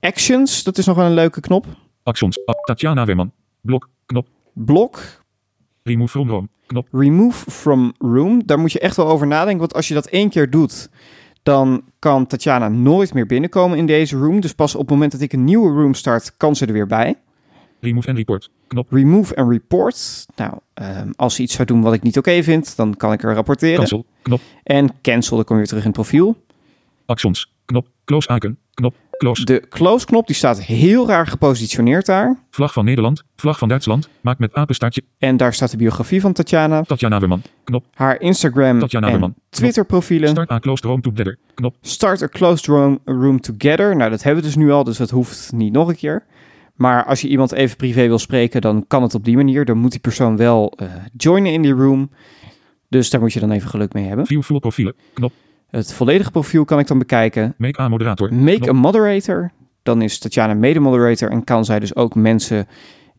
Actions, 0.00 0.62
dat 0.62 0.78
is 0.78 0.86
nog 0.86 0.96
wel 0.96 1.06
een 1.06 1.14
leuke 1.14 1.40
knop. 1.40 1.66
Actions. 2.02 2.38
Tatjana 2.64 3.04
Weerman. 3.04 3.32
Blok. 3.60 3.88
Knop. 4.06 4.28
Blok, 4.54 5.00
Remove 5.86 6.10
from. 6.10 6.48
Knop. 6.66 6.88
remove 6.92 7.50
from 7.50 7.92
room. 7.98 8.46
Daar 8.46 8.58
moet 8.58 8.72
je 8.72 8.80
echt 8.80 8.96
wel 8.96 9.08
over 9.08 9.26
nadenken, 9.26 9.58
want 9.58 9.74
als 9.74 9.88
je 9.88 9.94
dat 9.94 10.06
één 10.06 10.28
keer 10.28 10.50
doet, 10.50 10.88
dan 11.42 11.82
kan 11.98 12.26
Tatjana 12.26 12.68
nooit 12.68 13.14
meer 13.14 13.26
binnenkomen 13.26 13.78
in 13.78 13.86
deze 13.86 14.16
room. 14.16 14.40
Dus 14.40 14.54
pas 14.54 14.74
op 14.74 14.80
het 14.80 14.90
moment 14.90 15.12
dat 15.12 15.20
ik 15.20 15.32
een 15.32 15.44
nieuwe 15.44 15.70
room 15.70 15.94
start, 15.94 16.36
kan 16.36 16.56
ze 16.56 16.66
er 16.66 16.72
weer 16.72 16.86
bij. 16.86 17.14
Remove 17.80 18.08
en 18.08 18.16
report. 18.16 18.50
Knop. 18.66 18.92
Remove 18.92 19.36
and 19.36 19.50
report. 19.50 20.26
Nou, 20.36 20.52
ehm, 20.74 21.10
als 21.16 21.34
ze 21.34 21.42
iets 21.42 21.54
zou 21.54 21.66
doen 21.66 21.82
wat 21.82 21.92
ik 21.92 22.02
niet 22.02 22.18
oké 22.18 22.42
vind, 22.42 22.76
dan 22.76 22.96
kan 22.96 23.12
ik 23.12 23.22
er 23.22 23.34
rapporteren. 23.34 23.76
Cancel. 23.76 24.06
Knop. 24.22 24.40
En 24.62 24.90
cancel, 25.02 25.36
dan 25.36 25.44
kom 25.44 25.56
je 25.56 25.60
weer 25.62 25.70
terug 25.70 25.84
in 25.84 25.90
het 25.90 25.98
profiel. 26.00 26.36
Actions. 27.06 27.52
Knop. 27.64 27.88
Close 28.04 28.34
icon. 28.34 28.56
Knop. 28.74 28.94
Close. 29.16 29.44
De 29.44 29.66
close 29.68 30.06
knop 30.06 30.26
die 30.26 30.36
staat 30.36 30.62
heel 30.62 31.06
raar 31.06 31.26
gepositioneerd 31.26 32.06
daar. 32.06 32.38
Vlag 32.50 32.72
van 32.72 32.84
Nederland. 32.84 33.22
Vlag 33.36 33.58
van 33.58 33.68
Duitsland. 33.68 34.08
Maak 34.20 34.38
met 34.38 34.54
apenstaartje. 34.54 35.02
En 35.18 35.36
daar 35.36 35.54
staat 35.54 35.70
de 35.70 35.76
biografie 35.76 36.20
van 36.20 36.32
Tatjana. 36.32 36.82
Tatjana 36.82 37.18
Weerman. 37.18 37.42
Knop. 37.64 37.84
Haar 37.94 38.20
Instagram 38.20 38.78
Tatjana 38.78 39.06
en 39.06 39.12
Weerman. 39.12 39.34
Twitter 39.50 39.86
profielen. 39.86 40.28
Start 40.28 40.50
a 40.50 40.58
closed 40.58 40.84
room 40.84 41.00
together. 41.00 41.38
Knop. 41.54 41.76
Start 41.80 42.22
a 42.22 42.28
closed 42.28 42.66
room, 42.66 42.98
room 43.04 43.40
together. 43.40 43.96
Nou, 43.96 44.10
dat 44.10 44.22
hebben 44.22 44.42
we 44.42 44.48
dus 44.48 44.56
nu 44.56 44.70
al, 44.70 44.84
dus 44.84 44.96
dat 44.96 45.10
hoeft 45.10 45.52
niet 45.52 45.72
nog 45.72 45.88
een 45.88 45.96
keer. 45.96 46.24
Maar 46.74 47.04
als 47.04 47.20
je 47.20 47.28
iemand 47.28 47.52
even 47.52 47.76
privé 47.76 48.06
wil 48.06 48.18
spreken, 48.18 48.60
dan 48.60 48.84
kan 48.88 49.02
het 49.02 49.14
op 49.14 49.24
die 49.24 49.36
manier. 49.36 49.64
Dan 49.64 49.78
moet 49.78 49.90
die 49.90 50.00
persoon 50.00 50.36
wel 50.36 50.72
eh, 50.76 50.88
joinen 51.16 51.52
in 51.52 51.62
die 51.62 51.72
room. 51.72 52.10
Dus 52.88 53.10
daar 53.10 53.20
moet 53.20 53.32
je 53.32 53.40
dan 53.40 53.50
even 53.50 53.68
geluk 53.68 53.92
mee 53.92 54.06
hebben. 54.06 54.26
View 54.26 54.42
full 54.42 54.58
profielen. 54.58 54.94
Knop. 55.14 55.32
Het 55.76 55.92
volledige 55.92 56.30
profiel 56.30 56.64
kan 56.64 56.78
ik 56.78 56.86
dan 56.86 56.98
bekijken. 56.98 57.54
Make 57.56 57.80
a 57.80 57.88
moderator. 57.88 58.34
Make 58.34 58.68
a 58.68 58.72
moderator. 58.72 59.50
Dan 59.82 60.02
is 60.02 60.18
Tatjana 60.18 60.54
mede-moderator 60.54 61.30
en 61.30 61.44
kan 61.44 61.64
zij 61.64 61.78
dus 61.78 61.96
ook 61.96 62.14
mensen 62.14 62.66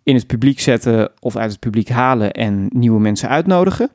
in 0.04 0.16
het 0.16 0.28
publiek 0.28 0.60
zetten 0.60 1.12
of 1.20 1.36
uit 1.36 1.52
het 1.52 1.60
publiek 1.60 1.90
halen 1.90 2.32
en 2.32 2.70
nieuwe 2.70 3.00
mensen 3.00 3.30
uitnodigen. 3.30 3.90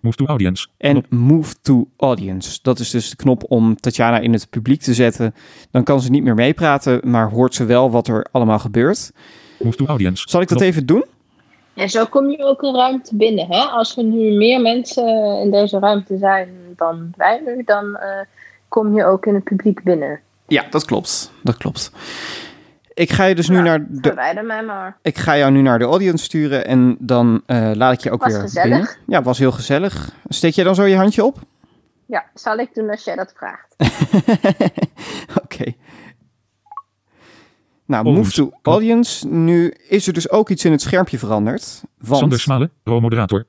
Move 0.00 0.16
to 0.16 0.26
audience. 0.26 0.66
En 0.76 1.04
move 1.08 1.54
to 1.62 1.88
audience. 1.96 2.58
Dat 2.62 2.78
is 2.78 2.90
dus 2.90 3.10
de 3.10 3.16
knop 3.16 3.44
om 3.48 3.76
Tatjana 3.76 4.18
in 4.18 4.32
het 4.32 4.50
publiek 4.50 4.80
te 4.80 4.94
zetten. 4.94 5.34
Dan 5.70 5.84
kan 5.84 6.00
ze 6.00 6.10
niet 6.10 6.22
meer 6.22 6.34
meepraten, 6.34 7.00
maar 7.04 7.30
hoort 7.30 7.54
ze 7.54 7.64
wel 7.64 7.90
wat 7.90 8.08
er 8.08 8.26
allemaal 8.32 8.58
gebeurt. 8.58 9.12
Move 9.62 9.76
to 9.76 9.86
audience. 9.86 10.28
Zal 10.28 10.40
ik 10.40 10.48
dat 10.48 10.60
even 10.60 10.86
doen? 10.86 11.04
En 11.74 11.90
zo 11.90 12.04
kom 12.04 12.30
je 12.30 12.44
ook 12.44 12.62
een 12.62 12.74
ruimte 12.74 13.16
binnen. 13.16 13.46
Hè? 13.46 13.60
Als 13.60 13.96
er 13.96 14.04
nu 14.04 14.36
meer 14.36 14.60
mensen 14.60 15.40
in 15.40 15.50
deze 15.50 15.78
ruimte 15.78 16.16
zijn 16.18 16.65
dan 16.76 17.12
wij 17.16 17.42
nu, 17.46 17.62
dan 17.64 17.96
eh, 17.96 18.20
kom 18.68 18.94
je 18.94 19.04
ook 19.04 19.26
in 19.26 19.34
het 19.34 19.44
publiek 19.44 19.82
binnen. 19.82 20.20
Ja, 20.46 20.64
dat 20.70 20.84
klopt. 20.84 21.32
Dat 21.42 21.56
klopt. 21.56 21.90
Ik 22.94 23.12
ga 23.12 23.24
je 23.24 23.34
dus 23.34 23.48
nu 23.48 23.56
Ja, 23.56 23.62
naar 23.62 23.86
de, 23.88 23.98
Verwijder 24.00 24.44
mij 24.44 24.62
maar. 24.64 24.98
ik 25.02 25.18
ga 25.18 25.36
jou 25.36 25.52
nu 25.52 25.60
naar 25.62 25.78
de 25.78 25.84
audience 25.84 26.24
sturen 26.24 26.66
en 26.66 26.96
dan 27.00 27.42
eh, 27.46 27.70
laat 27.74 27.92
ik 27.92 28.00
je 28.00 28.10
ook 28.10 28.22
Was 28.22 28.32
weer 28.32 28.40
gezellig. 28.40 28.68
binnen. 28.70 28.88
Ja, 29.06 29.22
was 29.22 29.38
heel 29.38 29.52
gezellig. 29.52 30.10
Steek 30.28 30.52
jij 30.54 30.64
dan 30.64 30.74
zo 30.74 30.84
je 30.84 30.96
handje 30.96 31.24
op? 31.24 31.38
Ja, 32.06 32.24
zal 32.34 32.56
ik 32.58 32.74
doen 32.74 32.90
als 32.90 33.04
jij 33.04 33.16
dat 33.16 33.34
vraagt. 33.36 33.74
Oké. 35.42 35.72
Nou, 37.86 38.12
move 38.12 38.30
to 38.32 38.50
audience. 38.62 39.26
Nu 39.28 39.74
is 39.88 40.06
er 40.06 40.12
dus 40.12 40.30
ook 40.30 40.48
iets 40.50 40.64
in 40.64 40.72
het 40.72 40.80
schermpje 40.80 41.18
veranderd. 41.18 41.82
Want 41.98 42.18
Sander 42.20 42.40
Smale. 42.40 42.70
Row 42.84 43.00
moderator. 43.00 43.44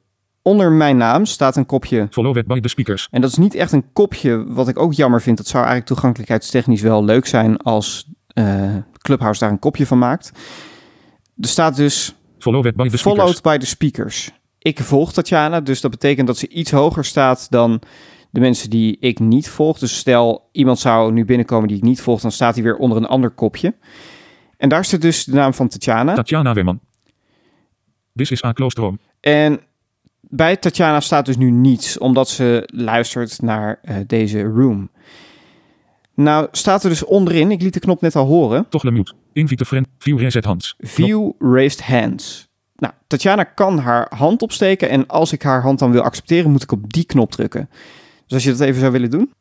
Onder 0.47 0.71
mijn 0.71 0.97
naam 0.97 1.25
staat 1.25 1.55
een 1.55 1.65
kopje. 1.65 2.07
Followed 2.11 2.47
by 2.47 2.59
the 2.59 2.67
speakers. 2.67 3.07
En 3.11 3.21
dat 3.21 3.29
is 3.29 3.37
niet 3.37 3.55
echt 3.55 3.71
een 3.71 3.93
kopje, 3.93 4.45
wat 4.47 4.67
ik 4.67 4.79
ook 4.79 4.93
jammer 4.93 5.21
vind. 5.21 5.37
Dat 5.37 5.47
zou 5.47 5.57
eigenlijk 5.63 5.87
toegankelijkheidstechnisch 5.87 6.81
wel 6.81 7.03
leuk 7.03 7.25
zijn 7.25 7.57
als 7.57 8.07
eh, 8.27 8.75
Clubhouse 8.97 9.39
daar 9.39 9.51
een 9.51 9.59
kopje 9.59 9.85
van 9.85 9.97
maakt. 9.97 10.31
Er 11.39 11.47
staat 11.47 11.75
dus 11.75 12.15
Followed 12.37 12.75
by 12.75 12.89
the 12.89 12.97
speakers. 12.97 13.01
followed 13.01 13.41
by 13.41 13.57
the 13.57 13.65
speakers. 13.65 14.31
Ik 14.59 14.79
volg 14.79 15.13
Tatjana, 15.13 15.61
dus 15.61 15.81
dat 15.81 15.91
betekent 15.91 16.27
dat 16.27 16.37
ze 16.37 16.47
iets 16.47 16.71
hoger 16.71 17.05
staat 17.05 17.51
dan 17.51 17.81
de 18.29 18.39
mensen 18.39 18.69
die 18.69 18.97
ik 18.99 19.19
niet 19.19 19.49
volg. 19.49 19.79
Dus 19.79 19.97
stel, 19.97 20.49
iemand 20.51 20.79
zou 20.79 21.11
nu 21.11 21.25
binnenkomen 21.25 21.67
die 21.67 21.77
ik 21.77 21.83
niet 21.83 22.01
volg, 22.01 22.21
dan 22.21 22.31
staat 22.31 22.53
hij 22.53 22.63
weer 22.63 22.77
onder 22.77 22.97
een 22.97 23.05
ander 23.05 23.29
kopje. 23.29 23.73
En 24.57 24.69
daar 24.69 24.85
staat 24.85 25.01
dus 25.01 25.23
de 25.23 25.33
naam 25.33 25.53
van 25.53 25.67
Tatjana. 25.67 26.13
Tatjana 26.13 26.53
Weerman. 26.53 26.79
This 28.15 28.31
is 28.31 28.43
a 28.43 28.53
closed 28.53 28.77
room. 28.77 28.99
En 29.19 29.59
bij 30.29 30.55
Tatjana 30.55 30.99
staat 30.99 31.25
dus 31.25 31.37
nu 31.37 31.51
niets, 31.51 31.97
omdat 31.97 32.29
ze 32.29 32.69
luistert 32.73 33.41
naar 33.41 33.79
eh, 33.81 33.95
deze 34.07 34.41
room. 34.41 34.89
Nou, 36.13 36.47
staat 36.51 36.83
er 36.83 36.89
dus 36.89 37.05
onderin, 37.05 37.51
ik 37.51 37.61
liet 37.61 37.73
de 37.73 37.79
knop 37.79 38.01
net 38.01 38.15
al 38.15 38.25
horen, 38.25 38.65
Toggle 38.69 38.91
mute. 38.91 39.13
Invite 39.37 39.65
friend. 39.65 39.87
View 39.97 40.19
reset 40.19 40.45
hands. 40.45 40.75
View 40.77 41.31
Raised 41.39 41.81
Hands. 41.81 42.47
Nou, 42.75 42.93
Tatjana 43.07 43.43
kan 43.43 43.79
haar 43.79 44.07
hand 44.15 44.41
opsteken 44.41 44.89
en 44.89 45.07
als 45.07 45.31
ik 45.31 45.43
haar 45.43 45.61
hand 45.61 45.79
dan 45.79 45.91
wil 45.91 46.01
accepteren, 46.01 46.51
moet 46.51 46.63
ik 46.63 46.71
op 46.71 46.93
die 46.93 47.05
knop 47.05 47.31
drukken. 47.31 47.69
Dus 48.25 48.33
als 48.33 48.43
je 48.43 48.51
dat 48.51 48.59
even 48.59 48.79
zou 48.79 48.91
willen 48.91 49.09
doen. 49.09 49.33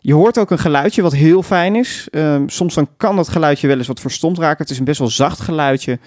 Je 0.00 0.14
hoort 0.14 0.38
ook 0.38 0.50
een 0.50 0.58
geluidje 0.58 1.02
wat 1.02 1.12
heel 1.12 1.42
fijn 1.42 1.76
is. 1.76 2.08
Ehm, 2.10 2.48
soms 2.48 2.74
dan 2.74 2.88
kan 2.96 3.16
dat 3.16 3.28
geluidje 3.28 3.66
wel 3.66 3.76
eens 3.76 3.86
wat 3.86 4.00
verstomd 4.00 4.38
raken. 4.38 4.62
Het 4.62 4.70
is 4.70 4.78
een 4.78 4.84
best 4.84 4.98
wel 4.98 5.08
zacht 5.08 5.40
geluidje. 5.40 5.98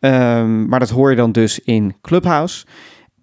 Ehm, 0.00 0.68
maar 0.68 0.80
dat 0.80 0.90
hoor 0.90 1.10
je 1.10 1.16
dan 1.16 1.32
dus 1.32 1.58
in 1.58 1.96
Clubhouse. 2.00 2.64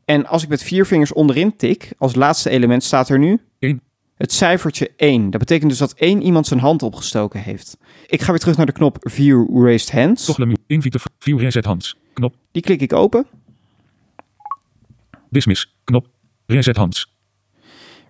En 0.05 0.25
als 0.25 0.43
ik 0.43 0.49
met 0.49 0.63
vier 0.63 0.85
vingers 0.85 1.13
onderin 1.13 1.55
tik, 1.55 1.93
als 1.97 2.15
laatste 2.15 2.49
element 2.49 2.83
staat 2.83 3.09
er 3.09 3.19
nu 3.19 3.41
Eén. 3.59 3.81
het 4.15 4.31
cijfertje 4.33 4.91
1. 4.97 5.29
Dat 5.29 5.39
betekent 5.39 5.69
dus 5.69 5.79
dat 5.79 5.93
één 5.93 6.21
iemand 6.21 6.47
zijn 6.47 6.59
hand 6.59 6.83
opgestoken 6.83 7.39
heeft. 7.39 7.77
Ik 8.07 8.21
ga 8.21 8.29
weer 8.29 8.39
terug 8.39 8.57
naar 8.57 8.65
de 8.65 8.71
knop 8.71 8.97
View 8.99 9.65
Raised 9.65 9.91
Hands. 9.91 10.37
Mute. 10.37 10.61
Invite 10.67 10.99
View 11.19 11.39
reset 11.39 11.65
hands. 11.65 11.97
Knop. 12.13 12.35
Die 12.51 12.61
klik 12.61 12.81
ik 12.81 12.93
open. 12.93 13.25
Dismiss. 15.29 15.75
Knop. 15.83 16.07
Reset 16.45 16.75
hands. 16.77 17.13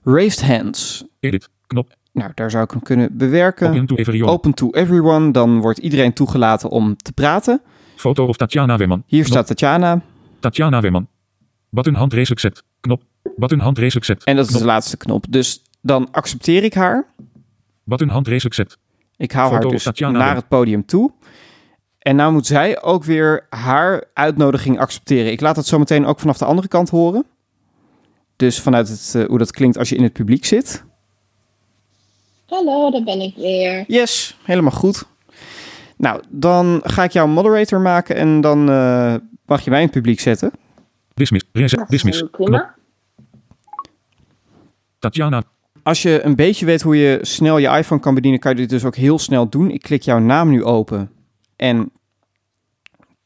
Raised 0.03 0.41
Hands. 0.47 1.03
Edit. 1.19 1.49
Knop. 1.67 1.95
Nou, 2.11 2.31
daar 2.35 2.51
zou 2.51 2.63
ik 2.63 2.71
hem 2.71 2.81
kunnen 2.81 3.17
bewerken. 3.17 3.67
Open 3.69 3.85
to 3.85 3.95
everyone. 3.95 4.31
Open 4.31 4.53
to 4.53 4.69
everyone. 4.69 5.31
Dan 5.31 5.59
wordt 5.61 5.79
iedereen 5.79 6.13
toegelaten 6.13 6.69
om 6.69 6.95
te 6.97 7.11
praten. 7.11 7.61
Foto 7.95 8.25
of 8.25 8.37
Tatjana 8.37 8.77
Weerman. 8.77 9.03
Hier 9.07 9.19
Knop. 9.23 9.31
staat 9.33 9.47
Tatjana. 9.47 10.01
Tatjana 10.39 10.81
Weerman. 10.81 11.07
Button 11.73 11.93
hand 11.93 12.13
raise 12.13 12.31
accept. 12.31 12.63
Knop. 12.79 13.03
Button 13.35 13.59
hand 13.59 13.77
raise 13.77 13.97
accept. 13.97 14.23
En 14.23 14.35
dat 14.35 14.45
is 14.45 14.49
Knop. 14.51 14.61
de 14.61 14.67
laatste 14.67 14.97
knop. 14.97 15.25
Dus 15.29 15.61
dan 15.81 16.11
accepteer 16.11 16.63
ik 16.63 16.73
haar. 16.73 17.05
Button 17.83 18.09
hand 18.09 18.27
raise 18.27 18.47
accept. 18.47 18.77
Ik 19.17 19.31
haal 19.31 19.49
Foto 19.49 19.69
haar 19.69 19.93
dus 19.93 19.99
naar 19.99 20.35
het 20.35 20.47
podium 20.47 20.85
toe. 20.85 21.11
En 21.99 22.15
nou 22.15 22.31
moet 22.33 22.45
zij 22.45 22.81
ook 22.81 23.03
weer 23.03 23.45
haar 23.49 24.03
uitnodiging 24.13 24.79
accepteren. 24.79 25.31
Ik 25.31 25.41
laat 25.41 25.55
dat 25.55 25.65
zo 25.65 25.79
meteen 25.79 26.05
ook 26.05 26.19
vanaf 26.19 26.37
de 26.37 26.45
andere 26.45 26.67
kant 26.67 26.89
horen. 26.89 27.25
Dus 28.35 28.59
vanuit 28.59 28.87
het, 28.89 29.13
eh, 29.15 29.25
hoe 29.25 29.37
dat 29.37 29.51
klinkt 29.51 29.77
als 29.77 29.89
je 29.89 29.95
in 29.95 30.03
het 30.03 30.13
publiek 30.13 30.45
zit. 30.45 30.83
Hallo, 32.45 32.91
daar 32.91 33.03
ben 33.03 33.21
ik 33.21 33.35
weer. 33.35 33.83
Yes, 33.87 34.37
helemaal 34.43 34.71
goed. 34.71 35.05
Nou, 35.97 36.23
dan 36.29 36.81
ga 36.83 37.03
ik 37.03 37.11
jou 37.11 37.27
een 37.27 37.33
moderator 37.33 37.79
maken 37.81 38.15
en 38.15 38.41
dan 38.41 38.69
eh, 38.69 39.15
mag 39.45 39.61
je 39.63 39.69
mij 39.69 39.79
in 39.79 39.85
het 39.85 39.95
publiek 39.95 40.19
zetten. 40.19 40.51
Dismiss. 41.13 41.45
Dat 41.51 41.61
Reset. 41.61 41.79
is 41.79 41.87
Dismiss. 41.87 42.23
prima. 42.31 42.75
Tatjana. 44.99 45.43
Als 45.83 46.01
je 46.01 46.21
een 46.23 46.35
beetje 46.35 46.65
weet 46.65 46.81
hoe 46.81 46.97
je 46.97 47.19
snel 47.21 47.57
je 47.57 47.67
iPhone 47.67 48.01
kan 48.01 48.13
bedienen, 48.13 48.39
kan 48.39 48.51
je 48.51 48.57
dit 48.57 48.69
dus 48.69 48.85
ook 48.85 48.95
heel 48.95 49.19
snel 49.19 49.49
doen. 49.49 49.71
Ik 49.71 49.81
klik 49.81 50.01
jouw 50.01 50.19
naam 50.19 50.49
nu 50.49 50.63
open 50.63 51.11
en 51.55 51.91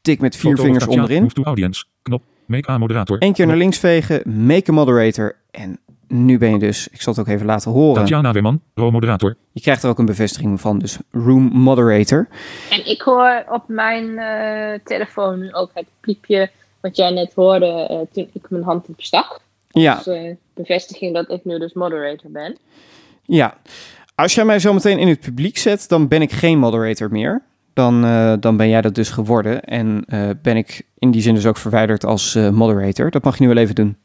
tik 0.01 0.19
met 0.19 0.35
vier 0.35 0.51
Foto 0.51 0.63
vingers 0.63 0.83
Tatjana, 0.83 1.01
onderin. 1.01 1.23
Move 1.23 1.33
to 1.33 1.43
audience. 1.43 1.85
Knop. 2.01 2.23
Make 2.45 2.71
a 2.71 2.77
moderator. 2.77 3.23
Eén 3.23 3.33
keer 3.33 3.47
naar 3.47 3.55
links 3.57 3.77
vegen, 3.77 4.45
make 4.45 4.71
a 4.71 4.73
moderator. 4.73 5.35
En 5.51 5.79
nu 6.07 6.38
ben 6.38 6.51
je 6.51 6.59
dus, 6.59 6.88
ik 6.88 7.01
zal 7.01 7.13
het 7.13 7.21
ook 7.21 7.27
even 7.27 7.45
laten 7.45 7.71
horen. 7.71 8.01
Tatjana 8.01 8.31
Weerman, 8.31 8.61
row 8.73 8.91
moderator. 8.91 9.35
Je 9.51 9.61
krijgt 9.61 9.83
er 9.83 9.89
ook 9.89 9.99
een 9.99 10.05
bevestiging 10.05 10.61
van, 10.61 10.79
dus 10.79 10.97
room 11.11 11.43
moderator. 11.53 12.27
En 12.69 12.85
ik 12.89 13.01
hoor 13.01 13.45
op 13.49 13.63
mijn 13.67 14.17
eh, 14.17 14.79
telefoon 14.83 15.39
nu 15.39 15.53
ook 15.53 15.71
het 15.73 15.85
piepje 15.99 16.51
wat 16.82 16.95
jij 16.95 17.09
net 17.09 17.34
hoorde 17.34 17.65
eh, 17.65 17.99
toen 18.11 18.30
ik 18.34 18.49
mijn 18.49 18.63
hand 18.63 18.88
opstak. 18.89 19.39
Ja, 19.69 20.01
Dus 20.03 20.36
bevestiging 20.53 21.13
dat 21.13 21.32
ik 21.32 21.45
nu 21.45 21.59
dus 21.59 21.73
moderator 21.73 22.32
ben. 22.32 22.57
ja. 23.25 23.57
Als 24.15 24.36
jij 24.36 24.45
mij 24.45 24.59
zo 24.59 24.73
meteen 24.73 24.99
in 24.99 25.07
het 25.07 25.19
publiek 25.19 25.57
zet, 25.57 25.89
dan 25.89 26.07
ben 26.07 26.21
ik 26.21 26.32
geen 26.32 26.59
moderator 26.59 27.11
meer. 27.11 27.41
Dan, 27.73 28.05
eh, 28.05 28.34
dan 28.39 28.57
ben 28.57 28.69
jij 28.69 28.82
dat 28.82 28.95
dus 28.95 29.09
geworden. 29.09 29.63
En 29.63 30.05
ben 30.41 30.57
ik 30.57 30.82
in 30.99 31.11
die 31.11 31.21
zin 31.21 31.34
dus 31.36 31.45
ook 31.45 31.57
verwijderd 31.57 32.05
als 32.05 32.34
moderator. 32.34 33.11
Dat 33.11 33.23
mag 33.23 33.38
je 33.38 33.43
nu 33.43 33.53
wel 33.53 33.63
even 33.63 33.75
doen. 33.75 33.97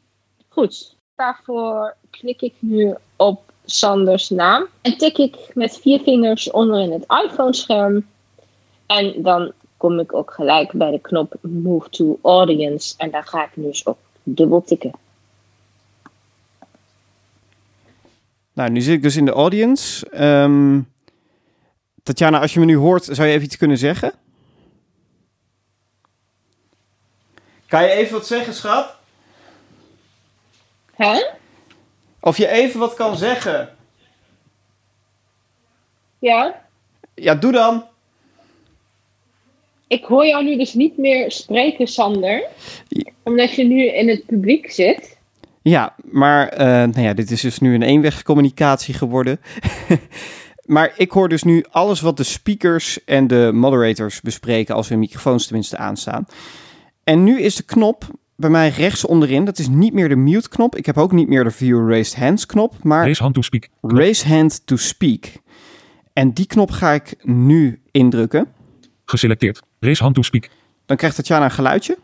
Goed, 0.47 0.95
daarvoor 1.15 1.95
klik 2.09 2.41
ik 2.41 2.53
nu 2.59 2.93
op 3.15 3.51
Sanders 3.65 4.29
naam 4.29 4.67
en 4.81 4.97
tik 4.97 5.17
ik 5.17 5.35
met 5.53 5.79
vier 5.81 5.99
vingers 5.99 6.51
onderin 6.51 6.91
het 6.91 7.05
iPhone-scherm. 7.25 8.05
En 8.85 9.13
dan 9.17 9.51
kom 9.83 9.99
ik 9.99 10.13
ook 10.13 10.33
gelijk 10.33 10.71
bij 10.71 10.91
de 10.91 10.99
knop 10.99 11.35
Move 11.41 11.89
to 11.89 12.19
Audience 12.21 12.93
en 12.97 13.11
daar 13.11 13.23
ga 13.23 13.43
ik 13.43 13.55
nu 13.55 13.65
eens 13.65 13.83
op 13.83 13.97
dubbel 14.23 14.63
tikken. 14.63 14.91
Nou, 18.53 18.69
nu 18.69 18.81
zit 18.81 18.95
ik 18.95 19.01
dus 19.01 19.15
in 19.15 19.25
de 19.25 19.31
audience. 19.31 20.09
Ehm, 20.09 20.81
Tatjana, 22.03 22.39
als 22.39 22.53
je 22.53 22.59
me 22.59 22.65
nu 22.65 22.75
hoort, 22.75 23.03
zou 23.03 23.27
je 23.27 23.33
even 23.33 23.45
iets 23.45 23.57
kunnen 23.57 23.77
zeggen? 23.77 24.13
Kan 27.67 27.83
je 27.83 27.89
even 27.89 28.13
wat 28.13 28.27
zeggen, 28.27 28.53
schat? 28.53 28.95
Hè? 30.95 31.25
Of 32.19 32.37
je 32.37 32.47
even 32.47 32.79
wat 32.79 32.93
kan 32.93 33.17
zeggen? 33.17 33.75
Ja? 36.19 36.61
Ja, 37.13 37.35
doe 37.35 37.51
dan. 37.51 37.91
Ik 39.93 40.03
hoor 40.03 40.25
jou 40.25 40.43
nu 40.43 40.57
dus 40.57 40.73
niet 40.73 40.97
meer 40.97 41.31
spreken, 41.31 41.87
Sander. 41.87 42.47
Omdat 43.23 43.53
je 43.53 43.63
nu 43.63 43.85
in 43.85 44.09
het 44.09 44.25
publiek 44.25 44.71
zit. 44.71 45.17
Ja, 45.61 45.95
maar 46.11 46.47
eh, 46.47 46.67
nou 46.67 47.01
ja, 47.01 47.13
dit 47.13 47.31
is 47.31 47.41
dus 47.41 47.59
nu 47.59 47.73
een 47.73 47.81
eenwegscommunicatie 47.81 48.93
geworden. 48.93 49.39
maar 50.75 50.93
ik 50.97 51.11
hoor 51.11 51.29
dus 51.29 51.43
nu 51.43 51.65
alles 51.69 52.01
wat 52.01 52.17
de 52.17 52.23
speakers 52.23 53.03
en 53.03 53.27
de 53.27 53.51
moderators 53.53 54.21
bespreken 54.21 54.75
als 54.75 54.89
hun 54.89 54.99
microfoons 54.99 55.45
tenminste 55.45 55.77
aanstaan. 55.77 56.25
En 57.03 57.23
nu 57.23 57.41
is 57.41 57.55
de 57.55 57.63
knop 57.63 58.05
bij 58.35 58.49
mij 58.49 58.69
rechts 58.69 59.05
onderin. 59.05 59.45
Dat 59.45 59.59
is 59.59 59.67
niet 59.67 59.93
meer 59.93 60.09
de 60.09 60.15
mute 60.15 60.49
knop. 60.49 60.75
Ik 60.75 60.85
heb 60.85 60.97
ook 60.97 61.11
niet 61.11 61.27
meer 61.27 61.43
de 61.43 61.51
view 61.51 61.89
raised 61.89 62.15
hands 62.15 62.45
knop, 62.45 62.73
maar 62.83 63.03
Raise 63.03 63.21
hand 63.21 63.35
to 63.35 63.41
speak. 63.41 63.69
Knop. 63.81 63.91
raise 63.91 64.27
hand 64.27 64.61
to 64.65 64.75
speak. 64.75 65.25
En 66.13 66.33
die 66.33 66.45
knop 66.45 66.71
ga 66.71 66.91
ik 66.91 67.15
nu 67.23 67.81
indrukken. 67.91 68.47
Geselecteerd. 69.05 69.61
Raise 69.83 70.03
hand 70.03 70.15
to 70.15 70.21
speak. 70.21 70.49
Dan 70.85 70.97
krijgt 70.97 71.15
Tatjana 71.15 71.45
een 71.45 71.51
geluidje. 71.51 71.97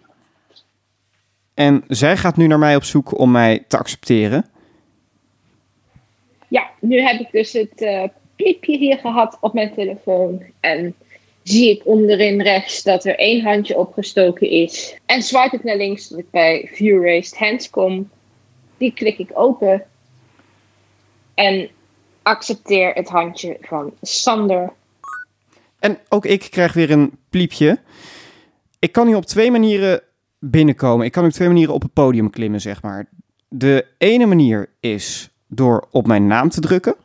En 1.54 1.84
zij 1.88 2.18
gaat 2.18 2.38
nu 2.38 2.48
naar 2.48 2.60
mij 2.60 2.76
op 2.76 2.84
zoek 2.84 3.20
om 3.20 3.32
mij 3.32 3.66
te 3.68 3.78
accepteren. 3.78 4.46
Ja, 6.48 6.70
nu 6.80 7.02
heb 7.02 7.20
ik 7.20 7.32
dus 7.32 7.54
het 7.54 7.82
eh 7.82 8.04
piepje 8.36 8.78
hier 8.78 8.98
gehad 8.98 9.38
op 9.42 9.54
mijn 9.54 9.74
telefoon. 9.74 10.44
En 10.60 10.96
zie 11.44 11.70
ik 11.70 11.82
onderin 11.86 12.42
rechts 12.42 12.84
dat 12.84 13.06
er 13.06 13.18
één 13.18 13.44
handje 13.44 13.78
opgestoken 13.78 14.50
is. 14.50 15.00
En 15.06 15.22
swipe 15.22 15.56
ik 15.56 15.64
naar 15.64 15.78
links 15.78 16.08
dat 16.08 16.20
ik 16.20 16.32
bij 16.32 16.70
View 16.74 17.04
Raised 17.04 17.38
Hands 17.38 17.70
kom. 17.70 18.10
Die 18.78 18.94
klik 18.94 19.18
ik 19.18 19.30
open. 19.34 19.86
En 21.34 21.70
accepteer 22.22 22.94
het 22.94 23.10
handje 23.10 23.58
van 23.62 23.94
Sander. 24.02 24.74
En 25.80 25.98
ook 26.10 26.26
ik 26.26 26.48
krijg 26.52 26.74
weer 26.74 26.92
een 26.92 27.12
pliepje. 27.30 27.80
Ik 28.80 28.92
kan 28.92 29.08
nu 29.08 29.16
op 29.16 29.26
twee 29.26 29.52
manieren 29.52 30.02
binnenkomen. 30.40 31.06
Ik 31.06 31.12
kan 31.12 31.26
op 31.26 31.32
twee 31.32 31.48
manieren 31.48 31.74
op 31.74 31.82
het 31.82 31.94
podium 31.94 32.30
klimmen, 32.30 32.62
zeg 32.62 32.82
maar. 32.82 33.10
De 33.48 33.86
ene 33.98 34.26
manier 34.26 34.70
is 34.80 35.30
door 35.48 35.88
op 35.92 36.08
mijn 36.08 36.28
naam 36.28 36.50
te 36.50 36.62
drukken. 36.62 36.96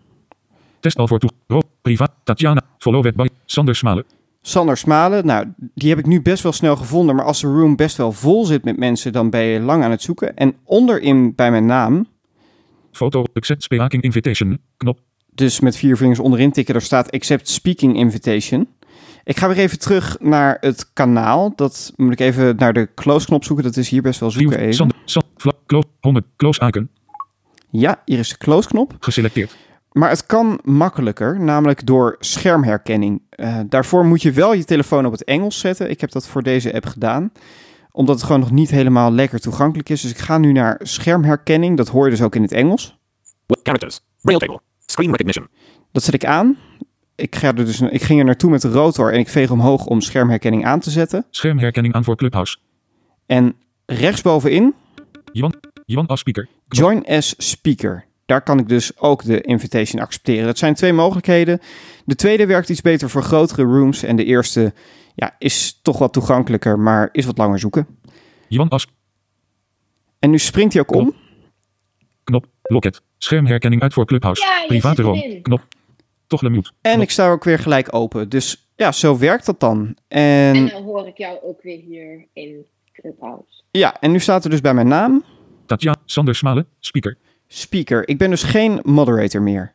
Test 0.80 0.98
al 0.98 1.08
voor 1.08 1.18
toe. 1.18 1.30
Row. 1.46 1.62
Privaat. 1.82 2.12
Tatjana. 2.24 2.62
Followed 2.78 3.16
by. 3.16 3.28
Sander 3.44 3.74
Smalen. 3.76 4.04
Sander 4.42 4.76
Smalen, 4.76 5.26
nou, 5.26 5.46
die 5.56 5.88
heb 5.88 5.98
ik 5.98 6.06
nu 6.06 6.22
best 6.22 6.42
wel 6.42 6.52
snel 6.52 6.76
gevonden. 6.76 7.16
Maar 7.16 7.24
als 7.24 7.40
de 7.40 7.46
room 7.46 7.76
best 7.76 7.96
wel 7.96 8.12
vol 8.12 8.44
zit 8.44 8.64
met 8.64 8.76
mensen, 8.76 9.12
dan 9.12 9.30
ben 9.30 9.42
je 9.42 9.60
lang 9.60 9.84
aan 9.84 9.90
het 9.90 10.02
zoeken. 10.02 10.36
En 10.36 10.56
onderin 10.64 11.34
bij 11.34 11.50
mijn 11.50 11.66
naam, 11.66 12.06
Foto. 12.94 13.24
Accept 13.32 13.62
speaking 13.62 14.02
invitation. 14.02 14.58
Knop. 14.76 14.98
Dus 15.34 15.60
met 15.60 15.76
vier 15.76 15.96
vingers 15.96 16.18
onderin 16.18 16.52
tikken, 16.52 16.74
daar 16.74 16.82
staat 16.82 17.10
Accept 17.10 17.48
Speaking 17.48 17.96
Invitation. 17.96 18.68
Ik 19.24 19.38
ga 19.38 19.48
weer 19.48 19.56
even 19.56 19.78
terug 19.78 20.16
naar 20.20 20.56
het 20.60 20.92
kanaal. 20.92 21.52
Dat 21.56 21.92
moet 21.96 22.12
ik 22.12 22.20
even 22.20 22.56
naar 22.56 22.72
de 22.72 22.88
close 22.94 23.26
knop 23.26 23.44
zoeken. 23.44 23.64
Dat 23.64 23.76
is 23.76 23.88
hier 23.88 24.02
best 24.02 24.20
wel 24.20 24.30
zoeken 24.30 24.58
even. 24.58 24.90
Close. 25.66 25.86
100. 26.00 26.26
Close 26.36 26.66
icon. 26.66 26.88
Ja, 27.70 28.02
hier 28.04 28.18
is 28.18 28.28
de 28.28 28.38
close 28.38 28.68
knop. 28.68 28.96
Geselecteerd. 29.00 29.56
Maar 29.92 30.08
het 30.08 30.26
kan 30.26 30.60
makkelijker, 30.64 31.40
namelijk 31.40 31.86
door 31.86 32.16
schermherkenning. 32.18 33.22
Eh, 33.30 33.60
daarvoor 33.68 34.04
moet 34.04 34.22
je 34.22 34.32
wel 34.32 34.52
je 34.52 34.64
telefoon 34.64 35.06
op 35.06 35.12
het 35.12 35.24
Engels 35.24 35.58
zetten. 35.58 35.90
Ik 35.90 36.00
heb 36.00 36.10
dat 36.10 36.26
voor 36.26 36.42
deze 36.42 36.74
app 36.74 36.86
gedaan, 36.86 37.32
omdat 37.90 38.14
het 38.14 38.24
gewoon 38.24 38.40
nog 38.40 38.50
niet 38.50 38.70
helemaal 38.70 39.12
lekker 39.12 39.40
toegankelijk 39.40 39.88
is. 39.88 40.00
Dus 40.00 40.10
ik 40.10 40.18
ga 40.18 40.38
nu 40.38 40.52
naar 40.52 40.80
schermherkenning. 40.82 41.76
Dat 41.76 41.88
hoor 41.88 42.04
je 42.04 42.10
dus 42.10 42.22
ook 42.22 42.34
in 42.34 42.42
het 42.42 42.52
Engels. 42.52 42.98
Characters. 43.62 44.00
Braille 44.20 44.40
table. 44.40 44.60
Screen 44.94 45.10
recognition. 45.10 45.48
Dat 45.92 46.02
zet 46.02 46.14
ik 46.14 46.24
aan. 46.24 46.56
Ik, 47.14 47.36
ga 47.36 47.46
er 47.46 47.54
dus, 47.54 47.80
ik 47.80 48.02
ging 48.02 48.18
er 48.18 48.24
naartoe 48.24 48.50
met 48.50 48.60
de 48.62 48.68
rotor 48.68 49.12
en 49.12 49.18
ik 49.18 49.28
veeg 49.28 49.50
omhoog 49.50 49.86
om 49.86 50.00
schermherkenning 50.00 50.64
aan 50.64 50.80
te 50.80 50.90
zetten. 50.90 51.26
Schermherkenning 51.30 51.94
aan 51.94 52.04
voor 52.04 52.16
Clubhouse. 52.16 52.56
En 53.26 53.54
rechtsbovenin, 53.86 54.74
Johan. 55.32 55.54
Johan 55.84 56.06
als 56.06 56.20
speaker. 56.20 56.48
Knop. 56.68 56.90
Join 56.90 57.06
as 57.06 57.34
Speaker. 57.38 58.04
Daar 58.26 58.42
kan 58.42 58.58
ik 58.58 58.68
dus 58.68 58.98
ook 58.98 59.24
de 59.24 59.40
invitation 59.40 60.02
accepteren. 60.02 60.46
Dat 60.46 60.58
zijn 60.58 60.74
twee 60.74 60.92
mogelijkheden. 60.92 61.60
De 62.04 62.14
tweede 62.14 62.46
werkt 62.46 62.68
iets 62.68 62.80
beter 62.80 63.10
voor 63.10 63.22
grotere 63.22 63.62
rooms. 63.62 64.02
En 64.02 64.16
de 64.16 64.24
eerste 64.24 64.72
ja, 65.14 65.34
is 65.38 65.80
toch 65.82 65.98
wat 65.98 66.12
toegankelijker, 66.12 66.78
maar 66.78 67.08
is 67.12 67.24
wat 67.24 67.38
langer 67.38 67.58
zoeken. 67.58 67.86
Johan 68.48 68.68
als 68.68 68.86
En 70.18 70.30
nu 70.30 70.38
springt 70.38 70.72
hij 70.72 70.82
ook 70.82 70.94
om. 70.94 71.14
knop. 72.24 72.46
Locket. 72.62 73.02
Schermherkenning 73.24 73.82
uit 73.82 73.92
voor 73.92 74.06
Clubhouse. 74.06 74.42
Ja, 74.42 74.66
Private 74.66 75.02
room. 75.02 75.42
Knop. 75.42 75.60
Toch 76.26 76.42
mute. 76.42 76.70
En 76.80 77.00
ik 77.00 77.10
sta 77.10 77.30
ook 77.30 77.44
weer 77.44 77.58
gelijk 77.58 77.94
open. 77.94 78.28
Dus 78.28 78.68
ja, 78.76 78.92
zo 78.92 79.18
werkt 79.18 79.46
dat 79.46 79.60
dan. 79.60 79.96
En 80.08 80.20
En 80.54 80.68
dan 80.68 80.82
hoor 80.82 81.06
ik 81.06 81.16
jou 81.18 81.38
ook 81.42 81.62
weer 81.62 81.80
hier 81.80 82.26
in 82.32 82.66
Clubhouse. 82.92 83.62
ja, 83.70 84.00
en 84.00 84.10
nu 84.10 84.18
staat 84.20 84.44
er 84.44 84.50
dus 84.50 84.60
bij 84.60 84.74
mijn 84.74 84.88
naam 84.88 85.24
Tatjana. 85.66 85.96
Sander 86.04 86.34
Smalen. 86.34 86.66
Speaker. 86.80 87.16
speaker. 87.46 88.08
Ik 88.08 88.18
ben 88.18 88.30
dus 88.30 88.42
geen 88.42 88.80
moderator 88.82 89.42
meer. 89.42 89.72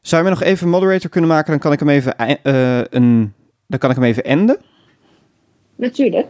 Zou 0.00 0.22
je 0.24 0.28
me 0.28 0.34
nog 0.34 0.44
even 0.44 0.68
moderator 0.68 1.10
kunnen 1.10 1.30
maken? 1.30 1.50
Dan 1.50 1.60
kan 1.60 1.72
ik 1.72 1.78
hem 1.78 1.88
even, 1.88 2.16
ei- 2.16 2.38
eh, 2.42 2.78
een, 2.90 3.32
dan 3.66 3.78
kan 3.78 3.90
ik 3.90 3.96
hem 3.96 4.04
even 4.04 4.24
enden. 4.24 4.60
Natuurlijk. 5.76 6.26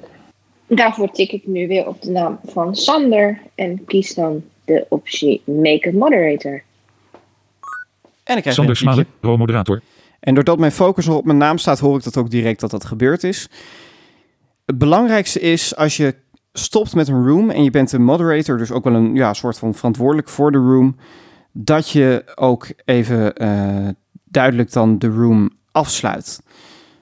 Daarvoor 0.67 1.11
tik 1.11 1.33
ik 1.33 1.47
nu 1.47 1.69
weer 1.69 1.87
op 1.87 2.03
de 2.03 2.11
naam 2.11 2.39
van 2.45 2.77
Sander 2.77 3.41
en 3.55 3.85
kies 3.85 4.15
dan 4.15 4.45
de 4.65 4.87
optie 4.89 5.43
Make 5.45 5.89
a 5.89 5.93
Moderator. 5.93 6.63
En 8.25 8.37
ik 8.37 8.43
krijg 8.43 8.57
Sander. 8.57 8.77
Smalen. 8.77 9.07
Moderator. 9.21 9.83
En 10.21 10.35
doordat 10.35 10.59
mijn 10.59 10.73
focus 10.73 11.07
nog 11.07 11.17
op 11.17 11.25
mijn 11.25 11.39
naam 11.39 11.59
staat, 11.59 11.79
hoor 11.79 11.97
ik 11.97 12.05
dat 12.05 12.17
ook 12.17 12.31
direct 12.31 12.61
dat 12.61 12.71
dat 12.71 12.85
gebeurd 12.85 13.25
is. 13.25 13.49
Het 14.65 14.79
belangrijkste 14.79 15.41
is 15.41 15.77
als 15.77 15.97
je 15.97 16.15
stopt 16.53 16.95
met 16.95 17.09
een 17.09 17.27
room 17.27 17.51
en 17.51 17.65
je 17.65 17.71
bent 17.71 17.93
een 17.93 18.05
moderator, 18.05 18.59
dus 18.59 18.71
ook 18.71 18.85
wel 18.85 18.95
een 18.95 19.15
ja, 19.15 19.33
soort 19.33 19.59
van 19.59 19.75
verantwoordelijk 19.75 20.29
voor 20.29 20.53
de 20.53 20.59
room, 20.59 20.97
dat 21.53 21.91
je 21.91 22.33
ook 22.35 22.67
even 22.85 23.35
eh, 23.35 23.89
duidelijk 24.25 24.73
dan 24.73 24.99
de 24.99 25.09
room 25.09 25.51
afsluit. 25.73 26.41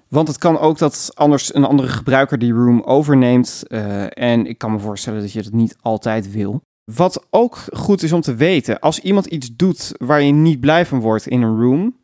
Want 0.08 0.28
het 0.28 0.38
kan 0.38 0.58
ook 0.58 0.78
dat 0.78 1.11
anders 1.14 1.54
een 1.54 1.64
andere 1.64 1.88
gebruiker 1.88 2.38
die 2.38 2.52
room 2.52 2.82
overneemt. 2.82 3.62
eh, 3.66 4.18
en 4.18 4.46
ik 4.46 4.58
kan 4.58 4.72
me 4.72 4.78
voorstellen 4.78 5.20
dat 5.20 5.32
je 5.32 5.42
dat 5.42 5.52
niet 5.52 5.76
altijd 5.80 6.32
wil. 6.32 6.62
Wat 6.95 7.26
ook 7.30 7.59
goed 7.72 8.03
is 8.03 8.12
om 8.12 8.20
te 8.20 8.34
weten, 8.34 8.80
als 8.80 8.99
iemand 8.99 9.26
iets 9.26 9.57
doet 9.57 9.93
waar 9.99 10.22
je 10.22 10.32
niet 10.32 10.61
blij 10.61 10.86
van 10.86 11.01
wordt 11.01 11.26
in 11.26 11.43
een 11.43 11.61
room, 11.61 11.97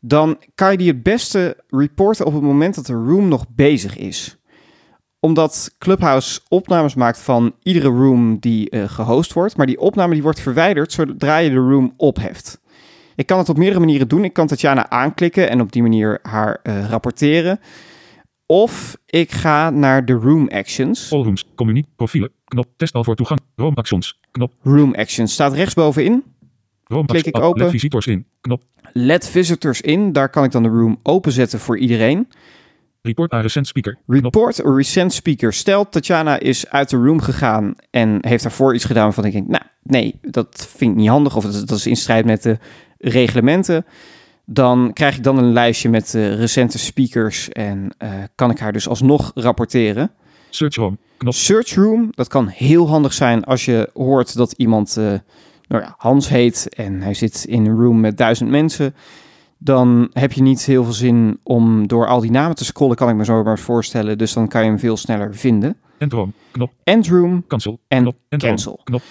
dan 0.00 0.38
kan 0.54 0.70
je 0.70 0.78
die 0.78 0.88
het 0.88 1.02
beste 1.02 1.56
reporten 1.68 2.26
op 2.26 2.32
het 2.32 2.42
moment 2.42 2.74
dat 2.74 2.86
de 2.86 2.92
room 2.92 3.28
nog 3.28 3.44
bezig 3.48 3.96
is. 3.96 4.36
Omdat 5.20 5.74
Clubhouse 5.78 6.40
opnames 6.48 6.94
maakt 6.94 7.18
van 7.18 7.54
iedere 7.62 7.88
room 7.88 8.38
die 8.38 8.70
eh, 8.70 8.88
gehost 8.88 9.32
wordt, 9.32 9.56
maar 9.56 9.66
die 9.66 9.80
opname 9.80 10.12
die 10.12 10.22
wordt 10.22 10.40
verwijderd 10.40 10.92
zodra 10.92 11.36
je 11.36 11.50
de 11.50 11.56
room 11.56 11.92
opheft. 11.96 12.60
Ik 13.14 13.26
kan 13.26 13.38
het 13.38 13.48
op 13.48 13.56
meerdere 13.56 13.80
manieren 13.80 14.08
doen. 14.08 14.24
Ik 14.24 14.32
kan 14.32 14.46
Tatjana 14.46 14.90
aanklikken 14.90 15.50
en 15.50 15.60
op 15.60 15.72
die 15.72 15.82
manier 15.82 16.18
haar 16.22 16.60
eh, 16.62 16.88
rapporteren. 16.88 17.60
Of 18.46 18.96
ik 19.06 19.32
ga 19.32 19.70
naar 19.70 20.04
de 20.04 20.12
room 20.12 20.48
actions. 20.48 21.12
All. 21.12 21.34
Communie. 21.54 21.86
Profielen. 21.96 22.35
Knop. 22.46 22.66
Test 22.76 22.94
al 22.94 23.04
voor 23.04 23.16
toegang. 23.16 23.40
Room 23.56 23.74
actions. 23.74 24.18
Knop. 24.30 24.52
Room 24.62 24.94
actions 24.94 25.32
staat 25.32 25.52
rechtsbovenin. 25.52 26.24
Room 26.84 27.06
Klik 27.06 27.26
ik 27.26 27.38
open. 27.38 27.62
Let 27.62 27.70
visitors 27.70 28.06
in. 28.06 28.26
Knop. 28.40 28.62
Let 28.92 29.28
visitors 29.28 29.80
in. 29.80 30.12
Daar 30.12 30.28
kan 30.28 30.44
ik 30.44 30.50
dan 30.50 30.62
de 30.62 30.68
room 30.68 30.98
openzetten 31.02 31.60
voor 31.60 31.78
iedereen. 31.78 32.28
Report 33.02 33.32
a 33.32 33.40
recent 33.40 33.66
speaker. 33.66 33.98
Report 34.06 34.64
a 34.64 34.74
recent 34.74 35.12
speaker. 35.12 35.52
Stel, 35.52 35.88
Tatjana 35.88 36.38
is 36.38 36.68
uit 36.68 36.90
de 36.90 36.96
room 36.96 37.20
gegaan 37.20 37.74
en 37.90 38.18
heeft 38.20 38.42
daarvoor 38.42 38.74
iets 38.74 38.84
gedaan 38.84 39.04
waarvan 39.04 39.24
ik 39.24 39.32
denk, 39.32 39.48
nou, 39.48 39.62
nee, 39.82 40.18
dat 40.20 40.68
vind 40.76 40.90
ik 40.90 40.96
niet 40.96 41.08
handig 41.08 41.36
of 41.36 41.44
dat, 41.44 41.68
dat 41.68 41.78
is 41.78 41.86
in 41.86 41.96
strijd 41.96 42.24
met 42.24 42.42
de 42.42 42.58
reglementen. 42.98 43.84
Dan 44.44 44.90
krijg 44.92 45.16
ik 45.16 45.22
dan 45.22 45.38
een 45.38 45.52
lijstje 45.52 45.88
met 45.88 46.14
eh, 46.14 46.34
recente 46.34 46.78
speakers 46.78 47.48
en 47.48 47.94
eh, 47.98 48.10
kan 48.34 48.50
ik 48.50 48.58
haar 48.58 48.72
dus 48.72 48.88
alsnog 48.88 49.30
rapporteren. 49.34 50.10
Search 50.50 50.74
room. 50.74 50.98
Knop. 51.16 51.34
Search 51.34 51.74
room, 51.74 52.08
dat 52.10 52.28
kan 52.28 52.46
heel 52.46 52.88
handig 52.88 53.12
zijn 53.12 53.44
als 53.44 53.64
je 53.64 53.90
hoort 53.94 54.36
dat 54.36 54.52
iemand, 54.52 54.96
eh, 54.96 55.04
nou 55.68 55.82
ja, 55.82 55.94
Hans 55.98 56.28
heet 56.28 56.68
en 56.74 57.00
hij 57.00 57.14
zit 57.14 57.44
in 57.44 57.66
een 57.66 57.76
room 57.76 58.00
met 58.00 58.16
duizend 58.16 58.50
mensen. 58.50 58.94
Dan 59.58 60.10
heb 60.12 60.32
je 60.32 60.42
niet 60.42 60.64
heel 60.64 60.84
veel 60.84 60.92
zin 60.92 61.38
om 61.42 61.86
door 61.86 62.06
al 62.06 62.20
die 62.20 62.30
namen 62.30 62.56
te 62.56 62.64
scrollen, 62.64 62.96
kan 62.96 63.08
ik 63.08 63.14
me 63.14 63.24
zo 63.24 63.42
maar 63.42 63.58
voorstellen. 63.58 64.18
Dus 64.18 64.32
dan 64.32 64.48
kan 64.48 64.62
je 64.62 64.68
hem 64.68 64.78
veel 64.78 64.96
sneller 64.96 65.34
vinden. 65.34 65.76
End 65.98 66.12
room. 66.12 66.32
Knop. 66.50 66.72
End 66.84 67.08
room, 67.08 67.44
Cancel. 67.46 67.80
En 67.88 68.02
Knop. 68.02 68.16
Cancel. 68.28 68.80
Knop. 68.84 69.02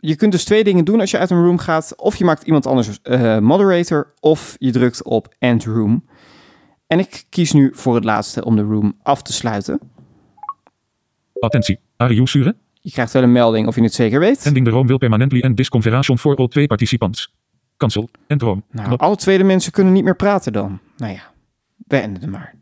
je 0.00 0.16
kunt 0.16 0.32
dus 0.32 0.44
twee 0.44 0.64
dingen 0.64 0.84
doen 0.84 1.00
als 1.00 1.10
je 1.10 1.18
uit 1.18 1.30
een 1.30 1.44
room 1.44 1.58
gaat. 1.58 1.96
Of 1.96 2.16
je 2.16 2.24
maakt 2.24 2.42
iemand 2.42 2.66
anders 2.66 2.98
eh, 3.02 3.38
moderator, 3.38 4.12
of 4.20 4.56
je 4.58 4.72
drukt 4.72 5.02
op 5.02 5.34
end 5.38 5.64
room. 5.64 6.04
En 6.86 6.98
ik 6.98 7.24
kies 7.28 7.52
nu 7.52 7.70
voor 7.74 7.94
het 7.94 8.04
laatste 8.04 8.44
om 8.44 8.56
de 8.56 8.62
room 8.62 8.96
af 9.02 9.22
te 9.22 9.32
sluiten. 9.32 9.80
Attentie. 11.40 11.78
Are 11.96 12.14
you 12.14 12.26
sure? 12.26 12.56
Je 12.80 12.90
krijgt 12.90 13.12
wel 13.12 13.22
een 13.22 13.32
melding 13.32 13.66
of 13.66 13.74
je 13.74 13.82
het 13.82 13.94
zeker 13.94 14.20
weet. 14.20 14.44
Ending 14.46 14.64
the 14.66 14.72
room 14.72 14.86
will 14.86 14.98
permanently 14.98 15.40
end 15.40 15.56
this 15.56 15.68
conversation 15.68 16.18
for 16.18 16.36
all 16.36 16.48
twee 16.48 16.66
participants. 16.66 17.34
Cancel. 17.76 18.08
End 18.26 18.42
room. 18.42 18.62
Nou, 18.70 18.86
Knop. 18.86 19.02
alle 19.02 19.16
tweede 19.16 19.44
mensen 19.44 19.72
kunnen 19.72 19.92
niet 19.92 20.04
meer 20.04 20.16
praten 20.16 20.52
dan. 20.52 20.78
Nou 20.96 21.12
ja, 21.12 21.32
beënden 21.76 22.22
het 22.22 22.30
maar. 22.30 22.54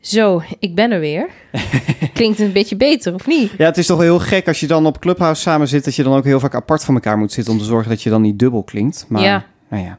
Zo, 0.00 0.42
ik 0.58 0.74
ben 0.74 0.90
er 0.90 1.00
weer. 1.00 1.28
Klinkt 2.14 2.38
een 2.38 2.52
beetje 2.52 2.76
beter, 2.76 3.14
of 3.14 3.26
niet? 3.26 3.52
Ja, 3.58 3.64
het 3.64 3.76
is 3.78 3.86
toch 3.86 3.96
wel 3.96 4.06
heel 4.06 4.18
gek 4.18 4.48
als 4.48 4.60
je 4.60 4.66
dan 4.66 4.86
op 4.86 4.98
Clubhouse 5.00 5.42
samen 5.42 5.68
zit... 5.68 5.84
dat 5.84 5.94
je 5.94 6.02
dan 6.02 6.16
ook 6.16 6.24
heel 6.24 6.40
vaak 6.40 6.54
apart 6.54 6.84
van 6.84 6.94
elkaar 6.94 7.18
moet 7.18 7.32
zitten... 7.32 7.52
om 7.52 7.58
te 7.58 7.64
zorgen 7.64 7.88
dat 7.90 8.02
je 8.02 8.10
dan 8.10 8.22
niet 8.22 8.38
dubbel 8.38 8.62
klinkt. 8.62 9.04
Maar, 9.08 9.22
Ja. 9.22 9.46
nou 9.68 9.84
ja. 9.84 9.98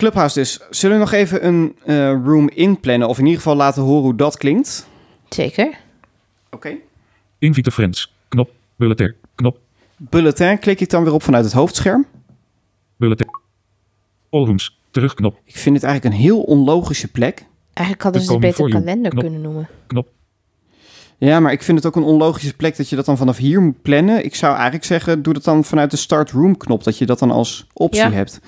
Clubhouse 0.00 0.38
dus. 0.38 0.60
Zullen 0.70 0.96
we 0.96 1.02
nog 1.02 1.12
even 1.12 1.46
een 1.46 1.76
eh, 1.84 1.96
room 2.24 2.48
inplannen... 2.48 3.08
of 3.08 3.18
in 3.18 3.24
ieder 3.24 3.40
geval 3.40 3.56
laten 3.56 3.82
horen 3.82 4.02
hoe 4.02 4.16
dat 4.16 4.36
klinkt? 4.36 4.86
Zeker. 5.28 5.78
Oké. 6.50 6.74
Invite 7.38 7.70
friends. 7.70 8.12
Knop. 8.28 8.50
Bulletin. 8.76 9.14
Knop. 9.34 9.58
Bulletin 9.96 10.58
klik 10.58 10.80
ik 10.80 10.90
dan 10.90 11.04
weer 11.04 11.12
op 11.12 11.22
vanuit 11.22 11.44
het 11.44 11.52
hoofdscherm. 11.52 12.06
Bulletin. 12.96 13.26
All 14.30 14.44
rooms. 14.44 14.78
Terugknop. 14.90 15.38
Ik 15.44 15.56
vind 15.56 15.74
het 15.74 15.84
eigenlijk 15.84 16.14
een 16.14 16.20
heel 16.20 16.40
onlogische 16.40 17.08
plek. 17.08 17.44
Eigenlijk 17.72 18.02
hadden 18.02 18.22
ze 18.22 18.32
het 18.32 18.40
beter 18.40 18.68
kalender 18.68 19.10
Knop. 19.10 19.22
kunnen 19.22 19.40
noemen. 19.40 19.68
Knop. 19.86 20.08
Ja, 21.18 21.40
maar 21.40 21.52
ik 21.52 21.62
vind 21.62 21.78
het 21.78 21.86
ook 21.86 21.96
een 21.96 22.02
onlogische 22.02 22.54
plek 22.56 22.76
dat 22.76 22.88
je 22.88 22.96
dat 22.96 23.04
dan 23.04 23.16
vanaf 23.16 23.36
hier 23.36 23.60
moet 23.60 23.82
plannen. 23.82 24.24
Ik 24.24 24.34
zou 24.34 24.54
eigenlijk 24.54 24.84
zeggen, 24.84 25.22
doe 25.22 25.34
dat 25.34 25.44
dan 25.44 25.64
vanuit 25.64 25.90
de 25.90 25.96
start 25.96 26.30
room 26.30 26.56
knop, 26.56 26.84
dat 26.84 26.98
je 26.98 27.06
dat 27.06 27.18
dan 27.18 27.30
als 27.30 27.66
optie 27.72 28.00
Ja. 28.02 28.10
hebt. 28.10 28.40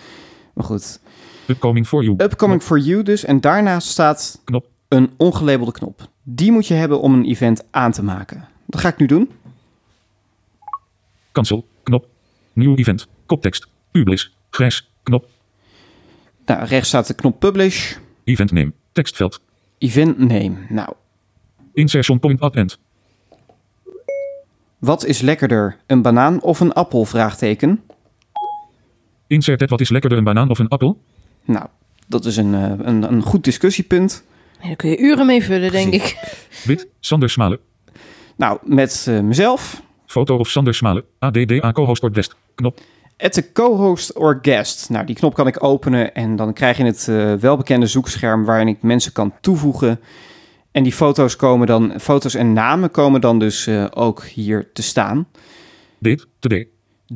Maar 0.52 0.64
goed, 0.64 1.00
Upcoming 1.46 1.86
for 1.86 2.02
you. 2.02 2.14
upcoming 2.18 2.62
for 2.62 2.78
you 2.78 3.02
dus. 3.02 3.24
En 3.24 3.40
daarnaast 3.40 3.88
staat 3.88 4.40
Knop. 4.44 4.66
een 4.88 5.10
ongelabelde 5.16 5.72
knop. 5.72 6.08
Die 6.22 6.52
moet 6.52 6.66
je 6.66 6.74
hebben 6.74 7.00
om 7.00 7.14
een 7.14 7.24
event 7.24 7.64
aan 7.70 7.92
te 7.92 8.02
maken. 8.02 8.48
Dat 8.66 8.80
ga 8.80 8.88
ik 8.88 8.96
nu 8.96 9.06
doen. 9.06 9.30
Cancel. 11.32 11.66
Knop. 11.82 12.06
Nieuw 12.52 12.76
event. 12.76 13.06
Koptekst. 13.26 13.66
Publish. 13.90 14.26
Grijs. 14.50 14.90
Knop. 15.02 15.28
Nou, 16.46 16.64
rechts 16.64 16.88
staat 16.88 17.06
de 17.06 17.14
knop 17.14 17.40
publish. 17.40 17.96
Event 18.24 18.52
name. 18.52 18.72
Tekstveld. 18.92 19.40
Event 19.78 20.18
name. 20.18 20.52
Nou, 20.68 20.92
Insertion 21.72 22.18
point 22.18 22.40
at 22.40 22.54
end. 22.54 22.78
wat 24.78 25.04
is 25.04 25.20
lekkerder? 25.20 25.76
Een 25.86 26.02
banaan 26.02 26.40
of 26.42 26.60
een 26.60 26.72
appel? 26.72 27.04
Vraagteken. 27.04 27.82
Insert 29.26 29.60
het 29.60 29.70
wat 29.70 29.80
is 29.80 29.88
lekkerder 29.88 30.18
een 30.18 30.24
banaan 30.24 30.50
of 30.50 30.58
een 30.58 30.68
appel? 30.68 31.00
Nou, 31.44 31.66
dat 32.06 32.24
is 32.24 32.36
een, 32.36 32.54
eh, 32.54 32.86
een, 32.86 33.02
een 33.02 33.22
goed 33.22 33.44
discussiepunt. 33.44 34.24
Ja, 34.60 34.66
Daar 34.66 34.76
kun 34.76 34.90
je 34.90 34.98
uren 34.98 35.26
mee 35.26 35.42
vullen, 35.42 35.70
denk 35.70 35.92
ik. 35.92 36.16
Wit. 36.64 36.88
Sander 37.00 37.30
Smalen. 37.30 37.58
Nou, 38.36 38.58
met 38.62 39.06
eh, 39.08 39.20
mezelf, 39.20 39.82
Foto 40.12 40.36
of 40.36 40.48
Sander 40.48 40.74
Smalen. 40.74 41.04
ADDA 41.18 41.72
co-host 41.72 42.00
wordt 42.00 42.16
best. 42.16 42.36
Knop. 42.54 42.80
At 43.18 43.32
the 43.32 43.52
co-host 43.52 44.14
or 44.14 44.38
guest. 44.42 44.90
Nou, 44.90 45.06
die 45.06 45.14
knop 45.14 45.34
kan 45.34 45.46
ik 45.46 45.64
openen 45.64 46.14
en 46.14 46.36
dan 46.36 46.52
krijg 46.52 46.76
je 46.76 46.84
het 46.84 47.08
eh, 47.08 47.34
welbekende 47.34 47.86
zoekscherm 47.86 48.44
waarin 48.44 48.68
ik 48.68 48.82
mensen 48.82 49.12
kan 49.12 49.32
toevoegen. 49.40 50.00
En 50.70 50.82
die 50.82 50.92
foto's 50.92 51.36
komen 51.36 51.66
dan, 51.66 52.00
foto's 52.00 52.34
en 52.34 52.52
namen 52.52 52.90
komen 52.90 53.20
dan 53.20 53.38
dus 53.38 53.66
eh, 53.66 53.86
ook 53.90 54.24
hier 54.24 54.70
te 54.72 54.82
staan. 54.82 55.26
Date. 55.98 56.24
Today. 56.38 56.68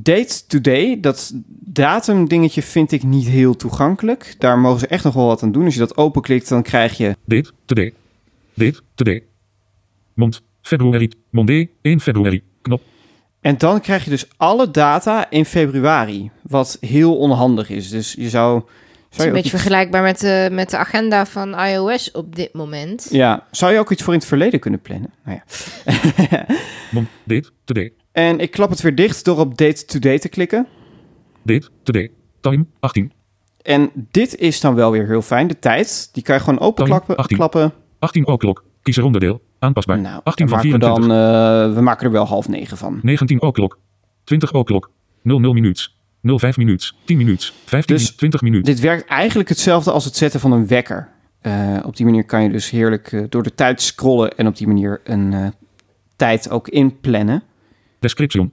Date 0.02 0.46
today, 0.46 1.00
dat 1.00 1.32
datum 1.64 2.28
dingetje 2.28 2.62
vind 2.62 2.92
ik 2.92 3.02
niet 3.02 3.26
heel 3.26 3.56
toegankelijk. 3.56 4.34
Daar 4.38 4.58
mogen 4.58 4.80
ze 4.80 4.86
echt 4.86 5.04
nog 5.04 5.14
wel 5.14 5.26
wat 5.26 5.42
aan 5.42 5.52
doen. 5.52 5.64
Als 5.64 5.74
je 5.74 5.80
dat 5.80 5.96
openklikt, 5.96 6.48
dan 6.48 6.62
krijg 6.62 6.96
je 6.96 7.16
Date. 7.24 7.50
Today. 7.64 7.92
Date. 8.54 8.80
Today. 8.94 9.22
Mond. 10.14 10.42
Februari. 10.62 11.10
Monday. 11.30 11.70
1 11.82 12.00
februari. 12.00 12.42
Knop. 12.62 12.82
En 13.40 13.58
dan 13.58 13.80
krijg 13.80 14.04
je 14.04 14.10
dus 14.10 14.26
alle 14.36 14.70
data 14.70 15.30
in 15.30 15.44
februari, 15.44 16.30
wat 16.42 16.76
heel 16.80 17.16
onhandig 17.16 17.70
is. 17.70 17.88
Dus 17.88 18.12
je 18.18 18.28
zou... 18.28 18.56
Het 18.58 18.64
is 19.10 19.16
zou 19.16 19.28
een 19.28 19.34
beetje 19.34 19.50
iets- 19.50 19.62
vergelijkbaar 19.62 20.02
met 20.02 20.20
de, 20.20 20.48
met 20.52 20.70
de 20.70 20.76
agenda 20.76 21.26
van 21.26 21.58
iOS 21.60 22.10
op 22.10 22.36
dit 22.36 22.52
moment. 22.52 23.06
Ja, 23.10 23.46
zou 23.50 23.72
je 23.72 23.78
ook 23.78 23.90
iets 23.90 24.02
voor 24.02 24.12
in 24.12 24.18
het 24.18 24.28
verleden 24.28 24.60
kunnen 24.60 24.80
plannen? 24.80 25.10
Nou 25.24 25.38
ja. 25.38 26.46
Mond. 26.90 27.08
Date. 27.24 27.48
Today. 27.64 27.92
En 28.16 28.40
ik 28.40 28.50
klap 28.50 28.70
het 28.70 28.80
weer 28.80 28.94
dicht 28.94 29.24
door 29.24 29.38
op 29.38 29.58
Date 29.58 29.84
Today 29.84 30.18
te 30.18 30.28
klikken. 30.28 30.66
Date. 31.42 31.68
Today. 31.82 32.10
Time. 32.40 32.66
18. 32.80 33.12
En 33.62 33.90
dit 34.10 34.36
is 34.36 34.60
dan 34.60 34.74
wel 34.74 34.90
weer 34.90 35.06
heel 35.06 35.22
fijn, 35.22 35.46
de 35.46 35.58
tijd. 35.58 36.08
Die 36.12 36.22
kan 36.22 36.34
je 36.34 36.40
gewoon 36.40 36.60
openklappen. 36.60 37.16
18. 37.16 37.36
klappen. 37.36 37.72
18 37.98 38.26
O-klok. 38.26 38.64
Kies 38.82 38.96
er 38.96 39.04
onderdeel. 39.04 39.42
Aanpasbaar. 39.58 39.98
Nou, 39.98 40.20
18 40.24 40.46
dan 40.46 40.58
van 40.58 40.68
maken 40.70 40.80
we, 40.80 40.88
24. 40.88 41.16
dan, 41.16 41.74
we 41.74 41.80
maken 41.80 42.06
er 42.06 42.12
wel 42.12 42.26
half 42.26 42.48
negen 42.48 42.76
van. 42.76 42.98
19 43.02 43.42
O-klok. 43.42 43.78
20 44.24 44.52
O-klok. 44.52 44.90
00 45.22 45.52
minuuts. 45.52 45.98
05 46.22 46.56
minuuts. 46.56 46.96
10 47.04 47.16
minuuts. 47.16 47.54
15 47.64 47.96
Dus 47.96 48.10
20 48.10 48.40
minuten. 48.40 48.74
Dit 48.74 48.82
werkt 48.82 49.08
eigenlijk 49.08 49.48
hetzelfde 49.48 49.90
als 49.90 50.04
het 50.04 50.16
zetten 50.16 50.40
van 50.40 50.52
een 50.52 50.66
wekker. 50.66 51.08
Eh, 51.40 51.78
op 51.84 51.96
die 51.96 52.06
manier 52.06 52.24
kan 52.24 52.42
je 52.42 52.50
dus 52.50 52.70
heerlijk 52.70 53.12
eh, 53.12 53.24
door 53.28 53.42
de 53.42 53.54
tijd 53.54 53.82
scrollen 53.82 54.36
en 54.36 54.46
op 54.46 54.56
die 54.56 54.66
manier 54.66 55.00
een 55.04 55.54
tijd 56.16 56.50
ook 56.50 56.68
inplannen. 56.68 57.42
Description. 57.98 58.52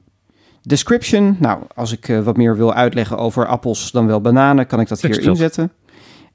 Description, 0.62 1.38
nou, 1.40 1.64
als 1.76 1.92
ik 1.92 2.08
eh, 2.08 2.20
wat 2.20 2.38
meer 2.38 2.58
wil 2.58 2.74
uitleggen 2.74 3.18
over 3.18 3.48
appels 3.48 3.92
dan 3.92 4.08
wel 4.08 4.22
bananen, 4.22 4.68
kan 4.68 4.80
ik 4.80 4.88
dat 4.88 5.02
hier 5.02 5.22
inzetten. 5.22 5.72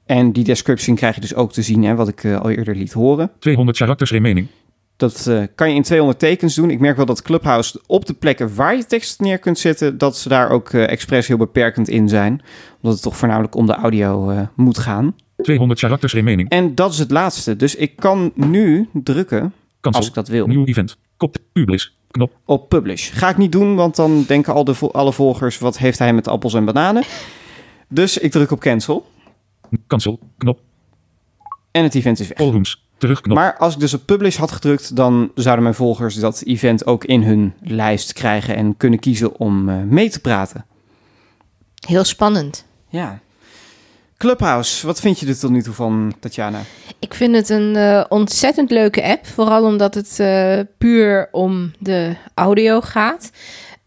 En 0.05 0.31
die 0.31 0.43
description 0.43 0.95
krijg 0.95 1.15
je 1.15 1.21
dus 1.21 1.35
ook 1.35 1.51
te 1.53 1.61
zien, 1.61 1.83
hè, 1.83 1.95
wat 1.95 2.07
ik 2.07 2.23
eh, 2.23 2.41
al 2.41 2.49
eerder 2.49 2.75
liet 2.75 2.93
horen. 2.93 3.31
200 3.39 3.77
karakters 3.77 4.11
remaining. 4.11 4.47
Dat 4.95 5.27
eh, 5.27 5.43
kan 5.55 5.69
je 5.69 5.75
in 5.75 5.83
200 5.83 6.19
tekens 6.19 6.55
doen. 6.55 6.69
Ik 6.69 6.79
merk 6.79 6.97
wel 6.97 7.05
dat 7.05 7.21
Clubhouse 7.21 7.81
op 7.85 8.05
de 8.05 8.13
plekken 8.13 8.55
waar 8.55 8.75
je 8.75 8.85
tekst 8.85 9.19
neer 9.19 9.39
kunt 9.39 9.59
zetten, 9.59 9.97
dat 9.97 10.17
ze 10.17 10.29
daar 10.29 10.49
ook 10.49 10.69
expres 10.69 11.27
heel 11.27 11.37
beperkend 11.37 11.89
in 11.89 12.09
zijn. 12.09 12.41
Omdat 12.75 12.93
het 12.93 13.01
toch 13.01 13.17
voornamelijk 13.17 13.55
om 13.55 13.65
de 13.65 13.73
audio 13.75 14.33
moet 14.55 14.77
gaan. 14.77 15.15
200 15.41 15.79
karakters 15.79 16.13
remaining. 16.13 16.49
En 16.49 16.75
dat 16.75 16.93
is 16.93 16.99
het 16.99 17.11
laatste. 17.11 17.55
Dus 17.55 17.75
ik 17.75 17.95
kan 17.95 18.31
nu 18.35 18.89
drukken, 18.93 19.53
Cancel. 19.81 20.01
als 20.01 20.09
ik 20.09 20.13
dat 20.15 20.27
wil, 20.27 20.47
Nieuw 20.47 20.65
event. 20.65 20.97
Kop. 21.17 21.35
Publish. 21.51 21.87
Knop. 22.11 22.31
op 22.45 22.69
publish. 22.69 23.11
Ga 23.13 23.29
ik 23.29 23.37
niet 23.37 23.51
doen, 23.51 23.75
want 23.75 23.95
dan 23.95 24.23
denken 24.27 24.53
al 24.53 24.63
de 24.63 24.73
vo- 24.73 24.87
alle 24.91 25.13
volgers, 25.13 25.57
wat 25.57 25.77
heeft 25.77 25.99
hij 25.99 26.13
met 26.13 26.27
appels 26.27 26.53
en 26.53 26.65
bananen? 26.65 27.03
Dus 27.87 28.17
ik 28.17 28.31
druk 28.31 28.51
op 28.51 28.59
cancel 28.59 29.05
Cancel. 29.87 30.19
Knop. 30.37 30.59
en 31.71 31.83
het 31.83 31.95
event 31.95 32.19
is 32.19 32.27
weg. 32.27 32.37
All 32.37 32.51
rooms. 32.51 32.87
Terugknop. 32.97 33.37
Maar 33.37 33.57
als 33.57 33.73
ik 33.73 33.79
dus 33.79 33.93
op 33.93 34.05
publish 34.05 34.37
had 34.37 34.51
gedrukt, 34.51 34.95
dan 34.95 35.31
zouden 35.35 35.63
mijn 35.63 35.75
volgers 35.75 36.15
dat 36.15 36.41
event 36.45 36.85
ook 36.85 37.03
in 37.05 37.23
hun 37.23 37.53
lijst 37.61 38.13
krijgen 38.13 38.55
en 38.55 38.77
kunnen 38.77 38.99
kiezen 38.99 39.39
om 39.39 39.69
eh, 39.69 39.75
mee 39.83 40.09
te 40.09 40.19
praten. 40.19 40.65
Heel 41.87 42.03
spannend. 42.03 42.65
Ja. 42.89 43.19
Clubhouse, 44.19 44.85
wat 44.85 44.99
vind 44.99 45.19
je 45.19 45.27
er 45.27 45.39
tot 45.39 45.51
nu 45.51 45.61
toe 45.61 45.73
van, 45.73 46.13
Tatjana? 46.19 46.61
Ik 46.99 47.13
vind 47.13 47.35
het 47.35 47.49
een 47.49 47.75
eh, 47.75 48.05
ontzettend 48.09 48.71
leuke 48.71 49.03
app. 49.03 49.25
Vooral 49.25 49.63
omdat 49.63 49.93
het 49.93 50.19
eh, 50.19 50.59
puur 50.77 51.29
om 51.31 51.71
de 51.79 52.15
audio 52.33 52.81
gaat. 52.81 53.31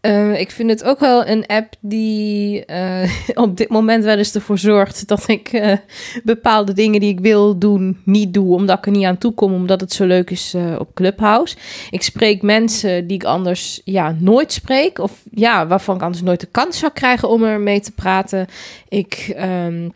Eh, 0.01 0.39
ik 0.39 0.51
vind 0.51 0.69
het 0.69 0.83
ook 0.83 0.99
wel 0.99 1.27
een 1.27 1.45
app 1.45 1.73
die 1.79 2.65
op 3.45 3.57
dit 3.57 3.69
moment 3.69 4.03
wel 4.03 4.17
eens 4.17 4.35
ervoor 4.35 4.57
zorgt 4.57 5.07
dat 5.07 5.27
ik 5.27 5.77
bepaalde 6.23 6.73
dingen 6.73 6.99
die 6.99 7.11
ik 7.11 7.19
wil 7.19 7.57
doen 7.57 8.01
niet 8.05 8.33
doe, 8.33 8.55
omdat 8.55 8.77
ik 8.77 8.85
er 8.85 8.91
niet 8.91 9.05
aan 9.05 9.17
toe 9.17 9.33
kom, 9.33 9.53
omdat 9.53 9.81
het 9.81 9.93
zo 9.93 10.05
leuk 10.05 10.29
is 10.29 10.55
op 10.77 10.93
Clubhouse. 10.93 11.55
Ik 11.89 12.03
spreek 12.03 12.41
mensen 12.41 13.07
die 13.07 13.17
ik 13.17 13.23
anders 13.23 13.81
ja, 13.83 14.15
nooit 14.19 14.53
spreek, 14.53 14.99
of 14.99 15.23
ja, 15.31 15.67
waarvan 15.67 15.95
ik 15.95 16.01
anders 16.01 16.23
nooit 16.23 16.39
de 16.39 16.47
kans 16.51 16.79
zou 16.79 16.91
krijgen 16.91 17.29
om 17.29 17.43
er 17.43 17.59
mee 17.59 17.79
te 17.79 17.91
praten. 17.91 18.47
Ik 18.89 19.33
ehm, 19.35 19.89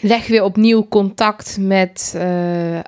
leg 0.00 0.26
weer 0.26 0.42
opnieuw 0.42 0.86
contact 0.88 1.56
met 1.60 2.14
eh, 2.16 2.24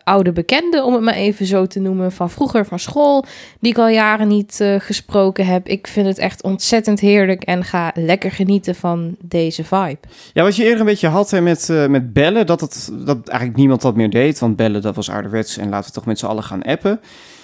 oude 0.05 0.33
bekenden, 0.33 0.85
om 0.85 0.93
het 0.93 1.03
maar 1.03 1.15
even 1.15 1.47
zo 1.47 1.67
te 1.67 1.81
noemen, 1.81 2.13
van 2.13 2.31
vroeger 2.31 2.67
van 2.67 2.79
school, 2.79 3.25
die 3.61 3.71
ik 3.71 3.79
al 3.79 3.89
jaren 3.89 4.29
niet 4.29 4.61
eh, 4.61 4.75
gesproken 4.79 5.47
heb. 5.47 5.69
Ik 5.69 5.87
vind 5.87 6.07
het 6.07 6.19
echt 6.19 6.43
ontzettend 6.43 7.01
heerlijk 7.01 7.43
en 7.43 7.65
ga 7.65 7.93
lekker 7.95 8.31
genieten 8.31 8.75
van 8.75 9.17
deze 9.21 9.65
vibe. 9.65 9.99
Ja, 10.33 10.43
wat 10.43 10.57
je 10.57 10.63
eerder 10.63 10.81
een 10.81 10.87
beetje 10.87 11.09
had 11.09 11.31
hè, 11.31 11.41
met, 11.41 11.71
eh, 11.71 11.87
met 11.87 12.13
bellen, 12.13 12.47
dat, 12.47 12.61
het, 12.61 12.91
dat 12.93 13.29
eigenlijk 13.29 13.59
niemand 13.59 13.81
dat 13.81 13.97
meer 13.97 14.11
deed. 14.11 14.39
Want 14.39 14.57
bellen, 14.57 14.83
dat 14.83 14.95
was 14.95 15.11
ouderwets 15.11 15.57
en 15.57 15.69
laten 15.69 15.89
we 15.89 15.95
toch 15.95 16.07
met 16.07 16.19
z'n 16.19 16.27
allen 16.27 16.45
gaan 16.45 16.63
appen. 16.63 17.01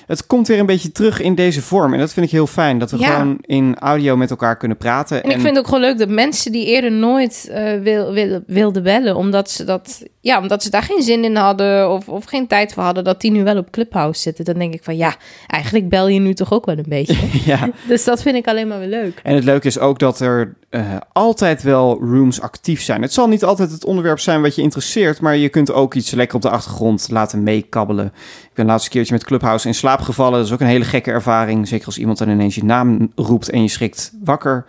Het 0.09 0.27
komt 0.27 0.49
weer 0.49 0.59
een 0.59 0.67
beetje 0.67 0.93
terug 0.93 1.21
in 1.21 1.35
deze 1.35 1.63
vorm. 1.63 1.93
En 1.93 1.99
dat 1.99 2.13
vind 2.13 2.27
ik 2.27 2.33
heel 2.33 2.47
fijn, 2.47 2.79
dat 2.79 2.91
we 2.91 2.99
Ja. 2.99 3.13
gewoon 3.15 3.39
in 3.41 3.79
audio 3.79 4.17
met 4.17 4.31
elkaar 4.31 4.57
kunnen 4.57 4.77
praten. 4.77 5.23
En 5.23 5.31
ik 5.31 5.37
vind 5.37 5.49
het 5.49 5.59
ook 5.59 5.65
gewoon 5.65 5.81
leuk 5.81 5.99
dat 5.99 6.09
mensen 6.09 6.53
die 6.53 6.67
eerder 6.67 6.93
nooit 6.93 7.51
wil, 7.83 8.13
wil, 8.13 8.43
wilden 8.47 8.83
bellen, 8.83 9.17
omdat 9.17 9.51
ze, 9.51 9.65
dat, 9.65 10.03
ja, 10.21 10.41
omdat 10.41 10.63
ze 10.63 10.71
daar 10.71 10.83
geen 10.83 11.03
zin 11.03 11.25
in 11.25 11.37
hadden 11.37 11.91
of, 11.91 12.09
of 12.09 12.25
geen 12.25 12.47
tijd 12.47 12.73
voor 12.73 12.83
hadden, 12.83 13.05
dat 13.05 13.21
die 13.21 13.31
nu 13.31 13.45
wel 13.45 13.57
op 13.57 13.71
Clubhouse 13.71 14.21
zitten. 14.21 14.45
Dan 14.45 14.59
denk 14.59 14.75
ik 14.75 14.85
van 14.85 14.97
ja, 14.97 15.15
eigenlijk 15.47 15.89
bel 15.89 16.09
je 16.09 16.21
nu 16.21 16.35
toch 16.35 16.53
ook 16.53 16.67
wel 16.67 16.79
een 16.79 16.85
beetje. 16.89 17.17
ja, 17.53 17.71
dus 17.89 18.05
dat 18.05 18.23
vind 18.23 18.37
ik 18.37 18.47
alleen 18.47 18.69
maar 18.69 18.79
weer 18.79 18.89
leuk. 18.89 19.21
En 19.23 19.35
het 19.35 19.45
leuke 19.45 19.67
is 19.67 19.79
ook 19.79 19.99
dat 19.99 20.21
er 20.21 20.57
eh, 20.71 20.97
altijd 21.13 21.63
wel 21.63 21.99
rooms 22.01 22.41
actief 22.41 22.83
zijn. 22.83 23.03
Het 23.03 23.13
zal 23.13 23.29
niet 23.29 23.45
altijd 23.45 23.71
het 23.71 23.85
onderwerp 23.85 24.19
zijn 24.21 24.43
wat 24.43 24.55
je 24.55 24.63
interesseert, 24.63 25.21
maar 25.21 25.37
je 25.37 25.49
kunt 25.49 25.73
ook 25.73 25.95
iets 25.95 26.11
lekker 26.11 26.37
op 26.37 26.43
de 26.43 26.51
achtergrond 26.51 27.07
laten 27.11 27.43
meekabbelen. 27.43 28.13
Ben 28.59 28.67
laatst 28.67 28.87
een 28.87 28.93
keertje 28.93 29.13
met 29.15 29.25
Clubhouse 29.25 29.67
in 29.67 29.75
slaap 29.75 30.01
gevallen. 30.01 30.39
Dat 30.39 30.47
is 30.47 30.53
ook 30.53 30.61
een 30.61 30.67
hele 30.67 30.85
gekke 30.85 31.11
ervaring. 31.11 31.69
Zeker 31.69 31.87
als 31.87 31.99
iemand 31.99 32.19
dan 32.19 32.29
ineens 32.29 32.55
je 32.55 32.65
naam 32.65 33.13
roept 33.15 33.51
en 33.51 33.63
je 33.63 33.69
schrikt 33.69 34.13
wakker. 34.25 34.65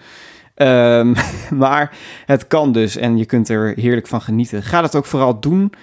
Ehm, 0.55 1.13
maar 1.63 1.97
het 2.25 2.47
kan 2.47 2.71
dus 2.71 2.95
en 2.95 3.17
je 3.17 3.25
kunt 3.25 3.49
er 3.49 3.73
heerlijk 3.75 4.07
van 4.07 4.21
genieten. 4.21 4.63
Ga 4.63 4.81
dat 4.81 4.95
ook 4.95 5.05
vooral 5.05 5.39
doen. 5.39 5.73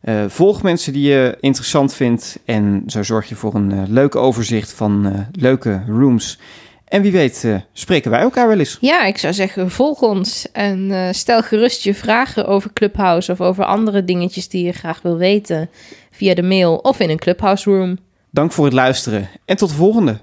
Eh, 0.00 0.24
volg 0.28 0.62
mensen 0.62 0.92
die 0.92 1.08
je 1.08 1.36
interessant 1.40 1.94
vindt 1.94 2.38
en 2.44 2.82
zo 2.86 3.02
zorg 3.02 3.28
je 3.28 3.34
voor 3.34 3.54
een 3.54 3.72
eh, 3.72 3.82
leuk 3.86 4.16
overzicht 4.16 4.72
van 4.72 5.06
eh, 5.06 5.20
leuke 5.32 5.82
rooms. 5.86 6.38
En 6.84 7.02
wie 7.02 7.12
weet 7.12 7.46
spreken 7.72 8.10
wij 8.10 8.20
elkaar 8.20 8.48
wel 8.48 8.58
eens. 8.58 8.78
Ja, 8.80 9.04
ik 9.04 9.18
zou 9.18 9.32
zeggen, 9.34 9.70
volg 9.70 10.00
ons 10.00 10.46
en 10.52 11.14
stel 11.14 11.42
gerust 11.42 11.82
je 11.82 11.94
vragen 11.94 12.46
over 12.46 12.72
Clubhouse 12.72 13.32
of 13.32 13.40
over 13.40 13.64
andere 13.64 14.04
dingetjes 14.04 14.48
die 14.48 14.64
je 14.64 14.72
graag 14.72 15.02
wil 15.02 15.16
weten 15.16 15.70
via 16.18 16.34
de 16.34 16.42
mail 16.42 16.76
of 16.76 17.00
in 17.00 17.10
een 17.10 17.18
Clubhouse 17.18 17.70
room. 17.70 17.98
Dank 18.30 18.52
voor 18.52 18.64
het 18.64 18.74
luisteren 18.74 19.28
en 19.44 19.56
tot 19.56 19.68
de 19.68 19.74
volgende. 19.74 20.20